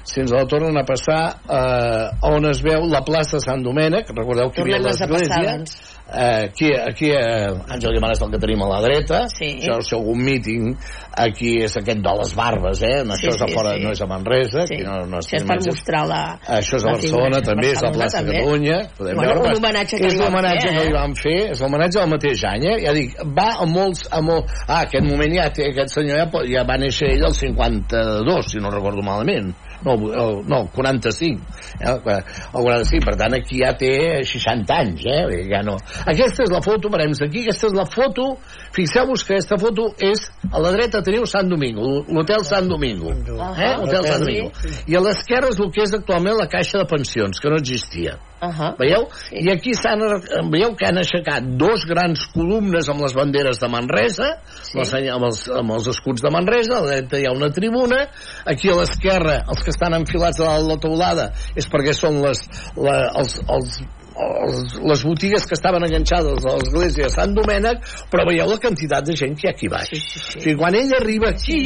si 0.03 0.21
ens 0.21 0.31
la 0.33 0.45
tornen 0.49 0.77
a 0.77 0.83
passar 0.85 1.21
eh, 1.45 2.07
on 2.31 2.45
es 2.49 2.61
veu 2.65 2.87
la 2.89 3.03
plaça 3.05 3.39
Sant 3.43 3.61
Domènec 3.65 4.09
recordeu 4.15 4.49
que 4.49 4.63
hi 4.63 4.65
havia 4.65 4.81
l'església 4.81 5.53
eh, 5.53 6.00
aquí, 6.11 6.69
aquí 6.75 7.09
eh, 7.15 7.47
Àngel 7.71 7.93
Guimarães 7.95 8.19
és 8.19 8.25
el 8.25 8.31
que 8.33 8.39
tenim 8.43 8.61
a 8.65 8.67
la 8.67 8.79
dreta 8.83 9.21
Sí. 9.31 9.47
això 9.61 9.79
si 9.81 9.95
algun 9.95 10.19
míting 10.23 10.75
aquí 11.15 11.53
és 11.63 11.75
aquest 11.79 12.01
de 12.03 12.13
les 12.19 12.33
barbes 12.35 12.81
eh? 12.83 13.03
No, 13.07 13.15
Sí, 13.15 13.27
això 13.27 13.35
és 13.35 13.41
a 13.41 13.47
fora, 13.53 13.73
sí. 13.77 13.83
no 13.83 13.91
és 13.95 14.01
a 14.01 14.07
Manresa 14.07 14.65
Sí. 14.67 14.77
no, 14.83 14.97
no 15.07 15.17
Això 15.21 15.37
és 15.39 15.45
per 15.47 15.57
mostrar 15.65 16.03
la... 16.07 16.21
això 16.47 16.75
és 16.77 16.83
a 16.83 16.87
la 16.87 16.93
Barcelona 16.97 17.39
figura. 17.39 17.41
també, 17.51 17.67
és 17.71 17.81
la 17.81 17.89
Barcelona 17.89 17.97
plaça 18.03 18.17
també. 18.19 18.37
Catalunya 18.41 18.77
podem 18.97 19.15
Bueno, 19.15 19.33
veure, 19.33 19.49
un 19.49 19.57
homenatge 19.61 19.97
que 20.01 20.07
és 20.11 20.19
l'homenatge 20.19 20.67
fer, 20.67 20.75
que 20.75 20.83
li 20.83 20.91
eh? 20.91 20.97
van 20.99 21.15
fer 21.15 21.37
és 21.51 21.61
l'homenatge 21.61 21.99
del 21.99 22.09
mateix 22.15 22.43
any 22.51 22.65
eh? 22.67 22.77
ja 22.85 22.93
dic, 22.97 23.15
va 23.39 23.49
a 23.55 23.65
molts, 23.65 24.05
a 24.11 24.21
molt... 24.21 24.51
ah, 24.67 24.81
aquest 24.85 25.05
moment 25.07 25.35
ja 25.39 25.49
té, 25.55 25.69
aquest 25.71 25.95
senyor 25.95 26.17
ja, 26.25 26.27
ja 26.55 26.63
va 26.67 26.77
néixer 26.81 27.13
ell 27.15 27.25
al 27.29 27.33
52 27.39 28.51
si 28.51 28.59
no 28.59 28.69
recordo 28.73 29.01
malament 29.01 29.53
no, 29.85 29.95
el- 29.95 30.41
no, 30.49 30.61
45 30.73 31.41
eh? 31.81 31.91
el 31.91 32.63
45, 32.63 33.05
per 33.05 33.15
tant 33.19 33.35
aquí 33.37 33.61
ja 33.61 33.73
té 33.79 33.91
60 34.27 34.77
anys 34.77 35.05
eh? 35.05 35.21
Ja 35.49 35.61
no. 35.65 35.77
aquesta 36.05 36.45
és 36.45 36.53
la 36.53 36.61
foto, 36.65 36.89
parem 36.93 37.13
aquí 37.27 37.43
aquesta 37.45 37.69
és 37.71 37.77
la 37.77 37.85
foto, 37.89 38.31
fixeu-vos 38.77 39.25
que 39.27 39.37
aquesta 39.37 39.59
foto 39.61 39.91
és, 39.99 40.25
a 40.51 40.61
la 40.63 40.73
dreta 40.75 41.03
teniu 41.05 41.25
Sant 41.29 41.49
Domingo 41.51 42.01
l'hotel 42.07 42.45
Sant 42.47 42.69
Domingo 42.71 43.11
eh? 43.11 43.75
Hotel 43.81 44.07
Sant 44.07 44.25
Domingo 44.25 44.51
i 44.87 44.97
a 44.97 45.03
l'esquerra 45.03 45.51
és 45.51 45.59
el 45.61 45.71
que 45.73 45.85
és 45.85 45.95
actualment 45.97 46.37
la 46.39 46.49
caixa 46.51 46.81
de 46.81 46.87
pensions, 46.89 47.39
que 47.41 47.49
no 47.49 47.59
existia 47.61 48.17
Uh 48.41 48.49
-huh. 48.49 48.75
Veieu? 48.77 49.07
I 49.31 49.51
aquí 49.51 49.73
s'han, 49.73 50.01
veieu 50.49 50.75
que 50.75 50.87
han 50.87 50.97
aixecat 50.97 51.43
dos 51.61 51.85
grans 51.85 52.25
columnes 52.33 52.89
amb 52.89 53.01
les 53.01 53.13
banderes 53.13 53.59
de 53.59 53.67
Manresa, 53.67 54.41
sí. 54.63 54.79
amb, 54.79 54.81
els, 54.81 54.93
amb, 54.93 55.25
els, 55.25 55.49
amb 55.49 55.71
els 55.71 55.87
escuts 55.87 56.21
de 56.21 56.31
Manresa, 56.31 56.77
a 56.77 56.81
la 56.81 56.87
dreta 56.87 57.19
hi 57.19 57.25
ha 57.25 57.31
una 57.37 57.51
tribuna, 57.51 58.07
aquí 58.45 58.69
a 58.69 58.75
l'esquerra, 58.75 59.45
els 59.47 59.61
que 59.61 59.69
estan 59.69 59.93
enfilats 59.93 60.39
a 60.39 60.45
dalt 60.45 60.67
la 60.67 60.77
teulada, 60.77 61.31
és 61.55 61.69
perquè 61.69 61.93
són 61.93 62.21
les, 62.25 62.41
la, 62.75 63.11
els, 63.21 63.39
els, 63.47 63.81
els, 64.15 64.75
les 64.83 65.03
botigues 65.05 65.45
que 65.47 65.55
estaven 65.57 65.85
enganxades 65.87 66.45
a 66.45 66.55
l'església 66.59 67.07
de 67.07 67.13
Sant 67.13 67.35
Domènec, 67.37 67.85
però 68.11 68.25
veieu 68.27 68.49
la 68.49 68.59
quantitat 68.61 69.07
de 69.07 69.15
gent 69.17 69.37
que 69.37 69.47
hi 69.47 69.51
ha 69.51 69.55
aquí 69.55 69.71
baix. 69.71 69.91
Sí, 69.93 70.01
sí, 70.01 70.19
sí. 70.19 70.37
O 70.37 70.43
sigui, 70.45 70.57
quan 70.59 70.77
ell 70.77 70.93
arriba 70.97 71.31
aquí, 71.31 71.61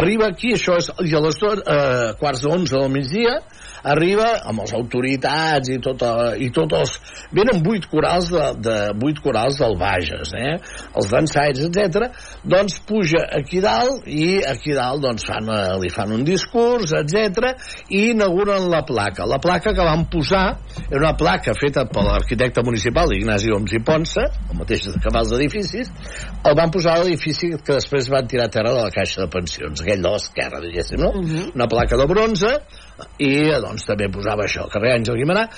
arriba 0.00 0.30
aquí, 0.34 0.54
això 0.56 0.78
és, 0.80 0.90
i 1.06 1.14
a 1.16 1.24
les 1.24 1.40
eh, 1.46 2.12
quarts 2.20 2.46
d'onze 2.46 2.76
del 2.76 2.92
migdia, 2.92 3.38
arriba 3.82 4.26
amb 4.48 4.64
les 4.64 4.74
autoritats 4.76 5.70
i 5.72 5.78
tot, 5.82 6.02
i 6.40 6.50
tots 6.54 6.76
els... 6.80 6.96
Venen 7.36 7.62
vuit 7.64 7.86
corals 7.90 8.30
de, 8.32 8.46
de 8.60 8.76
vuit 9.00 9.18
corals 9.22 9.60
del 9.60 9.76
Bages, 9.80 10.34
eh? 10.36 10.56
Els 10.98 11.10
dansaires, 11.12 11.62
etc. 11.68 12.10
Doncs 12.42 12.80
puja 12.88 13.22
aquí 13.38 13.62
dalt 13.62 14.08
i 14.10 14.40
aquí 14.46 14.74
dalt 14.76 15.04
doncs 15.04 15.26
fan, 15.28 15.48
eh, 15.54 15.78
li 15.80 15.92
fan 15.94 16.12
un 16.16 16.24
discurs, 16.26 16.94
etc. 16.98 17.54
i 17.88 18.10
inauguren 18.10 18.68
la 18.72 18.82
placa. 18.86 19.28
La 19.30 19.40
placa 19.42 19.74
que 19.76 19.86
van 19.86 20.06
posar 20.10 20.44
era 20.88 21.00
una 21.00 21.14
placa 21.16 21.54
feta 21.60 21.84
per 21.92 22.02
l'arquitecte 22.06 22.64
municipal 22.66 23.12
Ignasi 23.14 23.52
Oms 23.54 23.76
i 23.76 23.82
Ponsa, 23.86 24.26
el 24.50 24.58
mateix 24.58 24.88
que 24.90 25.12
fa 25.12 25.22
els 25.22 25.34
edificis, 25.38 25.92
el 26.48 26.56
van 26.58 26.72
posar 26.74 26.96
a 26.96 27.04
l'edifici 27.04 27.52
que 27.60 27.78
després 27.78 28.10
van 28.12 28.28
tirar 28.30 28.48
a 28.48 28.54
terra 28.56 28.74
de 28.76 28.84
la 28.88 28.94
caixa 28.94 29.22
de 29.24 29.30
pensions, 29.32 29.84
aquell 29.84 30.02
de 30.04 30.14
l'esquerra, 30.16 30.60
diguéssim, 30.64 31.00
no? 31.04 31.12
Una 31.54 31.68
placa 31.70 32.00
de 32.00 32.06
bronze 32.10 32.54
i 33.22 33.32
doncs 33.62 33.86
també 33.88 34.10
posava 34.12 34.48
això, 34.48 34.66
carrer 34.72 34.96
Àngel 34.98 35.20
Guimarà 35.22 35.48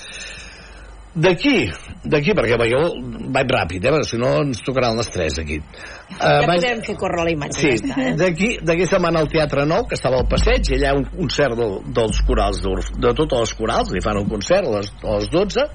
D'aquí, 1.13 1.67
d'aquí, 2.09 2.33
perquè 2.33 2.55
veieu, 2.57 2.87
vaig 3.35 3.51
ràpid, 3.53 3.83
eh, 3.85 3.91
perquè 3.93 4.07
si 4.09 4.17
no 4.17 4.31
ens 4.41 4.63
tocaran 4.65 4.97
les 4.97 5.11
tres 5.13 5.35
aquí. 5.43 5.59
Uh, 5.59 6.17
Ja 6.17 6.39
podem 6.47 6.79
fer 6.87 6.95
córrer 6.97 7.25
la 7.27 7.33
imatge. 7.35 7.59
Sí, 7.61 7.73
Ja 7.85 7.99
eh? 8.01 8.15
d'aquí 8.17 8.47
d'aquí 8.65 8.87
se'n 8.89 9.03
va 9.03 9.11
anar 9.11 9.21
al 9.21 9.29
Teatre 9.29 9.67
Nou, 9.69 9.85
que 9.85 9.93
estava 9.93 10.17
al 10.17 10.25
passeig, 10.31 10.71
i 10.71 10.79
allà 10.79 10.95
un 10.97 11.05
concert 11.11 11.53
del, 11.59 11.75
dels 11.93 12.21
corals, 12.25 12.63
d'Orf- 12.65 12.95
de 12.97 13.13
totes 13.13 13.45
les 13.45 13.53
corals, 13.61 13.93
li 13.93 14.01
fan 14.01 14.17
un 14.23 14.29
concert 14.31 14.65
a 14.65 14.73
les, 14.79 14.89
a 15.03 15.19
les 15.19 15.29
12, 15.29 15.67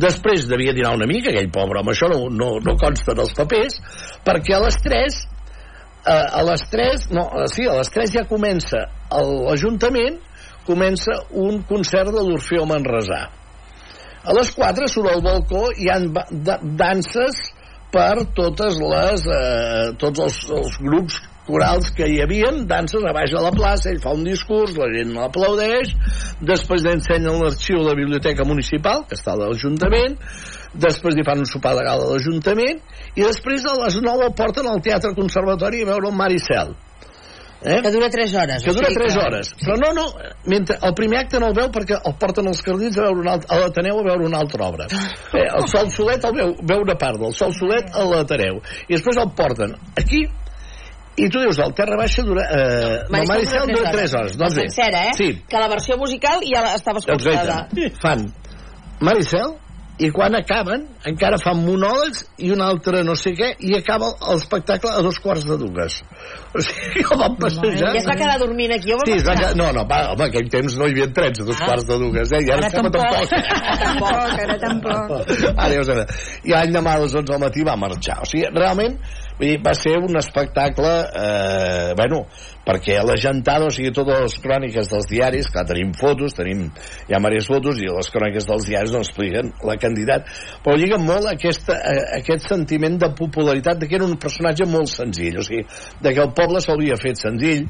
després 0.00 0.46
devia 0.50 0.74
dinar 0.76 0.94
una 0.96 1.08
mica, 1.10 1.32
aquell 1.32 1.50
pobre 1.54 1.80
home, 1.80 1.94
això 1.94 2.10
no, 2.12 2.28
no, 2.30 2.54
no 2.64 2.76
consta 2.80 3.14
en 3.14 3.24
els 3.24 3.34
papers, 3.36 3.80
perquè 4.26 4.56
a 4.56 4.62
les 4.64 4.78
3 4.84 5.18
eh, 6.08 6.26
a 6.40 6.42
les 6.46 6.64
3, 6.70 7.10
no, 7.16 7.26
eh, 7.42 7.48
sí, 7.52 7.66
a 7.66 7.76
les 7.80 7.90
3 7.94 8.14
ja 8.18 8.24
comença 8.30 8.86
l'Ajuntament 9.08 10.18
comença 10.68 11.14
un 11.32 11.62
concert 11.68 12.12
de 12.12 12.22
l'Orfeo 12.22 12.66
Manresà. 12.68 13.22
A 14.28 14.34
les 14.36 14.50
4 14.52 14.88
surt 14.90 15.08
al 15.14 15.22
balcó 15.24 15.68
i 15.72 15.86
hi 15.86 15.88
ha 15.88 15.96
da 16.28 16.58
danses 16.60 17.38
per 17.94 18.26
totes 18.36 18.76
les, 18.82 19.24
eh, 19.32 19.86
tots 20.00 20.20
els, 20.26 20.40
els 20.58 20.76
grups 20.84 21.16
corals 21.48 21.90
que 21.96 22.06
hi 22.06 22.20
havien, 22.22 22.62
danses 22.70 23.04
a 23.08 23.14
baix 23.16 23.32
de 23.32 23.42
la 23.42 23.52
plaça, 23.54 23.88
ell 23.90 24.02
fa 24.04 24.12
un 24.16 24.26
discurs, 24.28 24.76
la 24.78 24.88
gent 24.92 25.14
l'aplaudeix, 25.16 25.94
després 26.52 26.86
ensenyen 26.92 27.40
l'arxiu 27.42 27.80
de 27.80 27.88
la 27.88 27.96
biblioteca 27.98 28.46
municipal, 28.48 29.06
que 29.08 29.16
està 29.18 29.34
a 29.34 29.40
l'Ajuntament, 29.40 30.18
després 30.76 31.16
li 31.16 31.24
fan 31.26 31.40
un 31.44 31.48
sopar 31.48 31.74
de 31.78 31.86
gala 31.88 32.04
a 32.04 32.12
l'Ajuntament, 32.12 32.84
i 33.16 33.24
després 33.24 33.64
a 33.64 33.78
les 33.80 33.96
9 34.04 34.28
el 34.28 34.36
porten 34.36 34.68
al 34.68 34.84
Teatre 34.84 35.16
Conservatori 35.16 35.82
a 35.82 35.90
veure 35.94 36.12
el 36.12 36.20
Maricel. 36.20 36.76
Eh? 37.60 37.80
Que 37.82 37.90
dura 37.90 38.08
3 38.08 38.34
hores. 38.34 38.62
Que 38.62 38.72
dura 38.72 38.86
sigui 38.86 39.08
3 39.08 39.16
hores. 39.18 39.48
Però 39.58 39.74
no, 39.80 39.90
no, 39.92 40.04
mentre 40.46 40.76
el 40.78 40.94
primer 40.94 41.24
acte 41.24 41.40
no 41.42 41.48
el 41.50 41.56
veu 41.56 41.72
perquè 41.74 41.98
el 41.98 42.14
porten 42.20 42.46
als 42.46 42.60
Cardins 42.62 42.98
a 42.98 43.08
veure 43.08 43.24
una 43.24 43.34
altra, 43.34 43.56
a 43.56 43.64
l'Ateneu 43.64 43.98
a 43.98 44.04
veure 44.06 44.28
una 44.28 44.42
altra 44.44 44.68
obra. 44.68 44.86
Eh, 44.86 45.42
el 45.42 45.66
Sol 45.72 45.90
Solet 45.90 46.28
el 46.28 46.36
veu, 46.36 46.52
veu 46.62 46.84
una 46.86 46.94
part 47.00 47.18
del 47.18 47.34
Sol 47.34 47.54
Solet 47.56 47.90
a 47.90 48.04
l'Ateneu. 48.06 48.60
I 48.86 48.94
després 48.94 49.18
el 49.18 49.32
porten 49.34 49.74
aquí 49.98 50.22
i 51.18 51.28
tu 51.32 51.40
dius, 51.42 51.58
el 51.64 51.72
Terra 51.74 51.96
Baixa 51.98 52.22
dura... 52.26 52.44
Eh, 52.48 52.98
no, 53.10 53.22
Maricel 53.28 53.66
dura 53.72 53.90
3 53.94 54.14
hores. 54.18 54.36
Doncs 54.38 54.54
bé, 54.58 54.68
Sencera, 54.70 55.06
eh? 55.10 55.14
Sí, 55.18 55.30
Que 55.48 55.58
la 55.62 55.68
versió 55.68 55.96
musical 55.98 56.40
ja 56.46 56.74
estava 56.74 56.98
escoltada. 57.02 57.64
Exacte. 57.74 57.90
Fan 58.02 58.28
Maricel 59.00 59.56
i 59.98 60.12
quan 60.14 60.30
acaben 60.38 60.84
encara 61.10 61.40
fan 61.42 61.58
monòlegs 61.64 62.20
i 62.46 62.52
un 62.54 62.60
altre 62.62 63.00
no 63.02 63.16
sé 63.18 63.32
què 63.34 63.48
i 63.66 63.72
acaba 63.74 64.12
l'espectacle 64.28 64.92
a 64.94 65.00
dos 65.02 65.18
quarts 65.18 65.42
de 65.48 65.56
dues 65.58 65.96
o 66.54 66.62
sigui, 66.62 67.02
el 67.02 67.18
van 67.18 67.34
passejar 67.40 67.90
I 67.96 67.98
es 67.98 68.06
va 68.06 68.14
quedar 68.20 68.36
dormint 68.38 68.76
aquí 68.76 68.94
Sí, 69.08 69.16
es 69.16 69.26
va 69.26 69.34
quedar... 69.34 69.56
No, 69.58 69.72
no, 69.74 69.82
va, 69.90 69.98
home, 70.12 70.28
aquell 70.30 70.46
temps 70.54 70.76
no 70.78 70.86
hi 70.86 70.94
havia 70.94 71.08
trens 71.16 71.42
a 71.42 71.48
dos 71.50 71.58
Ah. 71.58 71.66
quarts 71.66 71.88
de 71.90 71.98
dues, 72.04 72.30
eh? 72.30 72.44
I 72.46 72.52
ara, 72.54 72.68
Ara 72.68 72.76
tampoc. 72.78 73.02
tampoc. 73.02 73.28
Tampoc, 73.82 74.38
ara 74.44 74.58
tampoc. 74.62 75.32
Ara 75.56 75.72
ja 75.74 75.80
ho 75.82 75.86
sabem. 75.90 76.06
I 76.46 76.54
l'any 76.54 76.72
demà 76.78 76.94
a 76.94 77.02
les 77.02 77.14
11 77.18 77.32
del 77.32 77.42
matí 77.42 77.66
va 77.66 77.74
marxar. 77.82 78.20
O 78.22 78.26
sigui, 78.30 78.46
realment, 78.54 78.94
vull 79.38 79.46
dir, 79.46 79.58
va 79.64 79.74
ser 79.78 79.96
un 80.02 80.18
espectacle, 80.18 80.92
eh, 81.22 81.94
bueno, 81.98 82.24
perquè 82.68 82.98
la 83.00 83.16
gentada, 83.16 83.68
o 83.68 83.72
sigui, 83.72 83.92
totes 83.96 84.20
les 84.24 84.36
cròniques 84.44 84.90
dels 84.92 85.08
diaris, 85.08 85.48
clar, 85.54 85.64
tenim 85.68 85.94
fotos, 85.96 86.36
tenim 86.36 86.66
hi 86.68 87.16
ha 87.16 87.22
diverses 87.22 87.48
fotos, 87.48 87.80
i 87.80 87.88
les 87.88 88.12
cròniques 88.12 88.48
dels 88.50 88.68
diaris 88.68 88.92
no 88.92 89.02
expliquen 89.04 89.54
la 89.64 89.78
candidat, 89.80 90.28
però 90.64 90.76
lliguen 90.76 91.06
molt 91.06 91.30
aquesta, 91.30 91.78
eh, 91.78 92.04
aquest 92.20 92.48
sentiment 92.50 92.98
de 93.00 93.12
popularitat, 93.16 93.80
de 93.80 93.88
que 93.88 93.96
era 93.96 94.08
un 94.08 94.18
personatge 94.20 94.68
molt 94.68 94.92
senzill, 94.92 95.40
o 95.40 95.46
sigui, 95.46 95.64
de 96.02 96.14
que 96.14 96.24
el 96.26 96.34
poble 96.36 96.60
s'hauria 96.64 97.00
fet 97.00 97.20
senzill, 97.22 97.66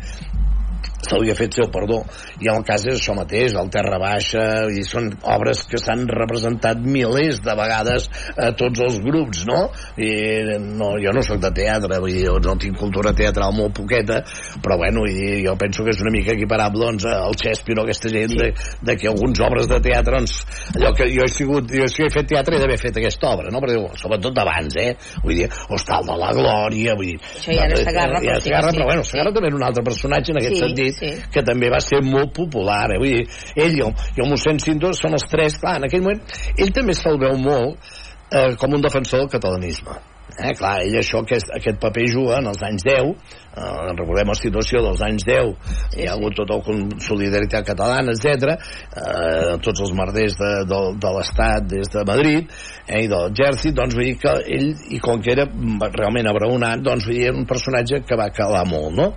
se 0.99 1.19
li 1.23 1.31
ha 1.31 1.37
fet 1.39 1.55
seu 1.55 1.69
perdó 1.73 2.01
i 2.43 2.49
el 2.51 2.65
cas 2.67 2.85
és 2.89 2.99
això 2.99 3.15
mateix, 3.17 3.55
el 3.59 3.71
Terra 3.73 3.99
Baixa 4.03 4.43
i 4.75 4.83
són 4.87 5.11
obres 5.31 5.63
que 5.71 5.81
s'han 5.81 6.05
representat 6.11 6.81
milers 6.83 7.41
de 7.45 7.55
vegades 7.59 8.09
a 8.37 8.51
tots 8.59 8.83
els 8.85 8.99
grups 9.05 9.45
no? 9.49 9.61
I 10.03 10.59
no 10.59 10.91
jo 11.03 11.15
no 11.15 11.23
sóc 11.25 11.41
de 11.43 11.53
teatre 11.55 12.01
vull 12.03 12.17
dir, 12.17 12.27
no 12.45 12.57
tinc 12.61 12.79
cultura 12.81 13.15
teatral 13.17 13.55
molt 13.57 13.77
poqueta 13.79 14.21
però 14.65 14.79
bueno, 14.81 15.07
i 15.07 15.45
jo 15.47 15.55
penso 15.61 15.87
que 15.87 15.95
és 15.95 16.03
una 16.03 16.13
mica 16.15 16.35
equiparable 16.35 16.89
doncs, 16.89 17.07
al 17.09 17.37
Shakespeare 17.39 17.83
o 17.83 17.87
aquesta 17.87 18.13
gent 18.13 18.35
sí. 18.35 18.41
de, 18.43 18.51
de 18.91 18.99
que 18.99 19.11
algunes 19.11 19.43
obres 19.47 19.71
de 19.71 19.81
teatre 19.85 20.19
doncs, 20.19 20.37
allò 20.75 20.93
que 20.99 21.09
jo 21.15 21.25
he 21.25 21.33
sigut 21.33 21.71
jo 21.73 21.89
si 21.91 22.05
he 22.05 22.11
fet 22.13 22.31
teatre 22.35 22.59
he 22.59 22.63
d'haver 22.63 22.79
fet 22.81 22.99
aquesta 23.01 23.33
obra 23.37 23.55
no? 23.55 23.63
però 23.63 23.87
sobretot 23.99 24.35
d'abans 24.35 24.79
eh? 24.83 24.91
vull 25.23 25.39
dir, 25.39 25.49
Hostal 25.71 26.07
de 26.11 26.19
la 26.19 26.35
Glòria 26.35 26.99
vull 26.99 27.13
dir, 27.15 27.19
això 27.39 27.55
ja 27.55 27.67
era 27.71 27.79
Sagarra, 27.79 28.23
ja, 28.25 28.35
ja, 28.35 28.45
Sagarra, 28.45 28.75
però 28.75 28.91
bueno, 28.91 29.07
Sagarra 29.07 29.35
també 29.35 29.53
era 29.53 29.61
un 29.61 29.67
altre 29.69 29.87
personatge 29.87 30.35
en 30.35 30.43
aquest 30.43 30.59
Sí, 30.59 30.65
sentit 30.69 31.01
sí. 31.01 31.15
que 31.33 31.45
també 31.47 31.71
va 31.73 31.81
ser 31.85 32.03
molt 32.05 32.35
popular 32.37 32.85
eh? 32.95 33.01
vull 33.01 33.17
dir, 33.19 33.25
ell 33.57 33.79
i 33.79 33.87
el, 33.87 33.97
i 34.17 34.25
el 34.25 34.31
mossèn 34.31 34.61
Sindor 34.63 34.97
són 34.99 35.17
els 35.19 35.27
tres, 35.31 35.59
clar, 35.63 35.79
en 35.81 35.89
aquell 35.89 36.05
moment 36.05 36.23
ell 36.57 36.75
també 36.77 36.97
se'l 36.97 37.19
veu 37.21 37.37
molt 37.41 37.91
eh, 38.33 38.55
com 38.61 38.77
un 38.77 38.85
defensor 38.85 39.25
del 39.25 39.33
catalanisme 39.33 39.99
eh, 40.39 40.55
clar, 40.55 40.79
ell 40.85 40.99
això, 41.01 41.23
aquest, 41.25 41.51
aquest 41.55 41.81
paper 41.83 42.07
juga 42.13 42.39
en 42.39 42.49
els 42.51 42.63
anys 42.67 42.85
10 42.87 43.09
eh, 43.09 43.93
recordem 43.99 44.31
la 44.31 44.37
situació 44.39 44.83
dels 44.85 45.03
anys 45.05 45.25
10 45.27 45.51
sí, 45.65 46.03
hi 46.03 46.09
ha 46.09 46.15
hagut 46.15 46.37
tot 46.39 46.53
el 46.55 46.63
con- 46.67 46.85
solidaritat 47.05 47.67
catalana 47.67 48.15
etc 48.15 48.55
eh, 48.55 49.57
tots 49.65 49.83
els 49.87 49.95
merders 49.99 50.39
de, 50.39 50.53
de, 50.71 50.81
de 51.03 51.15
l'Estat 51.17 51.69
des 51.73 51.93
de 51.95 52.05
Madrid 52.09 52.53
eh, 52.87 53.03
i 53.05 53.11
de 53.11 53.23
l'exèrcit 53.25 53.77
doncs 53.79 53.97
vull 53.99 54.11
dir 54.11 54.19
que 54.23 54.37
ell 54.59 54.71
i 54.95 55.03
com 55.03 55.23
que 55.25 55.35
era 55.35 55.49
realment 55.49 56.31
abraonat 56.31 56.85
doncs 56.87 57.09
vull 57.09 57.19
dir, 57.19 57.29
era 57.33 57.39
un 57.39 57.49
personatge 57.49 58.05
que 58.07 58.19
va 58.21 58.31
calar 58.35 58.67
molt 58.69 58.95
no? 58.99 59.11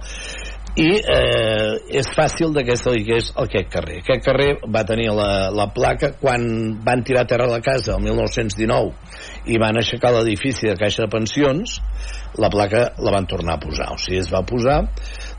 I 0.79 0.87
eh, 1.03 1.99
és 1.99 2.07
fàcil 2.15 2.53
que 2.55 2.75
digués 2.95 3.31
aquest 3.35 3.71
carrer. 3.73 3.97
Aquest 4.05 4.23
carrer 4.23 4.51
va 4.71 4.85
tenir 4.87 5.09
la, 5.11 5.49
la 5.51 5.67
placa 5.73 6.13
quan 6.19 6.77
van 6.85 7.03
tirar 7.03 7.25
a 7.25 7.27
terra 7.27 7.47
la 7.51 7.59
casa 7.59 7.97
el 7.97 8.05
1919 8.05 9.51
i 9.51 9.59
van 9.59 9.77
aixecar 9.77 10.13
l'edifici 10.15 10.69
de 10.69 10.77
Caixa 10.79 11.03
de 11.03 11.11
Pensions 11.11 11.79
la 12.39 12.49
placa 12.49 12.85
la 13.03 13.11
van 13.11 13.27
tornar 13.27 13.57
a 13.57 13.59
posar. 13.59 13.89
O 13.91 13.99
sigui, 13.99 14.21
es 14.21 14.31
va 14.31 14.45
posar. 14.47 14.79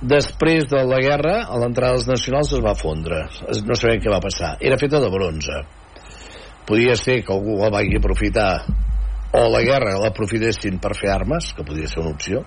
Després 0.03 0.69
de 0.69 0.85
la 0.85 1.01
guerra 1.01 1.39
a 1.49 1.61
l'entrada 1.63 1.97
dels 1.97 2.11
nacionals 2.11 2.53
es 2.53 2.61
va 2.65 2.77
fondre. 2.77 3.25
Es- 3.49 3.65
no 3.65 3.79
sabem 3.79 4.03
què 4.05 4.13
va 4.13 4.21
passar. 4.21 4.59
Era 4.61 4.77
feta 4.77 5.01
de 5.01 5.09
bronze. 5.09 5.63
Podia 6.69 6.95
ser 6.97 7.23
que 7.25 7.33
algú 7.33 7.57
la 7.59 7.73
vagi 7.73 7.97
aprofitar 7.97 8.51
o 9.33 9.43
la 9.49 9.63
guerra 9.65 9.97
l'aprofitessin 10.01 10.77
per 10.83 10.93
fer 10.99 11.09
armes, 11.13 11.53
que 11.57 11.65
podria 11.65 11.89
ser 11.89 12.03
una 12.03 12.13
opció, 12.13 12.43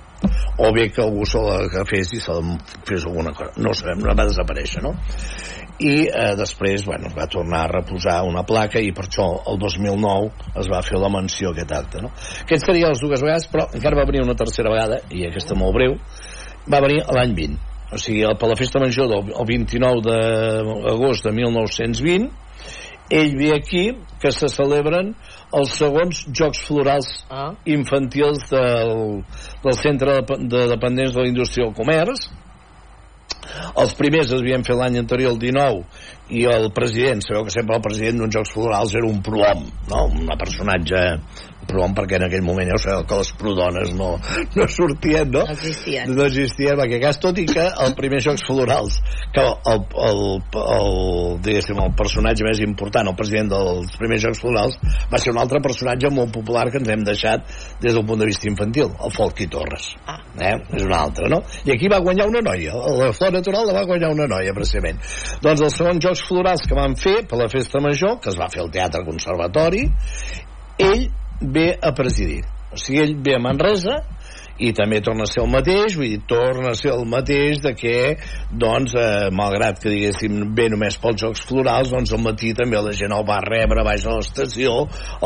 o 0.62 0.72
bé 0.74 0.90
que 0.94 1.02
algú 1.02 1.26
se 1.26 1.42
la 1.42 1.58
agafés 1.66 2.14
i 2.14 2.22
se 2.22 2.34
la 2.34 2.58
fes 2.86 3.08
alguna 3.10 3.34
cosa. 3.34 3.56
No 3.58 3.72
ho 3.72 3.78
sabem, 3.78 4.04
no 4.04 4.14
va 4.14 4.28
desaparèixer, 4.30 4.84
no? 4.86 4.94
I 5.82 5.96
eh, 6.06 6.36
després, 6.40 6.86
bueno, 6.88 7.10
va 7.18 7.28
tornar 7.28 7.66
a 7.66 7.72
reposar 7.74 8.22
una 8.30 8.46
placa 8.48 8.80
i 8.80 8.94
per 8.96 9.08
això 9.10 9.28
el 9.52 9.60
2009 9.60 10.54
es 10.62 10.70
va 10.72 10.84
fer 10.86 11.02
la 11.02 11.12
menció 11.12 11.50
a 11.50 11.58
aquest 11.58 11.74
acte, 11.76 12.04
no? 12.06 12.14
Aquests 12.46 12.70
serien 12.70 12.94
les 12.94 13.02
dues 13.02 13.26
vegades, 13.26 13.50
però 13.52 13.68
encara 13.74 14.00
va 14.00 14.08
venir 14.12 14.24
una 14.24 14.38
tercera 14.38 14.72
vegada, 14.72 15.02
i 15.10 15.26
aquesta 15.28 15.58
molt 15.58 15.76
breu, 15.76 15.98
va 16.70 16.84
venir 16.86 17.02
l'any 17.10 17.36
20. 17.42 17.74
O 17.96 18.00
sigui, 18.02 18.24
per 18.40 18.48
la 18.50 18.58
festa 18.58 18.80
major 18.82 19.10
del 19.10 19.34
el 19.34 19.46
29 19.50 20.02
d'agost 20.06 21.26
de 21.26 21.34
1920, 21.34 22.32
ell 23.10 23.36
ve 23.38 23.52
aquí 23.54 23.92
que 24.20 24.32
se 24.32 24.50
celebren 24.50 25.14
els 25.56 25.76
segons 25.80 26.24
Jocs 26.36 26.64
Florals 26.68 27.12
Ah. 27.30 27.52
infantils 27.66 28.50
del, 28.52 29.24
del 29.64 29.78
Centre 29.80 30.20
de, 30.22 30.40
de 30.52 30.66
Dependents 30.74 31.14
de 31.16 31.22
la 31.22 31.32
Indústria 31.32 31.68
del 31.68 31.78
Comerç 31.78 32.28
els 33.82 33.96
primers 34.00 34.32
es 34.32 34.42
havien 34.42 34.64
fet 34.68 34.78
l'any 34.80 35.00
anterior, 35.00 35.34
el 35.36 35.40
19, 35.42 35.82
i 36.36 36.46
el 36.50 36.70
president, 36.76 37.22
sabeu 37.22 37.46
que 37.46 37.54
sempre 37.54 37.78
el 37.78 37.84
president 37.86 38.22
d'uns 38.22 38.38
Jocs 38.38 38.54
Florals 38.56 38.96
era 38.98 39.10
un 39.10 39.22
prohom, 39.26 39.66
no? 39.92 40.06
un 40.10 40.32
personatge 40.40 41.02
prohom 41.70 41.96
perquè 41.98 42.20
en 42.20 42.28
aquell 42.28 42.46
moment 42.46 42.70
ja 42.70 42.78
ho 42.78 42.82
sabeu 42.82 43.06
que 43.10 43.20
les 43.22 43.32
prodones 43.40 43.94
no, 43.98 44.10
no 44.58 44.68
sortien, 44.72 45.30
no? 45.32 45.44
No 45.46 45.56
existien. 45.56 46.14
No 46.16 46.26
existien, 46.28 46.78
perquè 46.80 47.00
cas 47.04 47.20
tot 47.24 47.40
i 47.42 47.46
que 47.50 47.66
el 47.86 47.96
primer 47.98 48.22
Jocs 48.26 48.46
Florals, 48.48 49.00
que 49.36 49.44
el, 49.44 49.86
el, 50.08 50.22
el, 50.62 50.92
diguéssim, 51.46 51.82
el 51.84 51.96
personatge 51.98 52.48
més 52.48 52.62
important, 52.66 53.10
el 53.12 53.18
president 53.20 53.52
dels 53.54 53.96
primers 54.00 54.26
Jocs 54.28 54.44
Florals, 54.44 54.78
va 55.12 55.22
ser 55.22 55.34
un 55.34 55.42
altre 55.42 55.62
personatge 55.64 56.12
molt 56.14 56.34
popular 56.36 56.68
que 56.72 56.82
ens 56.82 56.94
hem 56.94 57.06
deixat 57.08 57.50
des 57.82 57.94
del 57.94 58.06
punt 58.08 58.22
de 58.22 58.30
vista 58.30 58.50
infantil, 58.50 58.94
el 58.96 59.16
Folqui 59.16 59.50
Torres. 59.52 59.92
Ah. 60.06 60.20
Eh? 60.36 60.56
És 60.76 60.84
un 60.84 60.94
altre, 60.96 61.30
no? 61.32 61.42
I 61.66 61.76
aquí 61.76 61.90
va 61.92 62.02
guanyar 62.04 62.28
una 62.28 62.44
noia, 62.44 62.76
la 63.00 63.12
flor 63.16 63.36
natural 63.38 63.70
la 63.70 63.78
va 63.80 63.86
guanyar 63.88 64.12
una 64.14 64.28
noia, 64.32 64.54
precisament. 64.56 65.00
Doncs 65.44 65.64
els 65.68 65.78
segons 65.80 66.04
Jocs 66.04 66.26
Florals 66.28 66.66
que 66.68 66.78
van 66.78 66.98
fer 67.00 67.22
per 67.30 67.40
la 67.40 67.52
festa 67.52 67.82
major, 67.84 68.20
que 68.22 68.34
es 68.34 68.40
va 68.40 68.50
fer 68.52 68.64
al 68.64 68.72
Teatre 68.74 69.06
Conservatori, 69.08 69.86
ell 70.86 71.06
ve 71.42 71.72
a 71.82 71.94
presidir. 71.98 72.44
O 72.72 72.80
sigui, 72.80 73.02
ell 73.04 73.16
ve 73.24 73.36
a 73.38 73.42
Manresa 73.44 74.02
i 74.62 74.72
també 74.76 75.02
torna 75.04 75.26
a 75.26 75.30
ser 75.30 75.42
el 75.44 75.50
mateix, 75.52 75.98
vull 76.00 76.08
dir, 76.14 76.22
torna 76.30 76.72
a 76.72 76.78
ser 76.80 76.94
el 76.94 77.04
mateix 77.12 77.60
de 77.64 77.74
que, 77.76 77.96
doncs, 78.52 78.96
eh, 78.96 79.28
malgrat 79.36 79.82
que 79.84 79.92
diguéssim 79.92 80.54
ve 80.56 80.70
només 80.72 80.96
pels 81.02 81.20
Jocs 81.26 81.44
Florals, 81.50 81.92
doncs 81.92 82.14
al 82.16 82.24
matí 82.24 82.54
també 82.56 82.80
la 82.80 82.94
gent 82.96 83.12
el 83.16 83.26
va 83.28 83.42
rebre 83.44 83.84
baix 83.84 84.06
a 84.08 84.16
l'estació, 84.16 84.78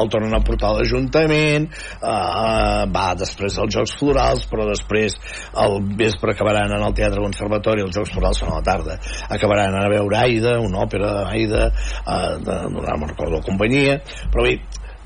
el 0.01 0.10
tornen 0.10 0.34
a 0.34 0.41
portar 0.45 0.72
a 0.72 0.80
l'Ajuntament, 0.80 1.70
eh, 1.70 2.82
va 2.95 3.07
després 3.22 3.60
als 3.62 3.78
Jocs 3.78 3.95
Florals, 4.01 4.49
però 4.49 4.66
després 4.72 5.20
al 5.53 5.78
vespre 5.99 6.34
acabaran 6.34 6.74
en 6.74 6.89
el 6.89 6.97
Teatre 6.97 7.22
Conservatori, 7.22 7.86
els 7.86 7.95
Jocs 7.95 8.16
Florals 8.16 8.41
són 8.41 8.53
a 8.53 8.60
la 8.60 8.66
tarda, 8.66 8.97
acabaran 9.30 9.78
a 9.78 9.88
veure 9.93 10.22
Aida, 10.24 10.57
una 10.60 10.86
òpera 10.88 11.14
d'Aida, 11.22 11.70
eh, 11.70 12.36
de, 12.49 12.62
no 12.74 12.82
me'n 12.82 13.10
recordo 13.14 13.38
la 13.38 13.45
companyia, 13.45 13.99
però 14.34 14.49
bé, 14.49 14.57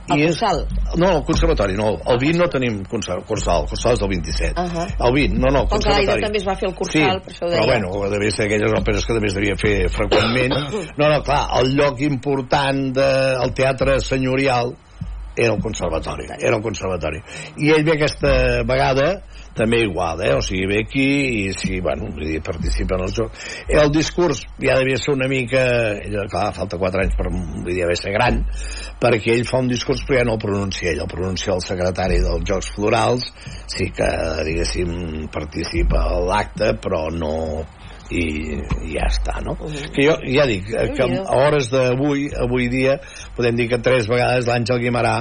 El 0.10 0.20
i 0.20 0.24
és- 0.26 0.36
Cursal? 0.40 0.68
No, 0.98 1.18
el 1.18 1.24
conservatori, 1.24 1.74
no. 1.76 1.98
El 2.06 2.18
20 2.20 2.38
no 2.38 2.48
tenim 2.50 2.84
Cursal, 2.84 3.20
el 3.20 3.24
Cursal 3.26 3.94
és 3.94 4.00
del 4.00 4.10
27. 4.10 4.54
Uh 4.60 4.66
-huh. 4.68 5.08
El 5.08 5.14
20, 5.14 5.38
no, 5.40 5.48
no, 5.50 5.62
el 5.62 5.68
Com 5.70 5.80
que 5.80 5.86
conservatori. 5.90 6.22
també 6.22 6.38
es 6.38 6.48
va 6.48 6.56
fer 6.56 6.70
el 6.70 6.76
Cursal, 6.76 7.22
per 7.22 7.32
això 7.34 7.46
ho 7.46 7.50
deia. 7.50 7.62
però 7.62 7.66
bueno, 7.66 8.10
devia 8.10 8.32
ser 8.32 8.46
aquelles 8.46 8.72
òperes 8.72 9.06
que 9.06 9.14
també 9.14 9.28
es 9.28 9.34
devia 9.34 9.56
fer 9.56 9.90
freqüentment. 9.90 10.54
No, 10.98 11.10
no, 11.10 11.22
clar, 11.24 11.48
el 11.62 11.76
lloc 11.76 12.02
important 12.02 12.94
del 12.94 13.54
teatre 13.54 14.00
senyorial 14.00 14.76
era 15.36 15.54
el 15.56 15.62
conservatori, 15.62 16.26
era 16.40 16.56
el 16.58 16.62
conservatori. 16.62 17.20
I 17.58 17.72
ell 17.72 17.84
ve 17.84 17.94
aquesta 17.94 18.62
vegada 18.66 19.24
també 19.58 19.84
igual, 19.86 20.22
eh? 20.26 20.34
o 20.36 20.42
sigui, 20.42 20.66
ve 20.70 20.80
aquí 20.84 21.08
i 21.44 21.44
sí, 21.58 21.80
bueno, 21.84 22.10
vull 22.14 22.26
dir, 22.26 22.42
participa 22.46 22.98
en 22.98 23.06
els 23.08 23.14
jocs. 23.18 23.44
El 23.70 23.92
discurs 23.94 24.44
ja 24.58 24.78
devia 24.80 24.98
ser 25.02 25.14
una 25.14 25.30
mica, 25.30 25.62
ell, 26.02 26.18
clar, 26.32 26.48
falta 26.58 26.80
4 26.82 27.04
anys 27.04 27.18
per, 27.20 27.30
vull 27.30 27.70
dir, 27.70 27.84
haver 27.86 28.00
ser 28.00 28.16
gran, 28.16 28.42
perquè 29.02 29.36
ell 29.36 29.46
fa 29.50 29.62
un 29.64 29.70
discurs 29.72 30.04
però 30.08 30.20
ja 30.20 30.26
no 30.28 30.38
el 30.38 30.44
pronuncia 30.44 30.92
ell, 30.92 31.04
el 31.06 31.12
pronuncia 31.12 31.54
el 31.54 31.64
secretari 31.66 32.20
dels 32.24 32.50
Jocs 32.50 32.74
Florals, 32.76 33.30
sí 33.72 33.92
que, 33.94 34.10
diguéssim, 34.50 35.30
participa 35.34 36.08
a 36.10 36.20
l'acte, 36.26 36.74
però 36.82 37.06
no 37.14 37.34
i, 38.14 38.26
i 38.84 38.94
ja 38.96 39.08
està, 39.08 39.40
no? 39.46 39.56
Que 39.94 40.06
jo 40.06 40.18
ja 40.26 40.46
dic, 40.50 40.70
eh, 40.74 40.90
que 40.96 41.08
a 41.22 41.40
hores 41.46 41.70
d'avui, 41.72 42.28
avui 42.46 42.68
dia, 42.72 42.98
podem 43.38 43.58
dir 43.60 43.70
que 43.72 43.82
tres 43.84 44.10
vegades 44.12 44.50
l'Àngel 44.50 44.82
Guimarà 44.84 45.18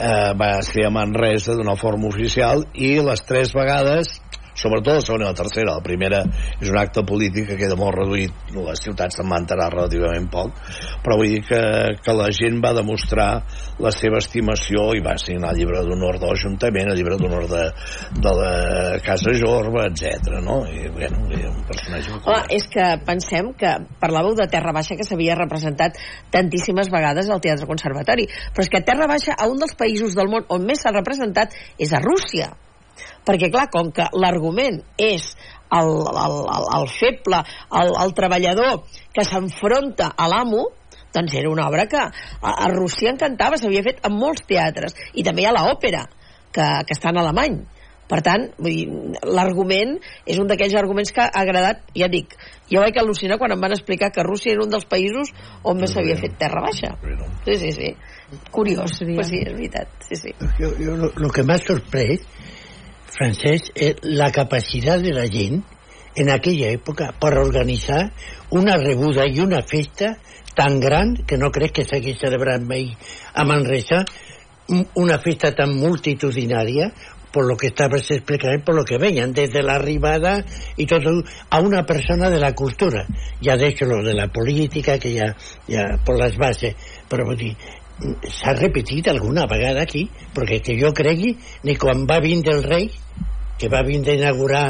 eh, 0.00 0.32
va 0.40 0.52
ser 0.66 0.86
a 0.86 0.92
Manresa 0.94 1.54
d'una 1.58 1.76
forma 1.80 2.08
oficial 2.08 2.64
i 2.74 2.96
les 3.04 3.22
tres 3.28 3.54
vegades 3.56 4.16
sobretot 4.60 4.98
la 4.98 5.04
segona 5.04 5.26
i 5.26 5.30
la 5.30 5.38
tercera. 5.38 5.76
La 5.78 5.84
primera 5.84 6.22
és 6.60 6.70
un 6.70 6.78
acte 6.80 7.04
polític 7.06 7.48
que 7.50 7.58
queda 7.60 7.78
molt 7.80 7.96
reduït, 7.98 8.34
les 8.56 8.84
ciutats 8.84 9.18
se'n 9.18 9.28
van 9.30 9.44
enterar 9.44 9.70
relativament 9.72 10.28
poc, 10.32 10.56
però 11.04 11.16
vull 11.20 11.32
dir 11.34 11.42
que, 11.48 11.60
que 12.04 12.16
la 12.16 12.28
gent 12.36 12.60
va 12.64 12.74
demostrar 12.76 13.30
la 13.80 13.92
seva 13.94 14.20
estimació 14.20 14.90
i 14.96 15.02
va 15.04 15.16
signar 15.20 15.54
el 15.54 15.60
llibre 15.60 15.82
d'honor 15.86 16.20
de 16.20 16.30
l'Ajuntament, 16.30 16.92
el 16.92 17.00
llibre 17.00 17.18
d'honor 17.20 17.48
de, 17.50 17.64
de 18.20 18.34
la 18.40 18.52
Casa 19.04 19.34
Jorba, 19.36 19.86
etc. 19.88 20.38
no? 20.44 20.60
I, 20.68 20.88
bueno, 20.94 21.24
i 21.32 21.42
un 21.48 21.60
personatge... 21.68 22.20
Home, 22.20 22.40
és 22.56 22.68
que 22.70 22.86
pensem 23.06 23.52
que 23.58 23.74
parlàveu 24.02 24.36
de 24.38 24.48
Terra 24.52 24.74
Baixa 24.76 24.98
que 24.98 25.06
s'havia 25.06 25.38
representat 25.38 25.98
tantíssimes 26.34 26.92
vegades 26.92 27.30
al 27.30 27.42
Teatre 27.44 27.68
Conservatori, 27.70 28.28
però 28.54 28.66
és 28.66 28.72
que 28.72 28.84
Terra 28.86 29.08
Baixa, 29.10 29.36
a 29.36 29.48
un 29.50 29.60
dels 29.60 29.76
països 29.78 30.16
del 30.18 30.30
món 30.32 30.48
on 30.52 30.66
més 30.66 30.82
s'ha 30.82 30.94
representat 30.94 31.56
és 31.80 31.94
a 31.96 32.02
Rússia. 32.04 32.52
Perquè, 33.26 33.50
clar, 33.52 33.68
com 33.72 33.90
que 33.94 34.06
l'argument 34.16 34.80
és 34.98 35.32
el, 35.70 35.90
el, 36.10 36.36
el, 36.56 36.68
el 36.80 36.86
feble, 36.92 37.42
el, 37.80 37.92
el 38.04 38.14
treballador 38.18 38.84
que 39.14 39.26
s'enfronta 39.26 40.12
a 40.16 40.28
l'amo, 40.30 40.68
doncs 41.14 41.34
era 41.38 41.50
una 41.50 41.66
obra 41.68 41.88
que 41.90 41.98
a, 42.00 42.10
a 42.50 42.70
Rússia 42.72 43.10
encantava, 43.12 43.58
s'havia 43.58 43.84
fet 43.86 44.02
en 44.06 44.16
molts 44.18 44.46
teatres, 44.46 44.96
i 45.14 45.26
també 45.26 45.44
hi 45.44 45.50
ha 45.50 45.54
l'òpera, 45.56 46.06
que, 46.54 46.66
que 46.86 46.96
està 46.96 47.12
en 47.14 47.22
alemany. 47.22 47.60
Per 48.10 48.18
tant, 48.26 48.48
vull 48.58 48.74
dir, 48.74 49.18
l'argument 49.22 49.92
és 50.26 50.40
un 50.42 50.48
d'aquells 50.50 50.74
arguments 50.80 51.12
que 51.14 51.22
ha 51.22 51.42
agradat, 51.44 51.84
ja 51.94 52.08
dic, 52.10 52.34
jo 52.72 52.82
vaig 52.82 52.96
al·lucinar 52.98 53.38
quan 53.38 53.54
em 53.54 53.62
van 53.62 53.76
explicar 53.76 54.08
que 54.10 54.24
Rússia 54.26 54.56
era 54.56 54.64
un 54.64 54.72
dels 54.72 54.88
països 54.90 55.30
on 55.62 55.78
més 55.78 55.94
s'havia 55.94 56.16
fet 56.18 56.34
terra 56.40 56.64
baixa. 56.64 56.96
Sí, 57.46 57.54
sí, 57.62 57.70
sí. 57.76 57.92
Curiós, 58.50 58.98
pues 58.98 59.30
sí, 59.30 59.44
és 59.44 59.54
veritat. 59.54 59.94
Sí, 60.08 60.18
sí. 60.18 60.34
Yo, 60.58 60.72
yo 60.78 60.96
lo, 60.98 61.12
lo 61.14 61.30
que 61.30 61.44
más 61.46 61.62
sorprende, 61.62 62.26
Francesc, 63.10 63.70
es 63.74 63.96
la 64.02 64.30
capacidad 64.30 64.98
de 65.00 65.12
la 65.12 65.26
gent 65.28 65.62
en 66.14 66.30
aquella 66.30 66.70
època 66.74 67.12
per 67.20 67.36
organitzar 67.38 68.10
una 68.50 68.76
rebuda 68.78 69.26
i 69.26 69.40
una 69.40 69.62
festa 69.62 70.16
tan 70.56 70.80
gran 70.80 71.14
que 71.26 71.38
no 71.38 71.50
crec 71.54 71.72
que 71.78 71.84
s'hagi 71.86 72.16
celebrat 72.18 72.62
mai 72.66 72.90
a 73.34 73.44
Manresa 73.44 74.04
un- 74.68 74.86
una 74.94 75.18
festa 75.18 75.54
tan 75.54 75.74
multitudinària 75.78 76.92
por 77.32 77.46
lo 77.46 77.56
que 77.56 77.68
estabas 77.68 78.10
explicando, 78.10 78.64
por 78.64 78.74
lo 78.74 78.84
que 78.84 78.98
veían, 78.98 79.32
desde 79.32 79.62
la 79.62 79.76
arribada 79.76 80.44
y 80.76 80.86
todo, 80.86 81.22
a 81.48 81.60
una 81.60 81.86
persona 81.86 82.28
de 82.28 82.40
la 82.40 82.54
cultura. 82.56 83.06
Ya 83.40 83.56
de 83.56 83.68
hecho 83.68 83.84
lo 83.84 84.02
de 84.02 84.14
la 84.14 84.26
política, 84.28 84.98
que 84.98 85.12
ya, 85.12 85.36
ya 85.68 85.96
por 86.04 86.18
las 86.18 86.36
bases, 86.36 86.74
però 87.08 87.24
vull 87.24 87.36
dir, 87.36 87.56
s'ha 88.00 88.54
repetit 88.58 89.08
alguna 89.08 89.46
vegada 89.50 89.82
aquí, 89.82 90.06
perquè 90.34 90.60
que 90.64 90.78
jo 90.80 90.92
cregui, 90.96 91.34
ni 91.64 91.76
quan 91.76 92.06
va 92.08 92.20
vindre 92.24 92.56
el 92.56 92.64
rei, 92.64 92.90
que 93.60 93.68
va 93.68 93.82
vindre 93.84 94.14
a 94.14 94.20
inaugurar 94.22 94.66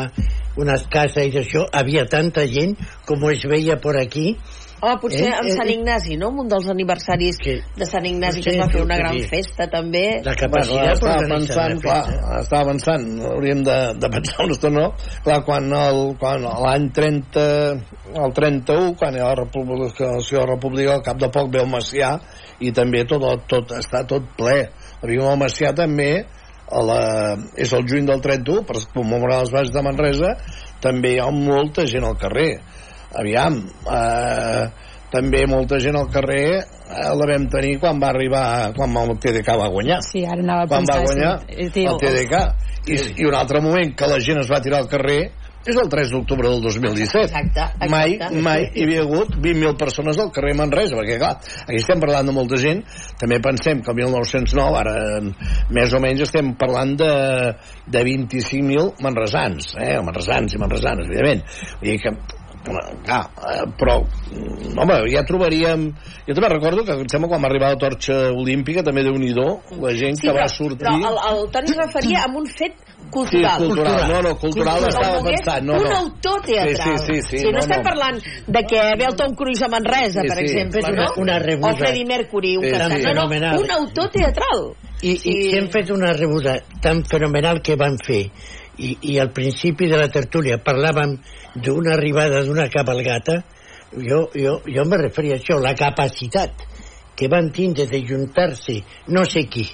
unes 0.58 0.86
cases 0.90 1.28
i 1.28 1.34
d'això, 1.34 1.68
havia 1.72 2.08
tanta 2.10 2.46
gent 2.50 2.74
com 3.06 3.22
es 3.30 3.46
veia 3.46 3.78
por 3.80 3.96
aquí, 3.96 4.34
Home, 4.80 4.96
potser 4.96 5.26
Eh, 5.28 5.32
amb 5.36 5.48
eh, 5.50 5.52
Sant 5.52 5.68
eh. 5.68 5.74
Ignasi, 5.74 6.16
no? 6.16 6.30
Amb 6.32 6.40
un 6.40 6.48
dels 6.48 6.68
aniversaris 6.72 7.38
de 7.76 7.86
Sant 7.88 8.06
Ignasi 8.08 8.40
que 8.40 8.54
Sí, 8.54 8.56
es 8.56 8.62
va 8.62 8.68
fer 8.72 8.80
una 8.80 8.96
gran 8.96 9.18
sí. 9.18 9.26
festa, 9.28 9.66
també. 9.68 10.04
La 10.24 10.34
Bueno, 10.40 10.78
estava 10.94 11.26
pensant, 11.28 11.80
clar, 11.84 11.98
estava 12.40 12.70
pensant, 12.70 13.04
hauríem 13.28 13.60
de, 13.66 13.76
de 14.00 14.10
pensar 14.14 14.46
una 14.46 14.56
estona, 14.56 14.80
no? 14.80 14.94
Clar, 15.26 15.40
quan 15.44 15.68
l'any 15.68 16.88
30, 16.96 17.44
el 18.24 18.32
31, 18.40 18.94
quan 18.96 19.16
hi 19.16 19.20
ha 19.20 19.28
la 19.34 19.40
República, 19.42 20.14
la 20.16 20.46
República, 20.54 20.94
al 20.96 21.04
cap 21.04 21.20
de 21.20 21.28
poc 21.28 21.52
ve 21.52 21.60
el 21.60 21.68
Macià, 21.68 22.14
i 22.60 22.72
també 22.76 23.04
tot, 23.08 23.24
tot, 23.50 23.72
està 23.78 24.04
tot 24.08 24.28
ple. 24.36 24.58
Arriba 25.00 25.32
el 25.32 25.40
Macià 25.40 25.72
també, 25.76 26.10
a 26.70 26.82
la, 26.86 27.00
és 27.58 27.72
el 27.74 27.86
juny 27.88 28.06
del 28.08 28.22
31, 28.22 28.66
per 28.68 28.84
commemorar 28.94 29.40
les 29.42 29.54
bases 29.54 29.72
de 29.74 29.82
Manresa, 29.84 30.36
també 30.84 31.16
hi 31.16 31.20
ha 31.22 31.30
molta 31.34 31.86
gent 31.88 32.06
al 32.06 32.18
carrer. 32.20 32.52
Aviam, 33.20 33.58
eh, 33.90 34.64
també 35.10 35.42
molta 35.50 35.80
gent 35.82 35.98
al 35.98 36.06
carrer 36.14 36.44
eh, 36.60 37.08
la 37.18 37.26
vam 37.26 37.48
tenir 37.50 37.78
quan 37.82 37.98
va 38.02 38.12
arribar, 38.12 38.44
quan 38.76 38.94
el 39.02 39.16
TDK 39.18 39.56
va 39.58 39.70
guanyar. 39.72 39.98
Sí, 40.06 40.22
ara 40.22 40.38
anava 40.44 40.68
a 40.68 40.70
quan 40.70 40.86
va 40.86 41.00
guanyar 41.02 41.32
sí, 41.48 41.84
a 41.84 41.90
el 41.90 41.98
TDK. 42.04 42.42
I, 42.86 43.00
I 43.18 43.26
un 43.28 43.36
altre 43.36 43.60
moment 43.64 43.96
que 43.98 44.08
la 44.08 44.20
gent 44.22 44.40
es 44.44 44.50
va 44.50 44.62
tirar 44.62 44.84
al 44.84 44.88
carrer 44.92 45.20
és 45.66 45.76
el 45.76 45.90
3 45.92 46.12
d'octubre 46.14 46.48
del 46.48 46.62
2017. 46.64 47.24
Exacte, 47.26 47.60
exacte. 47.60 47.88
Mai, 47.92 48.16
mai 48.40 48.66
hi 48.72 48.84
havia 48.86 49.04
hagut 49.04 49.34
20.000 49.36 49.76
persones 49.80 50.20
al 50.22 50.32
carrer 50.34 50.54
Manresa, 50.56 50.96
perquè 50.96 51.18
clar, 51.20 51.34
aquí 51.66 51.80
estem 51.82 52.00
parlant 52.00 52.30
de 52.30 52.36
molta 52.36 52.60
gent, 52.60 52.82
també 53.20 53.40
pensem 53.44 53.84
que 53.84 53.92
el 53.92 54.00
1909, 54.00 54.80
ara 54.80 54.96
més 55.76 55.92
o 55.96 56.02
menys 56.02 56.24
estem 56.28 56.54
parlant 56.60 56.96
de, 57.00 57.12
de 57.86 58.04
25.000 58.08 59.04
manresans, 59.04 59.74
eh, 59.76 59.98
manresans 60.04 60.56
i 60.56 60.62
manresanes, 60.62 61.10
evidentment. 61.10 61.44
Vull 61.80 61.92
dir 61.92 61.98
que 62.06 62.16
clar, 62.64 63.22
eh, 63.50 63.64
però 63.78 63.96
home, 64.76 64.96
ja 65.12 65.22
trobaríem 65.28 65.88
jo 66.26 66.34
també 66.36 66.50
recordo 66.52 66.84
que 66.84 66.92
em 66.92 67.08
sembla 67.08 67.30
quan 67.32 67.42
va 67.42 67.48
arribar 67.48 67.72
la 67.74 67.80
torxa 67.80 68.18
olímpica 68.36 68.84
també 68.86 69.02
déu 69.06 69.16
nhi 69.18 69.32
la 69.34 69.94
gent 69.96 70.16
Sí, 70.20 70.26
que 70.26 70.32
però, 70.32 70.42
va 70.44 70.48
sortir 70.48 70.84
però 70.84 70.94
el, 70.96 71.18
el 71.30 71.50
Toni 71.50 71.70
es 71.72 71.76
referia 71.80 72.24
a 72.26 72.30
un 72.36 72.46
fet 72.46 72.76
cultural. 73.10 73.58
Sí, 73.58 73.66
cultural. 73.66 74.08
No, 74.12 74.20
no, 74.22 74.34
cultural 74.38 74.84
estava 74.86 75.22
que 75.24 75.32
és 75.32 75.40
pensant, 75.40 75.64
no, 75.66 75.74
un 75.80 75.84
no. 75.88 75.96
autor 75.96 76.42
teatral. 76.46 76.98
Sí, 76.98 77.06
sí, 77.06 77.22
sí, 77.22 77.38
sí, 77.38 77.44
no, 77.46 77.52
no, 77.52 77.58
estem 77.64 77.80
no. 77.80 77.86
parlant 77.88 78.20
de 78.46 78.62
que 78.70 78.82
ve 79.00 79.06
el 79.08 79.16
Tom 79.16 79.34
Cruise 79.34 79.62
a 79.64 79.68
Manresa, 79.72 80.20
Sí, 80.22 80.28
per 80.28 80.36
sí. 80.36 80.44
exemple, 80.44 80.80
Una- 80.84 81.04
no? 81.04 81.10
una 81.16 81.38
rebuda. 81.38 81.72
o 81.72 81.76
Freddie 81.76 82.04
Mercury, 82.06 82.56
un 82.56 82.64
Sí, 82.64 82.70
cantant. 82.70 83.00
sí. 83.00 83.14
No, 83.14 83.26
no, 83.26 83.60
un 83.60 83.70
autor 83.70 84.10
teatral. 84.10 84.62
I, 85.02 85.16
sí. 85.16 85.30
i 85.32 85.56
hem 85.56 85.70
fet 85.72 85.90
una 85.90 86.12
rebuda 86.12 86.58
tan 86.82 87.02
fenomenal 87.04 87.62
que 87.62 87.74
van 87.74 87.96
fer 88.04 88.26
i, 88.80 88.96
i 89.12 89.18
al 89.20 89.32
principi 89.36 89.88
de 89.90 89.98
la 90.00 90.08
tertúlia 90.12 90.60
parlàvem 90.64 91.16
d'una 91.54 91.94
arribada 91.96 92.42
d'una 92.46 92.68
cabalgata 92.72 93.40
jo, 93.92 94.24
jo, 94.34 94.60
jo 94.66 94.86
me 94.86 95.00
referia 95.00 95.36
a 95.36 95.42
això, 95.42 95.58
la 95.60 95.74
capacitat 95.78 96.64
que 97.16 97.28
van 97.28 97.50
tindre 97.52 97.86
de 97.90 98.00
juntar-se 98.06 98.80
no 99.12 99.26
sé 99.28 99.44
qui 99.52 99.66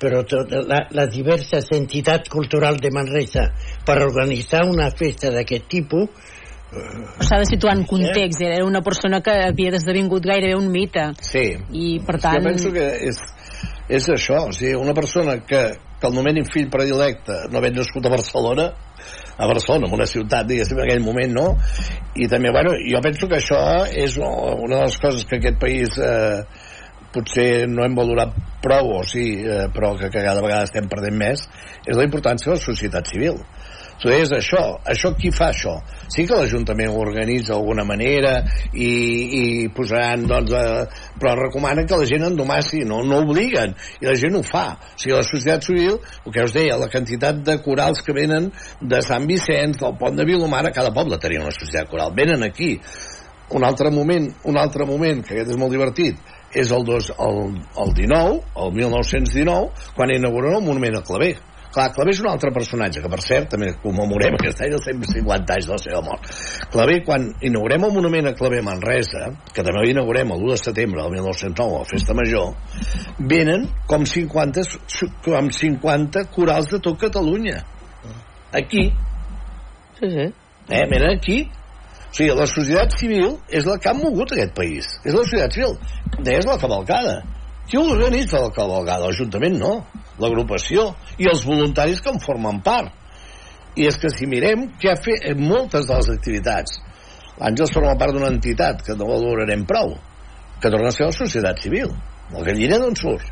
però 0.00 0.22
tot, 0.28 0.52
la, 0.68 0.82
les 0.92 1.12
diverses 1.14 1.70
entitats 1.72 2.28
culturals 2.32 2.82
de 2.84 2.92
Manresa 2.92 3.48
per 3.86 3.96
organitzar 4.04 4.66
una 4.68 4.90
festa 4.92 5.32
d'aquest 5.32 5.70
tipus 5.72 6.34
Però 6.66 7.24
s'ha 7.24 7.38
de 7.40 7.46
situar 7.46 7.76
en 7.76 7.84
context. 7.88 8.42
Era 8.42 8.64
una 8.66 8.82
persona 8.84 9.20
que 9.24 9.32
havia 9.46 9.70
esdevingut 9.78 10.26
gairebé 10.26 10.56
un 10.58 10.66
mite. 10.72 11.04
Sí. 11.22 11.44
I, 11.70 12.00
per 12.04 12.18
tant... 12.20 12.42
Jo 12.42 12.50
penso 12.50 12.72
que 12.74 12.86
és, 13.06 13.20
és 13.88 14.08
això, 14.12 14.42
o 14.48 14.52
sigui, 14.52 14.74
una 14.74 14.92
persona 14.96 15.38
que, 15.46 15.62
que 16.00 16.08
el 16.08 16.16
nomeni 16.16 16.44
fill 16.48 16.68
predilecte 16.72 17.46
no 17.50 17.60
havent 17.60 17.78
nascut 17.80 18.06
a 18.06 18.12
Barcelona, 18.12 18.70
a 19.36 19.48
Barcelona, 19.48 19.88
en 19.88 19.96
una 19.96 20.06
ciutat, 20.08 20.46
diguéssim, 20.48 20.78
en 20.78 20.86
aquell 20.86 21.04
moment, 21.04 21.34
no? 21.36 21.46
I 22.16 22.28
també, 22.32 22.52
bueno, 22.52 22.72
jo 22.88 23.02
penso 23.04 23.28
que 23.28 23.40
això 23.40 23.60
és 23.92 24.16
una 24.20 24.78
de 24.78 24.82
les 24.84 24.98
coses 25.02 25.26
que 25.28 25.40
aquest 25.40 25.60
país 25.60 25.98
eh, 26.00 26.42
potser 27.16 27.66
no 27.70 27.84
hem 27.84 27.96
valorat 27.96 28.34
prou, 28.64 28.96
o 28.98 29.04
sí, 29.08 29.26
eh, 29.44 29.66
però 29.72 29.94
que 30.00 30.10
cada 30.12 30.42
vegada 30.44 30.68
estem 30.68 30.88
perdent 30.92 31.16
més, 31.20 31.46
és 31.84 31.96
la 31.96 32.06
importància 32.08 32.50
de 32.50 32.58
la 32.58 32.64
societat 32.64 33.12
civil. 33.12 33.40
Tu 33.96 34.10
deies 34.12 34.28
això, 34.36 34.62
això 34.84 35.12
qui 35.16 35.30
fa 35.32 35.48
això? 35.54 35.78
Sí 36.12 36.26
que 36.28 36.36
l'Ajuntament 36.36 36.92
ho 36.92 37.00
organitza 37.00 37.54
d'alguna 37.54 37.84
manera 37.88 38.34
i, 38.72 38.90
i 39.40 39.44
posaran, 39.72 40.26
doncs, 40.28 40.52
eh, 40.52 40.84
però 41.16 41.32
recomanen 41.38 41.88
que 41.88 41.96
la 41.96 42.08
gent 42.08 42.26
endomassi, 42.28 42.82
no, 42.84 43.00
no 43.08 43.22
obliguen, 43.24 43.72
i 44.02 44.08
la 44.10 44.16
gent 44.20 44.36
ho 44.36 44.44
fa. 44.44 44.66
O 44.76 45.00
sigui, 45.00 45.16
la 45.16 45.24
societat 45.24 45.64
civil, 45.70 45.96
el 45.96 46.34
que 46.34 46.44
us 46.44 46.54
deia, 46.56 46.76
la 46.76 46.90
quantitat 46.92 47.40
de 47.46 47.56
corals 47.64 48.04
que 48.04 48.16
venen 48.16 48.50
de 48.80 49.02
Sant 49.06 49.24
Vicenç, 49.30 49.80
del 49.80 49.96
Pont 49.96 50.20
de 50.20 50.28
Vilomara, 50.28 50.74
cada 50.76 50.92
poble 50.92 51.20
tenia 51.22 51.46
una 51.46 51.56
societat 51.56 51.88
coral, 51.90 52.12
venen 52.16 52.44
aquí. 52.44 52.74
Un 53.56 53.64
altre 53.64 53.92
moment, 53.94 54.26
un 54.50 54.56
altre 54.58 54.84
moment, 54.84 55.22
que 55.24 55.36
aquest 55.36 55.54
és 55.54 55.60
molt 55.60 55.72
divertit, 55.72 56.20
és 56.52 56.70
el, 56.72 56.84
dos, 56.84 57.12
el, 57.16 57.60
el 57.80 57.92
19, 57.96 58.40
el 58.62 58.72
1919, 58.76 59.92
quan 59.96 60.12
inauguren 60.12 60.58
el 60.60 60.66
monument 60.66 61.00
a 61.00 61.06
Clavé. 61.06 61.36
Clar, 61.76 61.90
Clavé 61.92 62.14
és 62.14 62.20
un 62.22 62.28
altre 62.30 62.48
personatge, 62.56 63.02
que 63.04 63.08
per 63.12 63.18
cert 63.20 63.50
també 63.52 63.66
commemorem 63.82 64.32
aquest 64.38 64.62
any 64.64 64.72
els 64.78 64.86
150 64.88 65.56
anys 65.58 65.66
de 65.68 65.74
la 65.74 65.80
seva 65.82 66.00
mort. 66.06 66.30
Clavé, 66.72 67.02
quan 67.04 67.26
inaugurem 67.44 67.84
el 67.84 67.92
monument 67.92 68.30
a 68.30 68.32
Clavé 68.38 68.62
Manresa, 68.64 69.26
que 69.52 69.60
també 69.66 69.82
l'inaugurem 69.84 70.32
el 70.32 70.46
1 70.46 70.54
de 70.54 70.60
setembre 70.62 71.02
del 71.04 71.12
1909, 71.18 71.76
a 71.76 71.82
la 71.84 71.90
Festa 71.90 72.16
Major, 72.16 72.54
venen 73.34 73.68
com 73.90 74.08
50, 74.08 74.64
su- 74.88 75.10
com 75.26 75.50
50 75.52 76.24
corals 76.32 76.72
de 76.72 76.80
tot 76.80 76.96
Catalunya. 77.04 77.60
Aquí. 78.56 78.86
Sí, 80.00 80.08
sí. 80.16 80.26
Eh, 80.72 80.84
venen 80.90 81.10
aquí. 81.18 81.42
O 82.06 82.14
sigui, 82.16 82.32
la 82.38 82.46
societat 82.48 82.94
civil 82.96 83.34
és 83.52 83.66
la 83.68 83.76
que 83.76 83.90
ha 83.90 83.94
mogut 83.98 84.32
aquest 84.32 84.54
país. 84.56 84.86
És 85.04 85.12
la 85.12 85.24
societat 85.28 85.52
civil. 85.52 85.76
Deies 86.24 86.46
la 86.48 86.56
cavalcada. 86.56 87.18
Qui 87.66 87.78
organitza 87.82 88.40
la 88.40 88.52
cavalcada? 88.54 89.08
L'Ajuntament 89.08 89.58
no. 89.58 89.72
L'agrupació. 90.22 90.92
I 91.18 91.28
els 91.32 91.44
voluntaris 91.46 92.00
que 92.02 92.12
en 92.14 92.20
formen 92.22 92.60
part. 92.66 92.92
I 93.76 93.88
és 93.90 93.98
que 94.00 94.10
si 94.12 94.28
mirem 94.30 94.68
què 94.80 94.92
ha 94.92 95.00
fet 95.02 95.26
en 95.32 95.42
moltes 95.42 95.88
de 95.88 95.96
les 95.98 96.10
activitats, 96.14 96.78
l'Àngels 97.36 97.74
forma 97.74 97.96
part 98.00 98.14
d'una 98.16 98.30
entitat 98.32 98.84
que 98.86 98.96
no 98.96 99.10
valorarem 99.10 99.66
prou, 99.68 99.96
que 100.62 100.70
torna 100.70 100.88
a 100.88 100.96
ser 100.96 101.10
la 101.10 101.16
societat 101.16 101.60
civil. 101.60 101.90
El 102.32 102.46
galliner 102.46 102.78
d'on 102.80 102.96
surt? 102.96 103.26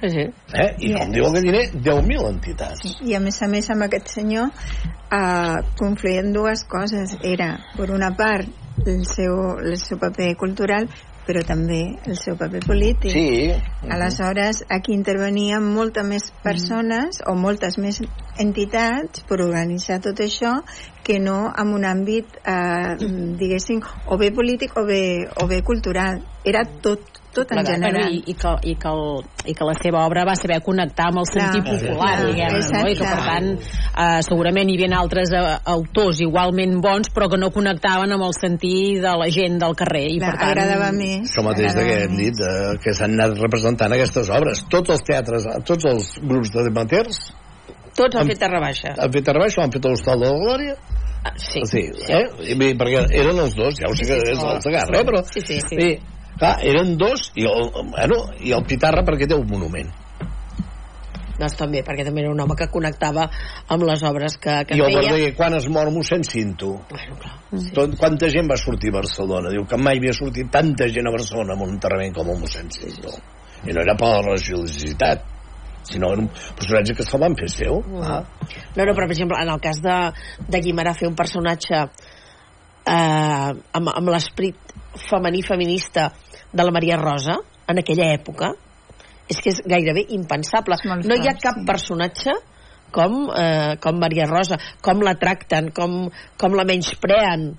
Sí, 0.00 0.10
sí. 0.10 0.24
Eh? 0.52 0.70
I 0.86 0.92
com 0.94 1.12
diu 1.12 1.26
el 1.28 1.36
galliner, 1.36 1.64
10.000 1.74 2.28
entitats. 2.30 2.96
I 3.04 3.14
a 3.18 3.20
més 3.24 3.40
a 3.42 3.48
més 3.50 3.68
amb 3.72 3.86
aquest 3.86 4.10
senyor 4.12 4.50
eh, 4.50 5.58
confluïen 5.80 6.32
dues 6.34 6.64
coses. 6.70 7.16
Era, 7.24 7.54
per 7.76 7.90
una 7.94 8.10
part, 8.16 8.48
el 8.86 9.04
seu, 9.08 9.58
el 9.60 9.76
seu 9.80 10.00
paper 10.00 10.34
cultural, 10.40 10.88
però 11.26 11.42
també 11.46 11.80
el 12.06 12.18
seu 12.20 12.36
paper 12.40 12.60
polític. 12.66 13.12
Sí. 13.12 13.88
Aleshores, 13.90 14.64
aquí 14.68 14.94
intervenien 14.96 15.64
moltes 15.64 16.06
més 16.06 16.28
persones 16.44 17.20
o 17.26 17.34
moltes 17.38 17.78
més 17.80 18.00
entitats 18.40 19.24
per 19.28 19.40
organitzar 19.44 20.00
tot 20.04 20.20
això 20.24 20.58
que 21.04 21.18
no 21.20 21.52
en 21.52 21.74
un 21.76 21.84
àmbit, 21.84 22.38
eh, 22.44 22.96
diguéssim, 23.40 23.82
o 24.08 24.18
bé 24.20 24.30
polític 24.32 24.76
o 24.80 24.86
bé, 24.88 25.28
o 25.42 25.46
bé 25.46 25.60
cultural. 25.62 26.22
Era 26.44 26.64
tot, 26.64 27.13
tot 27.34 27.50
en 27.52 27.58
Bueno, 27.60 27.70
general. 27.74 28.12
i, 28.14 28.22
i, 28.30 28.34
que, 28.38 28.52
i, 28.70 28.74
que 28.80 28.88
el, 28.88 29.02
I 29.44 29.54
que 29.58 29.66
la 29.68 29.74
seva 29.82 30.04
obra 30.06 30.22
va 30.24 30.36
saber 30.38 30.60
connectar 30.64 31.08
amb 31.10 31.20
el 31.22 31.28
Clar, 31.28 31.48
sentit 31.52 31.66
popular, 31.68 32.12
clar, 32.14 32.28
diguem 32.30 32.54
no? 32.54 32.82
I 32.88 32.94
que, 32.96 33.04
per 33.10 33.26
tant, 33.26 33.48
eh, 34.06 34.22
segurament 34.28 34.70
hi 34.72 34.76
havia 34.78 34.98
altres 35.02 35.34
eh, 35.36 35.44
autors 35.74 36.22
igualment 36.24 36.78
bons, 36.84 37.10
però 37.14 37.28
que 37.32 37.40
no 37.42 37.50
connectaven 37.54 38.14
amb 38.16 38.24
el 38.28 38.34
sentit 38.38 39.02
de 39.04 39.14
la 39.20 39.28
gent 39.34 39.58
del 39.60 39.76
carrer. 39.76 40.06
I, 40.14 40.18
Clar, 40.22 40.32
per 40.32 40.40
tant, 40.40 40.52
agradava 40.54 40.90
més. 40.96 41.28
Això 41.34 41.44
mateix 41.46 41.74
de 41.76 41.84
que 41.90 41.98
hem 42.06 42.16
dit, 42.22 42.40
eh, 42.40 42.74
que 42.82 42.94
s'han 42.96 43.18
anat 43.18 43.36
representant 43.42 43.92
aquestes 43.98 44.30
obres. 44.30 44.64
Tots 44.72 44.94
els 44.96 45.04
teatres, 45.10 45.48
tots 45.68 45.90
els 45.92 46.14
grups 46.24 46.54
de 46.54 46.68
amateurs 46.72 47.24
Tots 47.94 48.16
han 48.18 48.26
fet 48.26 48.40
terra 48.42 48.58
baixa. 48.58 48.90
han 48.98 49.12
fet 49.14 49.28
Arbaix, 49.30 49.54
han 49.62 49.70
fet 49.70 49.84
a 49.86 49.90
l'Hostal 49.92 50.18
de 50.24 50.26
la 50.32 50.38
Glòria. 50.40 50.72
Ah, 51.24 51.30
sí. 51.38 51.60
sí, 51.70 51.82
eh? 52.10 52.24
I 52.52 52.56
perquè 52.76 53.04
eren 53.16 53.38
els 53.38 53.54
dos, 53.56 53.78
ja 53.78 53.86
ho 53.88 53.94
sé 53.96 54.04
que 54.08 54.16
és 54.32 54.40
l'altre 54.42 54.72
garra, 54.74 54.98
eh? 54.98 55.04
però... 55.08 55.22
Sí, 55.30 55.40
sí, 55.46 55.60
sí. 55.62 55.76
Bé, 55.78 55.86
clar, 56.38 56.54
eren 56.66 56.96
dos, 57.00 57.30
i 57.38 57.46
el, 57.50 57.68
bueno, 57.92 58.24
i 58.40 58.54
el 58.56 58.64
Pitarra 58.68 59.04
perquè 59.06 59.28
té 59.30 59.38
un 59.38 59.46
monument. 59.50 59.92
doncs 61.34 61.56
també, 61.58 61.82
perquè 61.82 62.04
també 62.06 62.22
era 62.22 62.30
un 62.30 62.40
home 62.40 62.54
que 62.54 62.68
connectava 62.70 63.24
amb 63.74 63.82
les 63.88 64.02
obres 64.06 64.36
que, 64.38 64.54
que 64.68 64.76
I 64.78 64.82
el 64.84 64.86
feia. 64.86 65.00
Verdaguer, 65.00 65.32
quan 65.34 65.56
es 65.58 65.66
mor 65.68 65.90
mossèn 65.90 66.22
Cinto? 66.22 66.76
Bueno, 66.90 67.16
clar, 67.18 67.34
sí. 67.50 67.72
Tot, 67.74 67.96
quanta 67.98 68.30
gent 68.30 68.50
va 68.50 68.58
sortir 68.60 68.92
a 68.92 69.00
Barcelona? 69.00 69.50
Diu 69.50 69.66
que 69.66 69.80
mai 69.80 69.98
havia 69.98 70.14
sortit 70.14 70.50
tanta 70.54 70.86
gent 70.94 71.10
a 71.10 71.14
Barcelona 71.14 71.56
amb 71.56 71.66
un 71.66 71.74
enterrament 71.74 72.14
com 72.14 72.30
el 72.30 72.38
mossèn 72.38 72.70
Cinto. 72.70 73.16
I 73.66 73.74
no 73.74 73.82
era 73.82 73.96
per 73.98 74.12
la 74.12 74.22
religiositat, 74.28 75.26
sinó 75.90 76.12
era 76.12 76.22
un 76.22 76.28
personatge 76.28 76.94
que 76.94 77.06
se'l 77.06 77.22
van 77.22 77.36
fer 77.38 77.50
seu. 77.52 77.80
Ah. 78.00 78.22
No, 78.76 78.84
no, 78.84 78.92
però 78.92 79.04
per 79.04 79.12
exemple, 79.12 79.40
en 79.40 79.50
el 79.52 79.62
cas 79.64 79.80
de, 79.84 79.98
de 80.48 80.60
Guimarà 80.64 80.94
fer 80.94 81.10
un 81.10 81.16
personatge 81.18 81.82
eh, 81.82 83.50
amb, 83.50 83.90
amb 83.90 84.12
l'esperit 84.14 84.74
femení 85.08 85.42
feminista 85.42 86.12
de 86.54 86.64
la 86.64 86.72
Maria 86.74 86.96
Rosa 87.00 87.36
en 87.68 87.80
aquella 87.82 88.12
època 88.14 88.54
és 89.28 89.40
que 89.40 89.50
és 89.50 89.60
gairebé 89.66 90.06
impensable. 90.14 90.76
No 90.84 91.16
hi 91.16 91.28
ha 91.28 91.36
cap 91.40 91.60
personatge 91.66 92.34
com, 92.94 93.28
eh, 93.34 93.76
com 93.82 93.98
Maria 93.98 94.28
Rosa 94.30 94.60
com 94.84 95.02
la 95.02 95.16
tracten, 95.18 95.72
com, 95.74 96.04
com 96.38 96.54
la 96.54 96.66
menyspreen 96.68 97.54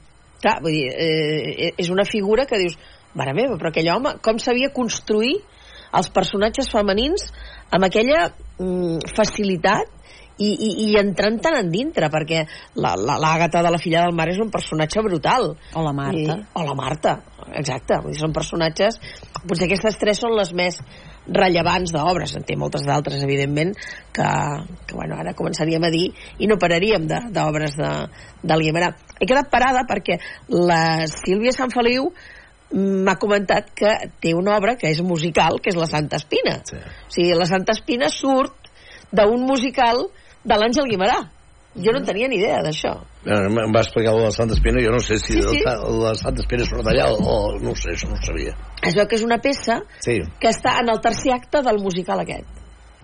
Clar, 0.46 0.60
vull 0.62 0.76
dir, 0.76 0.90
eh, 0.92 1.72
és 1.80 1.90
una 1.90 2.04
figura 2.06 2.46
que 2.46 2.60
dius 2.60 2.76
mare 3.18 3.34
meva, 3.34 3.56
però 3.58 3.72
aquell 3.72 3.88
home 3.94 4.18
com 4.22 4.38
sabia 4.38 4.70
construir 4.76 5.40
els 5.96 6.10
personatges 6.14 6.68
femenins 6.70 7.30
amb 7.74 7.88
aquella 7.88 8.28
mm, 8.60 9.14
facilitat 9.16 9.95
i, 10.38 10.50
i, 10.52 10.70
i 10.90 10.98
entrant 11.00 11.40
tan 11.44 11.58
endintre 11.62 12.10
perquè 12.14 12.44
l'Àgata 12.76 13.16
la, 13.16 13.20
la, 13.22 13.48
de 13.70 13.74
la 13.76 13.82
filla 13.82 14.04
del 14.06 14.16
mar 14.18 14.28
és 14.32 14.42
un 14.44 14.52
personatge 14.52 15.04
brutal. 15.06 15.54
O 15.74 15.86
la 15.86 15.94
Marta. 15.96 16.38
I, 16.40 16.48
o 16.60 16.66
la 16.68 16.76
Marta, 16.78 17.18
exacte. 17.54 18.00
Vull 18.04 18.16
dir, 18.16 18.22
són 18.22 18.36
personatges, 18.36 19.00
potser 19.46 19.70
aquestes 19.70 20.00
tres 20.02 20.22
són 20.24 20.36
les 20.36 20.52
més 20.58 20.82
rellevants 21.26 21.96
d'obres. 21.96 22.36
En 22.38 22.46
té 22.46 22.58
moltes 22.60 22.86
d'altres 22.86 23.24
evidentment 23.26 23.74
que, 24.14 24.30
que 24.86 24.98
bueno, 24.98 25.18
ara 25.22 25.36
començaríem 25.38 25.88
a 25.88 25.94
dir 25.94 26.08
i 26.38 26.52
no 26.52 26.60
pararíem 26.62 27.08
d'obres 27.10 27.80
de, 27.80 27.90
de, 27.90 28.24
del 28.46 28.68
Guimarà 28.68 28.94
he 29.20 29.28
quedat 29.28 29.52
parada 29.52 29.86
perquè 29.88 30.20
la 30.52 31.06
Sílvia 31.12 31.54
Sant 31.56 31.72
Feliu 31.74 32.10
m'ha 32.76 33.16
comentat 33.22 33.70
que 33.78 33.92
té 34.22 34.34
una 34.36 34.56
obra 34.58 34.76
que 34.80 34.90
és 34.92 35.00
musical, 35.06 35.60
que 35.62 35.72
és 35.72 35.80
la 35.80 35.88
Santa 35.88 36.20
Espina. 36.20 36.58
Sí. 36.68 36.80
O 36.82 37.14
sigui, 37.14 37.34
la 37.38 37.48
Santa 37.48 37.76
Espina 37.78 38.10
surt 38.12 38.72
d'un 39.16 39.46
musical 39.48 40.08
de 40.46 40.56
l'Àngel 40.60 40.88
Guimarà. 40.92 41.18
Jo 41.76 41.92
no 41.92 42.00
en 42.00 42.06
tenia 42.08 42.28
ni 42.32 42.38
idea 42.40 42.62
d'això. 42.64 42.94
Em 43.28 43.74
va 43.76 43.82
explicar 43.82 44.14
la 44.16 44.30
Santa 44.32 44.54
Espina, 44.56 44.80
jo 44.80 44.94
no 44.94 45.00
sé 45.04 45.18
si 45.20 45.34
Sí, 45.34 45.42
sí. 45.42 45.60
la 45.66 46.14
Santa 46.16 46.40
Espina 46.40 46.64
surt 46.64 46.86
d'allà 46.88 47.10
o 47.12 47.58
no 47.60 47.72
ho 47.74 47.76
sé, 47.76 47.90
això 47.92 48.08
no 48.08 48.16
ho 48.16 48.24
sabia. 48.24 48.54
Es 48.82 48.96
veu 48.96 49.06
que 49.08 49.16
és 49.20 49.24
una 49.26 49.40
peça 49.44 49.82
Sí. 50.00 50.22
que 50.40 50.48
està 50.54 50.78
en 50.80 50.90
el 50.94 51.02
tercer 51.02 51.34
acte 51.34 51.62
del 51.62 51.82
musical 51.84 52.22
aquest. 52.24 52.48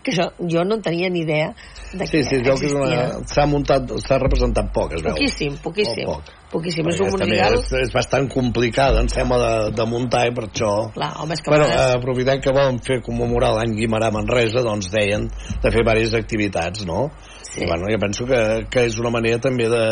Que 0.02 0.10
això, 0.16 0.24
jo 0.50 0.64
no 0.66 0.80
en 0.80 0.82
tenia 0.82 1.10
ni 1.14 1.20
idea 1.22 1.52
de 1.94 2.06
Sí, 2.08 2.18
que 2.18 2.24
sí, 2.26 2.38
veu 2.42 2.56
que 2.58 2.66
existia. 2.66 3.02
s'ha 3.30 3.44
muntat, 3.46 3.92
s'ha 4.02 4.18
representat 4.18 4.72
poc, 4.74 4.96
es 4.98 5.04
veu. 5.06 5.14
Poquíssim, 5.14 5.58
poquíssim. 5.62 6.06
Poc. 6.10 6.32
Poquíssim. 6.52 6.88
És 6.90 7.00
un 7.06 7.12
musical... 7.14 7.54
és, 7.60 7.68
és 7.84 7.92
bastant 7.94 8.26
complicada, 8.34 9.00
em 9.04 9.08
sembla, 9.14 9.38
de, 9.38 9.76
de 9.78 9.86
muntar 9.88 10.24
i 10.28 10.34
per 10.36 10.48
això... 10.48 10.72
Clar, 10.96 11.12
home, 11.22 11.38
és 11.38 11.44
que 11.46 11.54
Bueno, 11.54 11.68
vegades- 11.70 11.94
eh, 11.94 12.00
aprofitant 12.00 12.42
que 12.44 12.54
volen 12.56 12.80
fer 12.88 12.98
commemorar 13.06 13.52
l'any 13.60 13.76
Guimarà 13.78 14.10
Manresa, 14.16 14.64
doncs 14.66 14.90
deien 14.92 15.28
de 15.30 15.70
fer 15.70 15.84
diverses 15.84 16.16
activitats, 16.18 16.82
no? 16.90 17.12
Sí. 17.46 17.62
I, 17.62 17.68
bueno, 17.70 17.86
jo 17.92 18.00
penso 18.02 18.26
que, 18.26 18.42
que 18.74 18.88
és 18.90 18.98
una 19.00 19.12
manera 19.14 19.38
també 19.44 19.70
de... 19.70 19.84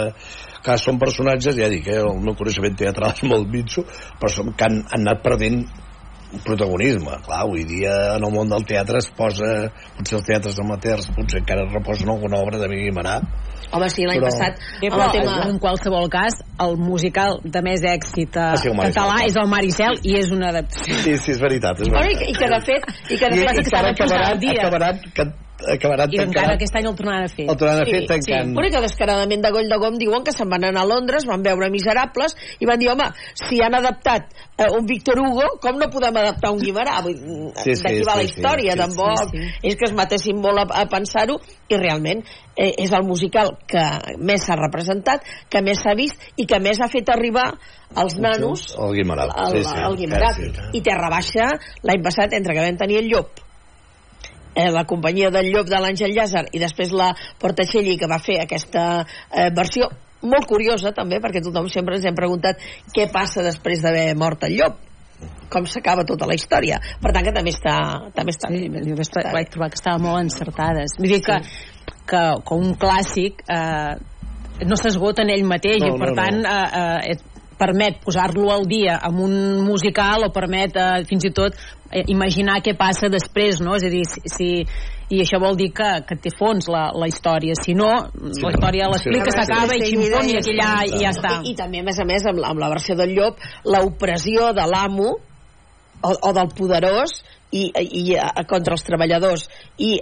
que 0.66 0.76
són 0.76 0.98
personatges, 1.00 1.56
ja 1.56 1.70
dic, 1.72 1.86
eh, 1.88 2.02
el 2.02 2.18
meu 2.20 2.34
coneixement 2.36 2.74
teatral 2.76 3.14
és 3.16 3.22
molt 3.30 3.48
mitjo, 3.48 3.86
però 4.20 4.28
som, 4.34 4.50
que 4.58 4.66
han, 4.68 4.82
han 4.90 5.06
anat 5.06 5.22
perdent 5.24 5.62
protagonisme. 6.46 7.20
Clar, 7.26 7.44
avui 7.46 7.66
dia 7.68 8.16
en 8.16 8.26
el 8.26 8.34
món 8.34 8.50
del 8.52 8.66
teatre 8.70 9.02
es 9.02 9.10
posa, 9.16 9.70
potser 9.98 10.20
els 10.20 10.28
teatres 10.28 10.60
amateurs 10.62 11.10
potser 11.16 11.42
encara 11.44 11.68
reposen 11.72 12.10
alguna 12.14 12.42
obra 12.44 12.62
de 12.62 12.70
Guimarà, 12.74 13.20
Home, 13.72 13.86
sí, 13.94 14.06
l'any 14.08 14.18
Però- 14.18 14.30
passat... 14.32 14.62
Sí, 14.80 14.88
amb 14.88 14.96
però 14.96 15.08
tema... 15.14 15.34
en 15.46 15.60
qualsevol 15.62 16.08
cas, 16.10 16.40
el 16.66 16.78
musical 16.82 17.38
de 17.44 17.62
més 17.62 17.84
èxit 17.86 18.34
eh, 18.40 18.46
Ah, 18.48 18.58
sí, 18.58 18.72
català 18.74 19.20
és 19.28 19.38
el 19.38 19.52
Maricel 19.52 20.00
i 20.10 20.16
és 20.18 20.32
una 20.34 20.50
adaptació. 20.50 20.96
Sí, 21.04 21.18
sí, 21.22 21.36
és 21.36 21.44
veritat. 21.44 21.84
És 21.86 21.92
veritat. 21.94 22.24
i, 22.26 22.32
I 22.34 22.40
que 22.40 22.50
de 22.50 22.60
fet... 22.66 22.90
I 23.14 23.20
que 23.22 23.30
de 23.30 23.38
I, 23.38 23.46
fet 23.46 23.62
i 23.62 23.68
que 23.70 23.78
ara 23.78 23.94
acabaran, 23.94 24.32
al 24.32 24.42
dia. 24.42 25.30
Acabaran, 25.68 26.10
I 26.14 26.18
encara 26.24 26.34
tancant 26.48 26.56
aquest 26.56 26.76
any 26.80 26.88
el 26.90 26.96
tornaran 26.96 27.26
a 27.26 27.30
fer. 27.30 27.46
el 27.50 27.58
tornaran 27.58 27.82
a 27.84 27.90
fer 27.90 28.00
Sí, 28.02 28.08
tancant. 28.08 28.54
Però 28.56 28.70
que 28.72 28.82
descaradament 28.86 29.42
de 29.44 29.52
goll 29.52 29.70
de 29.70 29.78
gom 29.82 29.98
diuen 30.00 30.24
que 30.24 30.32
se'n 30.36 30.50
van 30.50 30.64
anar 30.64 30.84
a 30.84 30.90
Londres, 30.90 31.26
van 31.26 31.44
veure 31.44 31.70
Miserables 31.70 32.36
i 32.60 32.66
van 32.66 32.80
dir, 32.80 32.90
home, 32.90 33.10
si 33.36 33.60
han 33.64 33.76
adaptat 33.76 34.30
eh, 34.58 34.68
un 34.78 34.86
Víctor 34.86 35.20
Hugo, 35.20 35.58
com 35.62 35.78
no 35.80 35.90
podem 35.90 36.16
adaptar 36.22 36.52
un 36.52 36.60
Guimarà? 36.60 37.02
Vull, 37.04 37.16
dir, 37.16 37.52
Sí, 37.64 37.76
sí, 37.76 37.84
D'aquí 37.84 38.04
va 38.08 38.16
la 38.16 38.22
sí, 38.24 38.28
sí, 38.28 38.34
història, 38.40 38.74
sí, 38.74 38.80
tampoc. 38.80 39.18
sí, 39.32 39.38
sí. 39.40 39.50
És 39.70 39.76
que 39.76 39.86
es 39.90 39.94
matessin 39.94 40.40
molt 40.42 40.60
a, 40.64 40.82
a 40.82 40.86
pensar-ho 40.88 41.40
i 41.70 41.78
realment 41.78 42.24
eh, 42.56 42.74
és 42.78 42.92
el 42.94 43.04
musical 43.08 43.56
que 43.68 43.84
més 44.18 44.46
s'ha 44.46 44.56
representat, 44.60 45.24
que 45.50 45.62
més 45.62 45.80
s'ha 45.84 45.96
vist 45.96 46.22
i 46.38 46.46
que 46.46 46.60
més 46.60 46.80
ha 46.82 46.88
fet 46.88 47.10
arribar 47.10 47.52
als 47.96 48.18
nanos 48.18 48.76
El 48.78 48.94
Guimarà. 48.96 49.28
sí, 49.52 49.64
sí. 49.64 49.78
al 49.82 49.96
Guimarà. 49.98 50.34
Sí, 50.36 50.50
sí. 50.54 50.62
I 50.78 50.82
Terra 50.86 51.10
Baixa 51.10 51.52
l'any 51.84 52.04
passat, 52.04 52.34
entre 52.34 52.54
que 52.54 52.62
vam 52.66 52.78
tenir 52.78 53.00
el 53.04 53.10
Llop 53.10 53.49
eh, 54.56 54.70
la 54.72 54.86
companyia 54.90 55.32
del 55.34 55.52
Llop 55.54 55.70
de 55.70 55.80
l'Àngel 55.80 56.14
Llàzer 56.16 56.46
i 56.54 56.62
després 56.62 56.94
la 56.96 57.14
Portacelli 57.40 57.98
que 58.00 58.10
va 58.10 58.20
fer 58.24 58.40
aquesta 58.44 58.86
eh, 59.02 59.50
versió 59.56 59.90
molt 60.22 60.50
curiosa 60.50 60.92
també 60.96 61.22
perquè 61.24 61.42
tothom 61.44 61.70
sempre 61.72 61.96
ens 61.96 62.06
hem 62.10 62.18
preguntat 62.18 62.60
què 62.96 63.08
passa 63.12 63.46
després 63.46 63.84
d'haver 63.84 64.14
mort 64.20 64.44
el 64.50 64.58
Llop 64.60 64.86
com 65.52 65.66
s'acaba 65.68 66.06
tota 66.08 66.28
la 66.30 66.36
història 66.38 66.78
per 67.02 67.12
tant 67.16 67.26
que 67.26 67.34
també 67.36 67.52
està, 67.56 67.76
també 68.16 68.36
està 68.36 68.52
Sí, 68.52 68.68
jo 68.70 68.96
vaig, 69.00 69.34
vaig 69.34 69.52
trobar 69.52 69.70
que 69.72 69.80
estaven 69.80 70.06
molt 70.06 70.22
encertades. 70.22 70.96
Vull 71.00 71.12
dir 71.16 71.20
que, 71.26 71.40
que, 72.08 72.22
que 72.46 72.56
un 72.56 72.76
clàssic 72.80 73.44
eh, 73.50 73.98
no 74.68 74.78
s'esgota 74.80 75.24
en 75.24 75.34
ell 75.34 75.46
mateix 75.48 75.84
No, 75.84 75.94
i 75.94 76.00
per 76.00 76.12
no, 76.12 76.16
no. 76.16 76.20
tant 76.20 76.40
eh, 76.44 76.82
eh, 76.82 77.14
et 77.16 77.26
permet 77.60 77.98
posar-lo 78.06 78.48
al 78.54 78.64
dia 78.70 78.96
amb 79.04 79.20
un 79.26 79.34
musical 79.68 80.24
o 80.26 80.32
permet 80.32 80.78
eh, 80.80 81.04
fins 81.10 81.26
i 81.28 81.32
tot 81.36 81.58
eh, 81.92 82.06
imaginar 82.08 82.62
què 82.64 82.74
passa 82.80 83.10
després, 83.12 83.60
no? 83.62 83.76
És 83.76 83.84
a 83.84 83.92
dir, 83.92 84.06
si, 84.08 84.22
si 84.32 84.50
i 85.10 85.20
això 85.24 85.40
vol 85.42 85.56
dir 85.58 85.72
que, 85.74 85.88
que 86.06 86.16
té 86.22 86.30
fons 86.38 86.68
la, 86.70 86.88
la 86.94 87.08
història, 87.10 87.56
si 87.58 87.74
no 87.74 87.90
Sí, 88.14 88.44
la 88.46 88.52
història 88.54 88.86
sí. 88.86 88.92
l'explica, 88.94 89.32
Sí. 89.34 89.38
s'acaba 89.40 89.76
i 89.76 89.82
Sí, 89.82 89.90
ximpon 89.96 90.28
sí, 90.28 90.36
i 90.36 90.38
aquí 90.38 90.54
ja, 90.60 90.70
i 90.86 91.02
ja 91.02 91.14
està 91.16 91.32
I, 91.42 91.52
I 91.52 91.56
també, 91.58 91.82
a 91.82 91.88
més 91.88 92.00
a 92.00 92.06
més, 92.06 92.28
amb, 92.30 92.40
la- 92.44 92.52
amb 92.54 92.62
la 92.62 92.70
versió 92.70 92.96
del 93.00 93.16
llop, 93.18 93.42
l'opressió 93.66 94.52
de 94.54 94.68
l'amo 94.70 95.10
o, 96.02 96.12
o 96.14 96.34
del 96.38 96.52
poderós 96.56 97.18
i, 97.52 97.66
i, 97.74 97.88
i 98.04 98.18
a, 98.22 98.30
contra 98.48 98.78
els 98.78 98.86
treballadors 98.86 99.48
i 99.82 99.96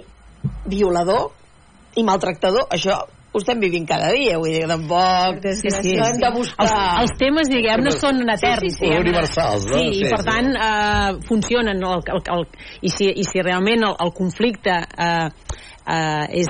violador 0.68 1.30
i 1.96 2.04
maltractador, 2.06 2.68
això 2.70 3.00
ho 3.32 3.40
estem 3.42 3.60
vivint 3.60 3.84
cada 3.88 4.08
dia, 4.14 4.38
vull 4.40 4.54
dir, 4.54 4.64
tampoc 4.70 5.42
Sí, 5.58 5.70
sí. 5.70 5.94
no 5.98 6.06
hem 6.08 6.20
de 6.22 6.30
buscar... 6.34 6.64
els, 6.64 7.02
els 7.02 7.12
temes, 7.20 7.50
diguem-ne, 7.52 7.92
són 7.92 8.22
eterns. 8.24 8.64
sí, 8.64 8.70
sí, 8.72 8.84
diguem-ne. 8.86 9.04
universals, 9.10 9.66
no? 9.68 9.78
Sí, 9.82 9.90
Sí, 9.92 10.06
i 10.06 10.10
per 10.10 10.22
sí. 10.22 10.28
tant 10.30 10.50
eh, 10.56 11.18
funcionen. 11.28 11.84
El, 11.84 12.02
el, 12.14 12.22
el, 12.38 12.46
i, 12.80 12.92
si, 12.94 13.10
I 13.12 13.26
si 13.28 13.44
realment 13.44 13.84
el, 13.84 13.96
el 14.06 14.12
conflicte 14.16 14.78
eh, 14.80 15.28
eh, 15.84 16.40
és, 16.40 16.48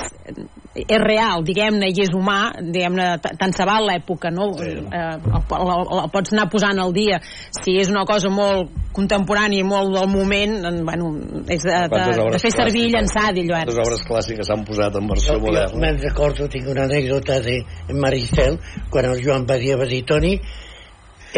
és 0.84 1.00
real, 1.02 1.42
diguem-ne, 1.46 1.88
i 1.90 2.02
és 2.04 2.10
humà, 2.14 2.52
diguem-ne, 2.60 3.08
tant 3.40 3.54
se 3.56 3.66
val 3.68 3.86
l'època, 3.88 4.30
no? 4.34 4.50
Sí. 4.58 4.74
Eh, 4.74 5.00
el, 5.18 5.42
el, 5.58 5.82
el 5.98 6.10
pots 6.14 6.34
anar 6.34 6.48
posant 6.52 6.78
al 6.82 6.92
dia. 6.96 7.20
Si 7.58 7.76
és 7.80 7.90
una 7.92 8.04
cosa 8.08 8.30
molt 8.32 8.72
contemporània 8.96 9.62
i 9.62 9.66
molt 9.66 9.94
del 9.94 10.08
moment, 10.10 10.56
en, 10.70 10.80
bueno, 10.86 11.10
és 11.50 11.66
de, 11.66 11.76
de, 11.92 12.04
de 12.34 12.40
fer 12.42 12.52
servir 12.54 12.86
i 12.88 12.94
llançar, 12.94 13.28
dilluns. 13.36 13.68
Quantes 13.68 13.82
obres 13.84 14.06
clàssiques 14.08 14.50
s'han 14.50 14.64
posat 14.68 14.98
en 14.98 15.10
versió 15.10 15.36
Jo, 15.36 15.42
jo 15.42 15.46
moderna? 15.46 15.82
me'n 15.84 16.00
recordo, 16.02 16.48
tinc 16.50 16.70
una 16.72 16.88
anècdota 16.88 17.38
de 17.44 17.60
Maricel, 17.94 18.58
quan 18.90 19.10
el 19.12 19.22
Joan 19.24 19.46
Badia 19.48 19.78
va 19.78 19.86
dir, 19.90 20.02
Toni, 20.08 20.34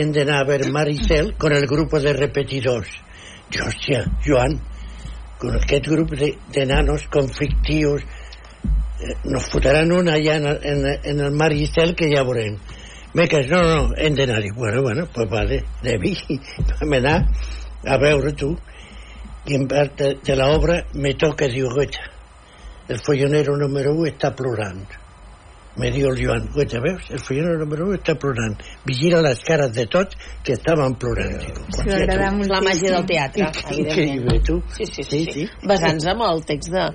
hem 0.01 0.13
d'anar 0.15 0.41
a 0.43 0.49
veure 0.49 0.71
Maricel 0.73 1.35
con 1.39 1.53
el 1.57 1.67
grup 1.71 1.97
de 2.01 2.15
repetidors. 2.17 2.91
Jo, 3.51 3.67
hòstia, 3.67 4.05
Joan, 4.25 4.61
con 5.41 5.57
aquest 5.57 5.89
grup 5.89 6.15
de, 6.15 6.35
de 6.55 6.67
nanos 6.69 7.09
conflictius, 7.11 8.05
nos 9.25 9.49
fotran 9.51 9.93
una 9.93 10.15
allà 10.19 10.37
en, 10.37 10.47
en, 10.47 10.87
en 11.13 11.21
el 11.21 11.33
Maricel 11.33 11.95
que 11.97 12.11
ja 12.13 12.25
veurem. 12.27 12.59
Meques, 13.15 13.49
no, 13.51 13.63
no, 13.67 13.95
hem 13.97 14.15
d'anar-hi. 14.15 14.53
Bueno, 14.55 14.83
bueno, 14.83 15.09
pues 15.15 15.29
vale, 15.31 15.65
anem-hi. 15.83 16.39
Vam 16.77 16.97
anar 17.01 17.17
a 17.87 17.99
veure 17.99 18.33
tu. 18.39 18.53
I 19.51 19.57
en 19.57 19.67
part 19.69 19.97
de, 19.99 20.15
de 20.23 20.37
l'obra 20.39 20.83
me 20.95 21.15
toca, 21.19 21.49
diu, 21.51 21.71
goita, 21.75 22.05
el 22.89 23.01
follonero 23.03 23.57
número 23.59 23.97
1 23.97 24.11
està 24.13 24.35
plorant. 24.37 25.00
Me 25.81 25.89
diu 25.95 26.11
el 26.11 26.19
Joan, 26.21 26.49
goita, 26.53 26.81
veus? 26.85 27.07
El 27.09 27.23
follonero 27.25 27.57
número 27.63 27.87
1 27.89 27.97
està 27.97 28.15
plorant. 28.21 28.57
Vigila 28.85 29.23
les 29.25 29.41
cares 29.47 29.73
de 29.73 29.87
tots 29.89 30.19
que 30.45 30.53
estaven 30.59 30.97
plorant. 31.01 31.39
Dic, 31.41 31.61
Sí, 31.79 31.87
m'agrada 31.89 32.29
És 32.45 32.53
la 32.53 32.61
màgia 32.67 32.93
del 32.97 33.09
teatre, 33.09 33.49
evidentment. 33.71 33.89
Increïble, 33.89 34.37
tu. 34.45 34.59
Sí, 34.77 34.89
sí, 34.91 35.07
sí, 35.09 35.23
sí. 35.33 35.49
basant-se 35.65 36.13
en 36.13 36.23
el 36.29 36.45
text 36.53 36.75
de, 36.77 36.87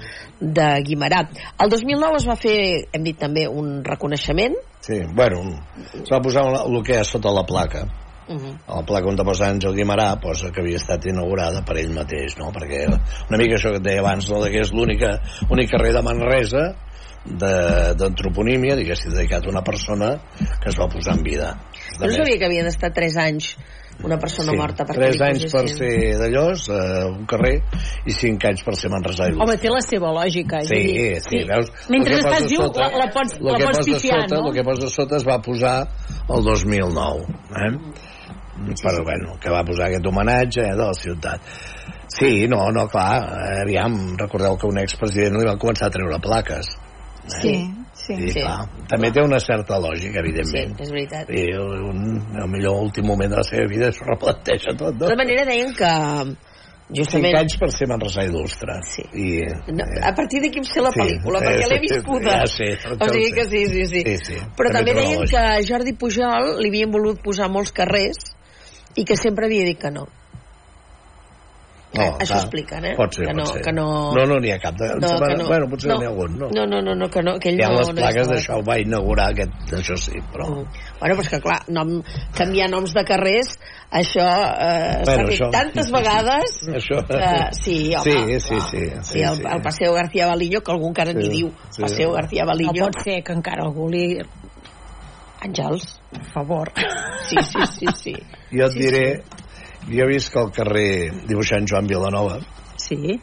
de 0.62 0.70
Guimarà. 0.86 1.26
El 1.66 1.74
2009 1.74 2.22
es 2.22 2.30
va 2.30 2.38
fer, 2.46 2.58
hem 2.94 3.10
dit 3.10 3.18
també, 3.26 3.50
un 3.50 3.80
reconeixement. 3.86 4.58
Sí, 4.86 5.02
bueno, 5.18 5.42
es 5.82 6.12
va 6.14 6.22
posar 6.22 6.46
el 6.62 6.82
que 6.86 7.02
és 7.02 7.16
sota 7.18 7.34
la 7.34 7.46
placa. 7.50 7.88
Uh 8.28 8.36
-huh. 8.36 8.80
el 8.80 8.86
Pla 8.86 9.02
Comte 9.02 9.24
Pos 9.24 9.42
Àngel 9.42 9.76
Guimarà 9.76 10.20
posa 10.20 10.52
que 10.52 10.62
havia 10.62 10.78
estat 10.78 11.06
inaugurada 11.06 11.62
per 11.62 11.78
ell 11.78 11.94
mateix, 11.94 12.38
no? 12.38 12.52
Perquè 12.52 12.88
una 13.30 13.38
mica 13.38 13.56
això 13.56 13.70
que 13.70 13.78
et 13.78 13.84
deia 13.84 14.00
abans, 14.00 14.30
no? 14.30 14.42
que 14.42 14.62
és 14.62 14.72
l'única 14.74 15.22
únic 15.50 15.70
carrer 15.70 15.94
de 15.94 16.02
Manresa 16.02 16.76
d'antroponímia, 17.26 18.76
diguéssim, 18.76 19.12
dedicat 19.12 19.46
a 19.46 19.50
una 19.50 19.64
persona 19.64 20.20
que 20.62 20.70
es 20.70 20.78
va 20.80 20.88
posar 20.88 21.18
en 21.18 21.24
vida. 21.24 21.56
Jo 22.00 22.06
no 22.06 22.14
sabia 22.14 22.38
que 22.38 22.46
havia 22.46 22.64
d'estar 22.64 22.94
3 22.94 23.18
anys 23.18 23.58
una 24.04 24.18
persona 24.20 24.52
sí, 24.52 24.58
morta 24.60 24.84
perquè 24.84 25.08
3 25.08 25.16
li 25.16 25.24
anys 25.26 25.46
per 25.54 25.64
ser 25.72 25.92
d'allòs, 26.20 26.66
eh, 26.70 27.06
un 27.08 27.28
carrer, 27.30 27.54
i 28.06 28.16
5 28.16 28.50
anys 28.50 28.66
per 28.68 28.76
ser 28.76 28.92
Manresà 28.92 29.30
i 29.32 29.38
Home, 29.40 29.56
té 29.62 29.72
la 29.72 29.82
seva 29.86 30.12
lògica. 30.16 30.62
Sí, 30.68 30.82
dir, 30.90 31.22
sí, 31.24 31.44
veus? 31.48 31.72
Mentre 31.90 32.18
que 32.18 32.26
estàs 32.26 32.50
viu, 32.52 32.66
sota- 32.66 32.90
la, 32.90 33.06
la 33.06 33.08
pots, 33.16 33.38
la 33.40 33.56
que 33.56 33.70
pots 33.70 33.86
pifiar, 33.88 34.26
sota, 34.26 34.42
no? 34.42 34.50
El 34.50 34.58
que 34.58 34.66
posa 34.68 34.92
sota 34.92 35.16
es 35.22 35.28
va 35.28 35.40
posar 35.42 35.78
el 36.28 36.44
2009, 36.44 37.26
eh? 37.64 37.72
Però, 38.56 39.04
bueno, 39.04 39.36
que 39.42 39.50
va 39.52 39.64
posar 39.68 39.90
aquest 39.90 40.06
homenatge 40.08 40.62
eh, 40.64 40.76
de 40.76 40.86
la 40.86 40.94
ciutat. 40.96 41.42
Sí, 42.08 42.48
no, 42.48 42.70
no, 42.72 42.88
clar, 42.88 43.18
eh, 43.26 43.62
aviam, 43.66 44.16
recordeu 44.18 44.56
que 44.58 44.68
un 44.70 44.80
expresident 44.80 45.36
li 45.42 45.48
va 45.48 45.58
començar 45.60 45.90
a 45.90 45.96
treure 45.96 46.20
plaques. 46.24 46.70
Eh? 47.26 47.40
Sí, 47.42 47.56
sí. 47.94 48.14
I, 48.14 48.30
Sí. 48.32 48.40
clar, 48.40 48.68
també 48.88 49.10
té 49.12 49.24
una 49.26 49.40
certa 49.42 49.80
lògica, 49.82 50.14
Sí, 50.14 50.20
evidentment. 50.22 50.80
és 50.80 50.92
veritat. 50.92 51.30
I 51.34 51.48
un, 51.58 52.20
el 52.38 52.48
millor 52.52 52.84
últim 52.86 53.06
moment 53.08 53.32
de 53.32 53.38
la 53.42 53.44
seva 53.44 53.66
vida 53.68 53.92
s'ho 53.92 54.06
replanteja 54.06 54.76
tot, 54.78 54.94
De 54.94 55.00
no? 55.00 55.10
tota 55.10 55.16
manera 55.18 55.44
deien 55.46 55.74
que 55.74 55.90
Cinc 56.86 57.00
justament 57.00 57.34
anys 57.40 57.56
per 57.58 57.72
ser 57.74 57.88
Manresà 57.90 58.22
il·lustre. 58.28 58.76
Sí. 58.86 59.02
I, 59.18 59.42
no, 59.74 59.88
a 60.06 60.12
partir 60.14 60.40
d'aquí 60.44 60.60
em 60.62 60.68
sé 60.70 60.84
la 60.86 60.92
Sí, 60.94 61.00
pel·lícula, 61.02 61.40
sí, 61.42 61.46
perquè 61.48 61.70
l'he 61.72 61.80
sí, 61.80 61.88
viscuda. 61.88 62.36
ja 62.38 62.46
sé, 62.46 62.68
o 62.94 63.10
sigui 63.10 63.32
que 63.34 63.46
sí, 63.50 63.66
sí, 63.74 63.86
sí. 63.90 64.02
Sí, 64.06 64.18
sí. 64.24 64.38
Però 64.56 64.70
també 64.72 64.94
També 64.94 65.02
deien 65.02 65.26
que 65.26 65.38
a 65.38 65.58
Jordi 65.66 65.94
Pujol 65.98 66.60
li 66.62 66.70
havien 66.70 66.92
volut 66.94 67.18
posar 67.26 67.50
molts 67.50 67.72
carrers 67.74 68.35
i 68.96 69.04
que 69.06 69.18
sempre 69.18 69.46
havia 69.50 69.66
dit 69.68 69.80
que 69.82 69.92
no. 69.92 70.08
No, 71.96 72.04
Això 72.20 72.34
clar, 72.34 72.40
expliquen, 72.44 72.86
eh? 72.90 72.92
Pot 72.98 73.14
ser, 73.16 73.24
que 73.24 73.32
pot 73.32 73.38
no, 73.40 73.44
ser. 73.48 73.60
que 73.64 73.72
no... 73.72 73.84
No, 74.18 74.24
no 74.28 74.36
n'hi 74.44 74.50
ha 74.52 74.58
cap. 74.60 74.76
De... 74.76 74.88
No, 75.00 75.12
que 75.22 75.36
no. 75.40 75.46
Bueno, 75.48 75.68
potser 75.72 75.92
no. 75.94 75.96
n'hi 76.02 76.04
ha 76.04 76.10
algun, 76.10 76.34
no. 76.42 76.50
No, 76.52 76.66
no, 76.68 76.82
no, 76.84 76.92
no, 77.00 77.08
que, 77.14 77.22
no, 77.24 77.38
que 77.40 77.54
ell 77.54 77.62
Hi 77.62 77.64
ha 77.64 77.70
no... 77.72 77.78
les 77.78 77.88
no 77.88 77.94
plaques 77.96 78.18
estava- 78.26 78.34
d'això, 78.36 78.58
ho 78.60 78.66
va 78.68 78.76
inaugurar 78.84 79.30
aquest, 79.32 79.54
això 79.78 79.96
sí, 80.02 80.20
però... 80.34 80.50
Mm. 80.50 80.66
Bueno, 81.00 81.16
però 81.16 81.24
és 81.24 81.30
que 81.32 81.40
clar, 81.46 81.60
nom, 81.78 81.94
canviar 82.36 82.68
noms 82.74 82.92
de 82.98 83.04
carrers, 83.08 83.54
això 84.02 84.26
eh, 84.28 85.06
s'ha 85.06 85.06
Bueno, 85.08 85.30
fet 85.30 85.38
això- 85.38 85.50
tantes 85.56 85.92
vegades 85.96 86.58
Això... 86.82 87.00
que 87.14 87.32
sí, 87.62 87.78
home, 87.96 88.12
sí, 88.12 88.40
sí, 88.50 88.60
sí, 88.68 88.84
sí, 89.14 89.20
I 89.22 89.28
el, 89.30 89.40
sí. 89.40 89.48
el 89.56 89.62
Paseo 89.70 89.94
García 89.96 90.28
Balillo, 90.34 90.64
que 90.68 90.76
algú 90.76 90.92
encara 90.92 91.16
Sí, 91.16 91.22
n'hi 91.24 91.30
diu, 91.38 91.54
sí. 91.70 91.86
Paseo 91.88 92.12
García 92.18 92.44
No 92.44 92.52
Balillo. 92.52 92.90
pot 92.90 93.00
ser 93.08 93.22
que 93.24 93.40
encara 93.40 93.64
algú 93.70 93.88
li... 93.94 94.18
Àngels. 95.46 95.84
Per 96.12 96.24
favor. 96.34 96.72
Sí, 97.30 97.38
sí, 97.44 97.66
sí, 97.80 97.88
sí. 98.04 98.14
Jo 98.56 98.66
et 98.70 98.74
Sí, 98.78 98.80
diré... 98.80 99.06
Jo 99.86 100.02
he 100.02 100.08
vist 100.10 100.32
que 100.34 100.40
el 100.42 100.50
carrer 100.56 101.12
dibuixant 101.30 101.68
Joan 101.70 101.86
Vilanova, 101.86 102.40
Sí. 102.82 103.20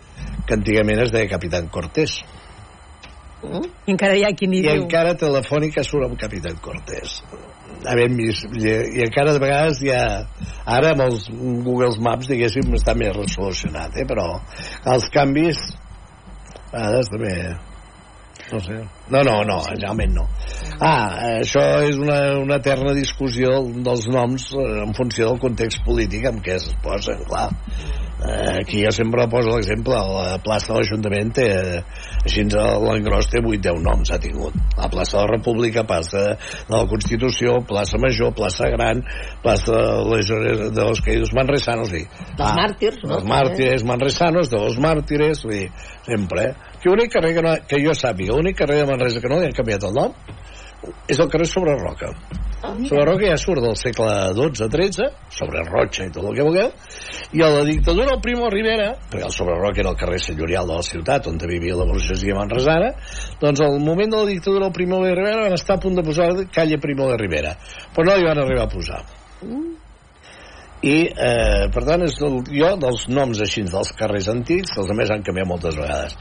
que 0.47 0.55
antigament 0.55 1.01
es 1.03 1.11
deia 1.13 1.29
Capitán 1.29 1.67
Cortés, 1.69 2.21
Mm? 3.43 3.65
I 3.89 3.91
encara 3.91 4.15
hi 4.15 4.23
ha 4.23 4.29
qui 4.39 4.47
n'hi 4.47 4.61
i 4.61 4.63
diu. 4.69 4.85
encara 4.85 5.17
telefònica 5.19 5.83
surt 5.83 6.05
amb 6.07 6.15
Capitán 6.21 6.55
Cortés. 6.63 7.17
Havent 7.91 8.15
vist, 8.15 8.45
i, 8.55 8.69
i 8.71 9.03
encara 9.03 9.33
de 9.35 9.41
vegades 9.43 9.81
ja 9.83 10.29
ara 10.65 10.93
amb 10.93 11.03
els 11.09 11.25
Google 11.67 11.89
Maps 11.99 12.29
diguéssim 12.31 12.71
està 12.79 12.95
més 12.95 13.11
resolucionat 13.17 13.97
eh? 13.99 14.05
però 14.07 14.29
els 14.93 15.09
canvis 15.11 15.59
a 16.71 16.85
vegades 16.85 17.11
també 17.11 17.33
no 18.53 18.61
sé 18.61 18.79
no, 19.13 19.23
no, 19.27 19.39
no, 19.49 19.59
realment 19.79 20.15
no 20.17 20.27
ah, 20.81 21.39
això 21.41 21.65
és 21.89 21.99
una, 22.01 22.21
una 22.43 22.61
eterna 22.63 22.95
discussió 22.97 23.63
dels 23.73 24.07
noms 24.13 24.51
eh, 24.55 24.69
en 24.87 24.95
funció 24.99 25.33
del 25.33 25.41
context 25.43 25.83
polític 25.87 26.29
en 26.31 26.41
què 26.45 26.59
es 26.61 26.71
posen, 26.85 27.25
clar 27.29 27.49
Eh, 28.23 28.61
aquí 28.61 28.85
jo 28.85 28.91
sempre 28.95 29.25
poso 29.27 29.51
l'exemple 29.57 29.97
la 29.99 30.37
plaça 30.45 30.69
de 30.69 30.77
l'Ajuntament 30.79 31.33
té 31.35 31.47
eh, 31.51 31.81
així 32.23 32.45
l'engròs 32.47 33.27
té 33.33 33.41
8-10 33.43 33.81
noms 33.83 34.13
ha 34.15 34.19
tingut 34.23 34.55
la 34.79 34.87
plaça 34.93 35.17
de 35.17 35.25
la 35.25 35.31
República 35.33 35.83
plaça 35.83 36.23
de 36.37 36.71
la 36.77 36.85
Constitució, 36.87 37.57
plaça 37.67 37.99
Major 37.99 38.31
plaça 38.39 38.69
Gran, 38.71 39.03
plaça 39.43 39.75
de 39.75 40.05
les- 40.13 40.71
de 40.71 40.85
los 40.87 41.01
caídos 41.03 41.35
manresanos 41.35 41.91
sí. 41.91 42.05
Dels 42.39 42.55
màrtirs, 42.61 43.01
no? 43.03 43.17
els 43.19 43.27
màrtires 43.27 43.83
manresanos 43.91 44.53
de 44.55 44.61
los 44.69 44.79
màrtires 44.79 45.43
dir, 45.51 45.67
sempre 46.07 46.53
eh? 46.53 46.55
Que 46.83 46.91
l'únic 46.91 47.13
carrer 47.15 47.35
que, 47.37 47.45
no, 47.47 47.55
que 47.69 47.83
jo 47.85 47.95
sàpiga 47.95 48.37
l'únic 48.37 48.59
carrer 48.59 48.83
de 48.83 48.91
Manresa 48.91 49.23
que 49.23 49.31
no 49.31 49.39
li 49.41 49.51
han 49.51 49.59
canviat 49.59 49.87
el 49.89 49.95
nom 50.01 50.17
és 51.09 51.19
el 51.19 51.29
carrer 51.31 51.47
sobre 51.47 51.75
Roca. 51.79 52.09
Sobre 52.89 53.05
Roca 53.07 53.27
ja 53.27 53.39
surt 53.39 53.63
del 53.63 53.77
segle 53.79 54.09
XII-XIII 54.35 55.09
sobre 55.35 55.63
Rocha 55.69 56.07
i 56.07 56.13
tot 56.15 56.27
el 56.27 56.37
que 56.37 56.47
vulgueu 56.47 56.71
i 57.39 57.43
a 57.43 57.51
la 57.55 57.65
dictadura 57.67 58.13
del 58.13 58.23
Primo 58.23 58.51
Rivera 58.51 58.93
perquè 59.11 59.27
el 59.29 59.35
sobre 59.35 59.59
Roca 59.59 59.83
era 59.83 59.93
el 59.93 59.99
carrer 59.99 60.21
senyorial 60.23 60.71
de 60.71 60.79
la 60.79 60.87
ciutat 60.87 61.27
on 61.31 61.39
vivia 61.43 61.79
la 61.79 61.87
burgesia 61.89 62.39
manresana 62.39 62.93
doncs 63.43 63.63
al 63.63 63.79
moment 63.83 64.15
de 64.15 64.23
la 64.23 64.31
dictadura 64.31 64.67
del 64.67 64.77
Primo 64.79 65.03
de 65.05 65.15
Rivera 65.15 65.47
van 65.47 65.59
estar 65.59 65.77
a 65.77 65.83
punt 65.83 65.99
de 65.99 66.07
posar 66.07 66.31
calle 66.55 66.79
Primo 66.83 67.11
de 67.11 67.19
Rivera 67.21 67.55
però 67.95 68.11
no 68.11 68.17
hi 68.19 68.27
van 68.27 68.43
arribar 68.43 68.67
a 68.67 68.73
posar. 68.73 69.03
I 70.83 70.97
eh, 71.07 71.69
per 71.71 71.85
tant 71.87 72.03
és 72.03 72.17
el, 72.27 72.41
jo 72.51 72.73
dels 72.83 73.07
noms 73.07 73.43
així 73.45 73.63
dels 73.71 73.93
carrers 73.99 74.31
antics 74.33 74.75
els 74.83 74.91
a 74.91 74.99
més 74.99 75.11
han 75.15 75.23
canviat 75.23 75.51
moltes 75.51 75.79
vegades 75.79 76.19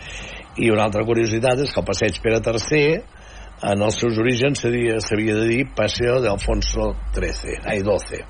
i 0.58 0.70
una 0.72 0.86
altra 0.90 1.06
curiositat 1.08 1.64
és 1.64 1.72
que 1.74 1.80
el 1.80 1.88
passeig 1.88 2.22
Pere 2.24 2.42
III 2.44 3.02
en 3.72 3.84
els 3.86 4.00
seus 4.02 4.18
orígens 4.18 4.64
s'havia 4.64 5.36
de 5.38 5.46
dir 5.48 5.66
Paseo 5.76 6.20
de 6.22 6.32
Alfonso 6.32 6.92
XIII 7.14 7.62
ai, 7.66 7.84
12 7.86 8.24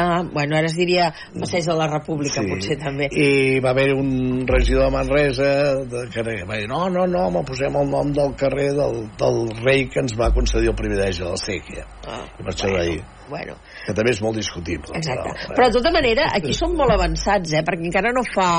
Ah, 0.00 0.22
bueno, 0.22 0.54
ara 0.54 0.68
es 0.70 0.76
diria 0.78 1.08
Passeig 1.34 1.64
de 1.66 1.74
la 1.74 1.88
República, 1.90 2.38
potser 2.46 2.76
també. 2.78 3.08
i 3.10 3.58
va 3.58 3.72
haver 3.74 3.88
un 3.98 4.44
regidor 4.46 4.84
de 4.84 4.90
Manresa 4.94 5.48
de, 5.90 6.04
que 6.14 6.22
va 6.22 6.54
dir, 6.54 6.68
no, 6.70 6.84
no, 6.88 7.02
no, 7.10 7.24
me 7.34 7.42
posem 7.42 7.74
el 7.80 7.90
nom 7.90 8.12
del 8.14 8.30
carrer 8.38 8.68
del, 8.78 9.08
del 9.18 9.40
rei 9.64 9.88
que 9.90 9.98
ens 10.04 10.14
va 10.14 10.30
concedir 10.30 10.70
el 10.70 10.76
privilegi 10.78 11.24
de 11.24 11.32
la 11.32 11.40
sèquia 11.42 11.82
Ah, 12.06 12.22
i 12.30 12.44
per 12.46 12.52
això 12.54 12.70
d'ahir 12.70 13.00
bueno, 13.28 13.58
que 13.84 13.92
també 13.98 14.14
és 14.14 14.22
molt 14.22 14.38
discutible 14.38 14.94
exacte. 14.96 15.34
però, 15.34 15.56
Però 15.56 15.66
de 15.66 15.76
tota 15.80 15.90
manera, 15.98 16.30
aquí 16.38 16.54
som 16.56 16.78
molt 16.78 16.94
avançats, 16.94 17.58
eh? 17.58 17.64
Perquè 17.66 17.90
encara 17.90 18.14
no 18.14 18.22
fa, 18.24 18.52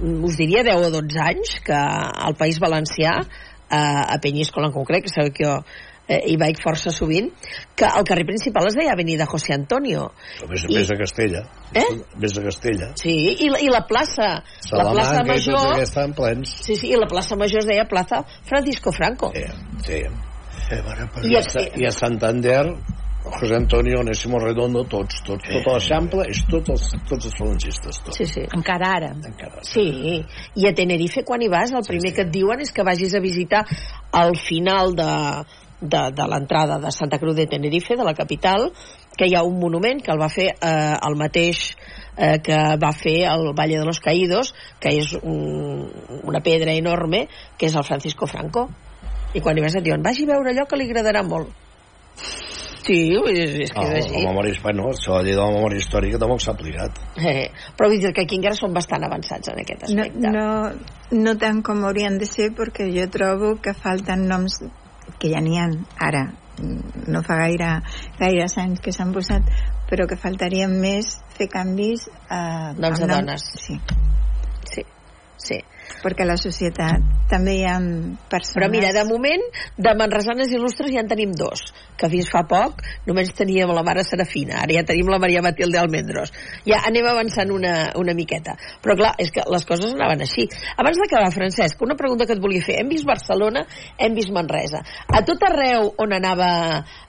us 0.00 0.36
diria, 0.36 0.62
10 0.62 0.86
o 0.88 0.90
12 0.90 1.18
anys 1.22 1.58
que 1.64 1.74
al 1.76 2.36
País 2.36 2.58
Valencià, 2.60 3.18
eh, 3.22 3.74
a 3.76 4.18
Penyíscola 4.22 4.68
en 4.68 4.72
concret, 4.74 5.02
que 5.04 5.12
sabeu 5.12 5.32
que 5.32 5.44
jo 5.44 5.56
eh, 6.08 6.20
hi 6.30 6.36
vaig 6.38 6.60
força 6.62 6.92
sovint, 6.94 7.32
que 7.74 7.84
el 7.88 8.04
carrer 8.06 8.24
principal 8.28 8.68
es 8.68 8.76
deia 8.78 8.92
Avenida 8.94 9.26
José 9.26 9.54
Antonio. 9.56 10.12
però 10.38 10.48
més, 10.52 10.62
I- 10.68 10.74
més 10.76 10.90
a 10.92 10.96
Castella 11.00 11.40
Eh? 11.74 11.82
més 12.22 12.36
a 12.38 12.42
Castella 12.44 12.92
Sí, 12.94 13.14
i 13.42 13.48
la, 13.50 13.58
i 13.58 13.66
la 13.68 13.80
plaça, 13.88 14.28
la 14.70 14.84
plaça 14.92 15.16
Salamanca 15.16 15.34
i 15.34 15.40
tots 15.42 15.48
Major... 15.48 15.72
aquests 15.72 15.88
estan 15.90 16.14
plens 16.14 16.52
Sí, 16.62 16.76
sí, 16.76 16.92
i 16.92 16.96
la 17.00 17.08
plaça 17.10 17.34
Major 17.36 17.58
es 17.58 17.66
deia 17.66 17.88
Plaza 17.90 18.22
Francisco 18.46 18.92
Franco. 18.92 19.32
Sí, 19.34 19.42
sí. 19.84 19.98
I 20.70 21.28
I, 21.30 21.36
a, 21.36 21.42
I 21.78 21.84
a 21.86 21.90
Santander, 21.94 22.62
José 23.26 23.56
Antonio, 23.56 24.00
Onésimo 24.00 24.38
Redondo, 24.38 24.84
tots, 24.84 25.20
tots, 25.26 25.48
tota 25.50 25.74
l'Eixample, 25.74 26.26
és 26.30 26.40
tots 26.50 26.72
els, 26.74 26.86
tots 27.10 27.28
els 27.28 27.36
falangistes, 27.38 28.00
tots. 28.04 28.18
Sí, 28.18 28.26
sí. 28.30 28.46
Encara 28.54 28.92
ara. 28.98 29.10
Encara. 29.16 29.64
Sí, 29.66 29.86
i 30.54 30.68
a 30.68 30.74
Tenerife 30.76 31.24
quan 31.26 31.42
hi 31.42 31.50
vas 31.52 31.74
el 31.74 31.84
primer 31.86 32.14
que 32.14 32.26
et 32.26 32.32
diuen 32.32 32.62
és 32.62 32.72
que 32.72 32.86
vagis 32.86 33.16
a 33.18 33.22
visitar 33.24 33.64
al 34.14 34.36
final 34.38 34.94
de, 34.98 35.10
de, 35.80 36.02
de 36.16 36.28
l'entrada 36.30 36.78
de 36.82 36.92
Santa 36.94 37.18
Cruz 37.18 37.36
de 37.36 37.46
Tenerife, 37.50 37.96
de 37.96 38.06
la 38.06 38.14
capital, 38.14 38.70
que 39.16 39.28
hi 39.28 39.36
ha 39.36 39.44
un 39.44 39.58
monument 39.60 40.02
que 40.04 40.12
el 40.14 40.20
va 40.20 40.30
fer 40.32 40.50
eh, 40.54 40.94
el 40.94 41.18
mateix 41.18 41.70
eh, 42.16 42.38
que 42.44 42.58
va 42.80 42.92
fer 42.96 43.18
el 43.32 43.52
Valle 43.58 43.78
de 43.78 43.84
los 43.84 44.00
Caídos, 44.00 44.54
que 44.80 44.94
és 44.96 45.12
un, 45.22 45.86
una 46.22 46.42
pedra 46.44 46.72
enorme, 46.72 47.26
que 47.58 47.68
és 47.68 47.76
el 47.76 47.84
Francisco 47.84 48.26
Franco. 48.30 48.68
I 49.34 49.42
quan 49.44 49.58
hi 49.58 49.64
vas 49.64 49.76
et 49.76 49.84
diuen, 49.84 50.04
vagi 50.04 50.24
a 50.24 50.34
veure 50.34 50.52
allò 50.52 50.66
que 50.68 50.78
li 50.80 50.88
agradarà 50.88 51.24
molt. 51.26 51.52
Sí, 52.86 52.98
és, 53.32 53.54
és 53.66 53.72
que 53.74 53.80
Oh, 53.82 53.90
és 53.90 54.04
així. 54.06 54.22
la 54.22 54.30
memòria, 54.30 54.54
bueno, 54.62 54.84
això, 54.92 55.18
de 55.26 55.32
la 55.34 55.46
memòria 55.50 55.78
històrica 55.82 56.18
tampoc 56.22 56.40
s'ha 56.44 56.52
aplicat. 56.52 56.98
Eh, 57.18 57.50
però 57.76 57.88
vull 57.90 57.98
dir 58.00 58.12
que 58.14 58.22
aquí 58.22 58.36
encara 58.38 58.54
són 58.54 58.72
bastant 58.76 59.02
avançats 59.04 59.48
en 59.50 59.58
aquest 59.58 59.88
No, 59.90 60.02
aspecte. 60.04 60.30
no, 60.30 61.22
no 61.24 61.36
tant 61.42 61.62
com 61.66 61.82
haurien 61.84 62.18
de 62.18 62.26
ser 62.30 62.52
perquè 62.54 62.86
jo 62.94 63.08
trobo 63.10 63.56
que 63.60 63.74
falten 63.74 64.28
noms 64.28 64.60
que 65.18 65.30
ja 65.32 65.40
n'hi 65.40 65.58
ha 65.58 65.66
ara 65.98 66.28
no 67.08 67.20
fa 67.22 67.34
gaire, 67.42 67.82
gaires 68.18 68.54
anys 68.58 68.80
que 68.80 68.92
s'han 68.92 69.12
posat 69.12 69.42
però 69.90 70.06
que 70.08 70.16
faltarien 70.16 70.72
més 70.80 71.18
fer 71.36 71.48
canvis 71.52 72.06
eh, 72.30 72.72
Noms 72.78 73.00
de 73.02 73.06
dones. 73.06 73.42
sí, 73.60 73.76
Sí, 74.64 74.82
sí. 75.36 75.58
Perquè 76.02 76.24
a 76.24 76.30
la 76.30 76.36
societat 76.40 77.04
també 77.30 77.56
hi 77.58 77.64
ha 77.66 77.76
persones 78.30 78.54
Però 78.56 78.68
mira, 78.70 78.92
de 78.94 79.02
moment, 79.08 79.42
de 79.76 79.94
manresanes 79.98 80.52
il·lustres 80.54 80.92
ja 80.94 81.02
en 81.02 81.10
tenim 81.10 81.32
dos, 81.36 81.64
que 81.98 82.10
fins 82.12 82.28
fa 82.32 82.44
poc 82.48 82.84
només 83.08 83.32
teníem 83.36 83.72
la 83.74 83.82
mare 83.86 84.04
Serafina, 84.06 84.60
ara 84.62 84.76
ja 84.78 84.84
tenim 84.86 85.10
la 85.10 85.18
Maria 85.22 85.42
Matilde 85.44 85.80
Almendros. 85.80 86.32
Ja 86.68 86.82
anem 86.86 87.08
avançant 87.10 87.50
una, 87.54 87.74
una 87.98 88.14
miqueta. 88.14 88.56
Però 88.84 88.96
clar, 88.98 89.14
és 89.22 89.32
que 89.34 89.44
les 89.50 89.66
coses 89.68 89.94
anaven 89.96 90.22
així. 90.24 90.46
Abans 90.76 91.00
d'acabar, 91.02 91.32
Francesc, 91.34 91.82
una 91.82 91.98
pregunta 91.98 92.26
que 92.26 92.36
et 92.36 92.42
volia 92.42 92.64
fer. 92.64 92.78
Hem 92.80 92.92
vist 92.92 93.06
Barcelona, 93.08 93.66
hem 93.98 94.16
vist 94.16 94.32
Manresa. 94.34 94.82
A 95.08 95.22
tot 95.26 95.42
arreu 95.48 95.92
on 96.02 96.14
anava 96.16 96.50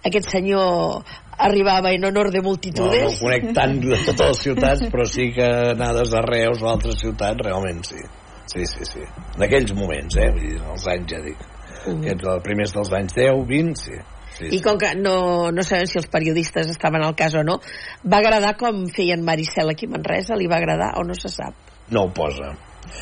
aquest 0.08 0.32
senyor 0.34 1.04
arribava 1.38 1.92
en 1.94 2.06
honor 2.06 2.32
de 2.32 2.40
No, 2.40 2.44
no 2.44 2.50
multitudes. 2.50 3.20
conec 3.22 3.52
tant 3.54 3.80
de 3.80 3.98
totes 4.06 4.28
les 4.28 4.40
ciutats, 4.42 4.88
però 4.90 5.06
sí 5.06 5.32
que 5.34 5.46
anades 5.74 6.14
a 6.14 6.22
Reus 6.26 6.62
o 6.62 6.68
a 6.68 6.74
altres 6.74 7.00
ciutats, 7.02 7.44
realment 7.46 7.84
sí. 7.86 8.02
Sí, 8.48 8.66
sí, 8.66 8.86
sí. 8.88 9.04
En 9.36 9.44
aquells 9.48 9.74
moments, 9.76 10.18
eh? 10.18 10.30
Vull 10.34 10.46
dir, 10.46 10.60
els 10.64 10.86
anys, 10.92 11.10
ja 11.12 11.24
dic. 11.24 11.42
Mhm. 11.88 12.04
Aquests, 12.04 12.30
els 12.34 12.46
primers 12.46 12.76
dels 12.78 12.94
anys 13.00 13.18
10, 13.18 13.42
20, 13.50 13.82
sí. 13.82 14.00
sí, 14.38 14.52
I 14.58 14.62
com 14.64 14.80
que 14.82 14.94
no, 15.00 15.18
no 15.52 15.66
sabem 15.68 15.88
si 15.90 16.00
els 16.02 16.10
periodistes 16.12 16.72
estaven 16.74 17.04
al 17.04 17.16
cas 17.20 17.36
o 17.36 17.44
no, 17.48 17.60
va 18.04 18.22
agradar 18.24 18.56
com 18.60 18.86
feien 18.94 19.26
Maricel 19.28 19.74
aquí 19.74 19.88
a 19.90 19.96
Manresa? 19.96 20.40
Li 20.40 20.48
va 20.52 20.62
agradar 20.62 20.94
o 21.02 21.06
no 21.08 21.16
se 21.18 21.32
sap? 21.34 21.56
No 21.92 22.08
ho 22.08 22.14
posa. 22.16 22.56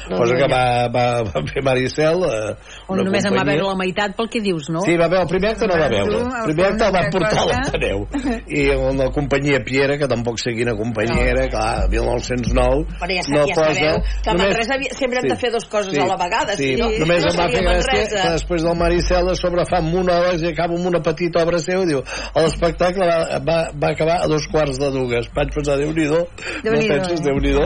No, 0.10 0.18
posa 0.18 0.34
no, 0.34 0.40
que 0.40 0.48
va, 0.52 0.64
va, 0.94 1.06
va 1.30 1.42
fer 1.52 1.64
Maricel 1.66 2.24
eh, 2.28 2.56
On 2.88 2.98
només 3.00 3.26
en 3.26 3.34
va 3.34 3.40
companyia- 3.40 3.62
veure 3.62 3.70
la 3.74 3.80
meitat 3.82 4.16
pel 4.18 4.30
que 4.30 4.42
dius, 4.42 4.70
no? 4.70 4.82
Sí, 4.86 4.96
va 4.98 5.08
veure, 5.08 5.24
el 5.24 5.30
primer 5.32 5.52
acte 5.56 5.68
no 5.68 5.78
va 5.80 5.88
veure. 5.90 6.20
El 6.22 6.46
primer 6.52 6.66
acte 6.72 6.86
el 6.90 6.94
va 6.96 7.04
portar 7.12 7.32
a 7.32 7.44
cosa- 7.44 7.62
l'Ateneu. 7.66 8.08
I 8.60 8.66
una 8.76 9.10
companyia 9.12 9.60
Piera, 9.66 9.98
que 9.98 10.08
tampoc 10.08 10.40
sé 10.40 10.54
quina 10.58 10.76
companyia 10.76 11.26
era, 11.32 11.48
clar, 11.50 11.90
1909, 11.90 12.86
Però 13.00 13.12
ja, 13.16 13.24
no 13.30 13.46
ja 13.48 13.56
posa... 13.56 13.74
sabeu. 13.74 14.02
Que 14.24 14.30
a 14.30 14.34
només- 14.34 14.48
Manresa 14.52 14.74
havia- 14.76 14.94
sempre 14.96 15.20
hem 15.22 15.30
de 15.30 15.36
fer 15.42 15.52
dues 15.52 15.66
coses 15.66 15.94
sí, 15.94 16.00
a 16.02 16.06
la 16.08 16.18
vegada, 16.18 16.56
sí, 16.56 16.72
si 16.74 16.82
no, 16.82 16.90
només 17.00 17.24
no 17.26 17.32
em 17.32 17.38
va 17.40 17.48
fer 17.50 17.64
gràcia 17.66 18.06
que 18.10 18.30
després 18.36 18.64
del 18.66 18.78
Maricel 18.80 19.30
a 19.30 19.36
sobre 19.36 19.66
fa 19.70 19.82
monòlegs 19.82 20.42
i 20.46 20.52
acaba 20.52 20.76
amb 20.78 20.88
una 20.92 21.02
petita 21.02 21.44
obra 21.44 21.60
seva 21.60 21.84
i 21.84 21.90
diu 21.90 22.02
l'espectacle 22.36 23.06
va, 23.08 23.40
va, 23.46 23.58
va 23.74 23.90
acabar 23.92 24.18
a 24.24 24.28
dos 24.32 24.46
quarts 24.52 24.78
de 24.82 24.90
dues 24.94 25.30
vaig 25.36 25.54
pensar, 25.56 25.78
Déu-n'hi-do 25.82 26.22
no 26.64 26.72
penses? 26.88 27.22
Déu-n'hi-do 27.26 27.66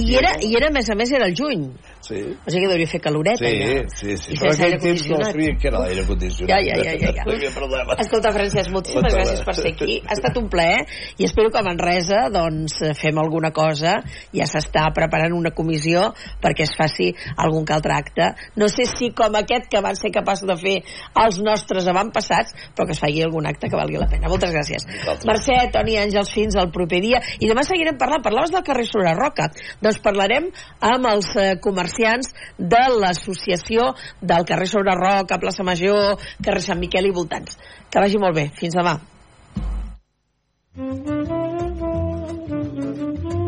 I 0.00 0.14
era, 0.16 0.32
I 0.40 0.52
era, 0.56 0.68
a 0.70 0.74
més 0.74 0.88
a 0.90 0.94
més, 0.94 1.10
era 1.12 1.26
el 1.26 1.34
juny. 1.36 1.59
in 1.60 1.78
sí, 2.04 2.20
O 2.46 2.50
sigui 2.50 2.66
que 2.66 2.72
devia 2.72 2.90
fer 2.90 3.00
caloreta, 3.04 3.44
sí, 3.44 3.52
ja. 3.60 3.84
sí, 3.94 4.16
sí. 4.16 4.34
I 4.34 4.38
però 4.40 4.52
aquell 4.54 4.76
temps 4.82 5.06
no 5.10 5.20
sabia 5.24 5.54
que 5.60 5.68
era 5.70 5.82
l'aire 5.84 6.04
condicionat 6.08 6.50
Ja, 6.50 6.58
ja, 6.64 6.76
ja, 6.80 6.94
ja, 7.00 7.12
ja. 7.16 7.24
Escolta, 8.04 8.32
Francesc, 8.34 8.72
moltíssimes 8.74 9.14
gràcies 9.16 9.42
per 9.46 9.54
ser 9.58 9.72
aquí. 9.74 9.98
Ha 10.06 10.16
estat 10.16 10.38
un 10.40 10.48
plaer 10.52 10.84
i 11.20 11.26
espero 11.28 11.52
que 11.52 11.60
a 11.60 11.64
Manresa 11.66 12.22
doncs, 12.32 12.78
fem 12.98 13.18
alguna 13.20 13.52
cosa. 13.56 13.98
Ja 14.34 14.48
s'està 14.48 14.86
preparant 14.96 15.34
una 15.36 15.52
comissió 15.56 16.08
perquè 16.42 16.66
es 16.66 16.74
faci 16.78 17.10
algun 17.36 17.66
que 17.68 17.76
altre 17.76 17.96
acte. 17.96 18.30
No 18.60 18.70
sé 18.72 18.86
si 18.90 19.10
com 19.16 19.36
aquest 19.38 19.68
que 19.70 19.82
van 19.84 19.98
ser 19.98 20.12
capaços 20.14 20.48
de 20.48 20.56
fer 20.60 20.76
els 21.24 21.40
nostres 21.44 21.88
avantpassats, 21.90 22.54
però 22.76 22.88
que 22.88 22.96
es 22.96 23.02
faci 23.02 23.24
algun 23.24 23.48
acte 23.50 23.70
que 23.70 23.78
valgui 23.78 24.00
la 24.00 24.08
pena. 24.10 24.30
Moltes 24.32 24.54
gràcies. 24.54 24.86
Vosaltres. 24.88 25.28
Mercè, 25.30 25.58
Toni 25.74 25.98
Àngels, 26.00 26.32
fins 26.34 26.56
al 26.58 26.70
proper 26.74 27.02
dia. 27.04 27.20
I 27.38 27.50
demà 27.50 27.64
seguirem 27.66 27.98
parlant. 28.00 28.24
Parlaves 28.24 28.52
del 28.54 28.64
carrer 28.66 28.86
sobre 28.88 29.14
Roca. 29.16 29.48
Doncs 29.82 30.00
parlarem 30.04 30.50
amb 30.86 31.08
els 31.12 31.30
eh, 31.36 31.54
comerciants 31.90 32.32
de 32.58 32.80
l'associació 33.00 33.94
del 34.20 34.44
carrer 34.46 34.66
sobre 34.66 34.94
Roca, 34.94 35.38
plaça 35.38 35.64
Major, 35.64 36.18
carrer 36.42 36.62
Sant 36.62 36.78
Miquel 36.78 37.06
i 37.06 37.10
voltants. 37.12 37.58
Que 37.90 38.00
vagi 38.00 38.18
molt 38.18 38.34
bé. 38.34 38.50
Fins 38.54 38.74
demà. 38.74 38.98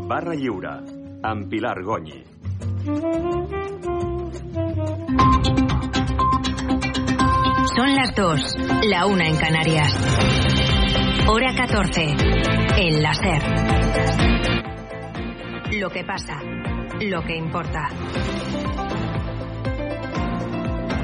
Barra 0.09 0.34
lliure, 0.34 0.82
amb 1.22 1.49
Pilar 1.49 1.82
Gonyi. 1.82 2.24
Son 7.74 7.95
las 7.95 8.14
2, 8.14 8.57
la 8.90 9.07
una 9.07 9.28
en 9.28 9.36
Canarias. 9.36 9.95
Hora 11.28 11.55
14, 11.57 12.03
en 12.76 13.03
la 13.03 13.14
SER. 13.14 13.43
Lo 15.80 15.88
que 15.88 16.05
pasa, 16.05 16.38
lo 17.11 17.23
que 17.23 17.37
importa. 17.37 17.89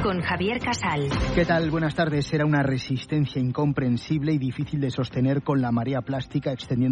Con 0.03 0.21
Javier 0.23 0.59
Casal. 0.61 1.09
¿Qué 1.35 1.45
tal? 1.45 1.71
Buenas 1.71 1.95
tardes. 1.95 2.33
Era 2.33 2.47
una 2.47 2.63
resistencia 2.63 3.41
incomprensible 3.41 4.33
y 4.33 4.39
difícil 4.39 4.81
de 4.81 4.91
sostener 4.91 5.43
con 5.43 5.61
la 5.61 5.73
marea 5.73 6.01
plástica 6.03 6.53
extendiendo 6.53 6.87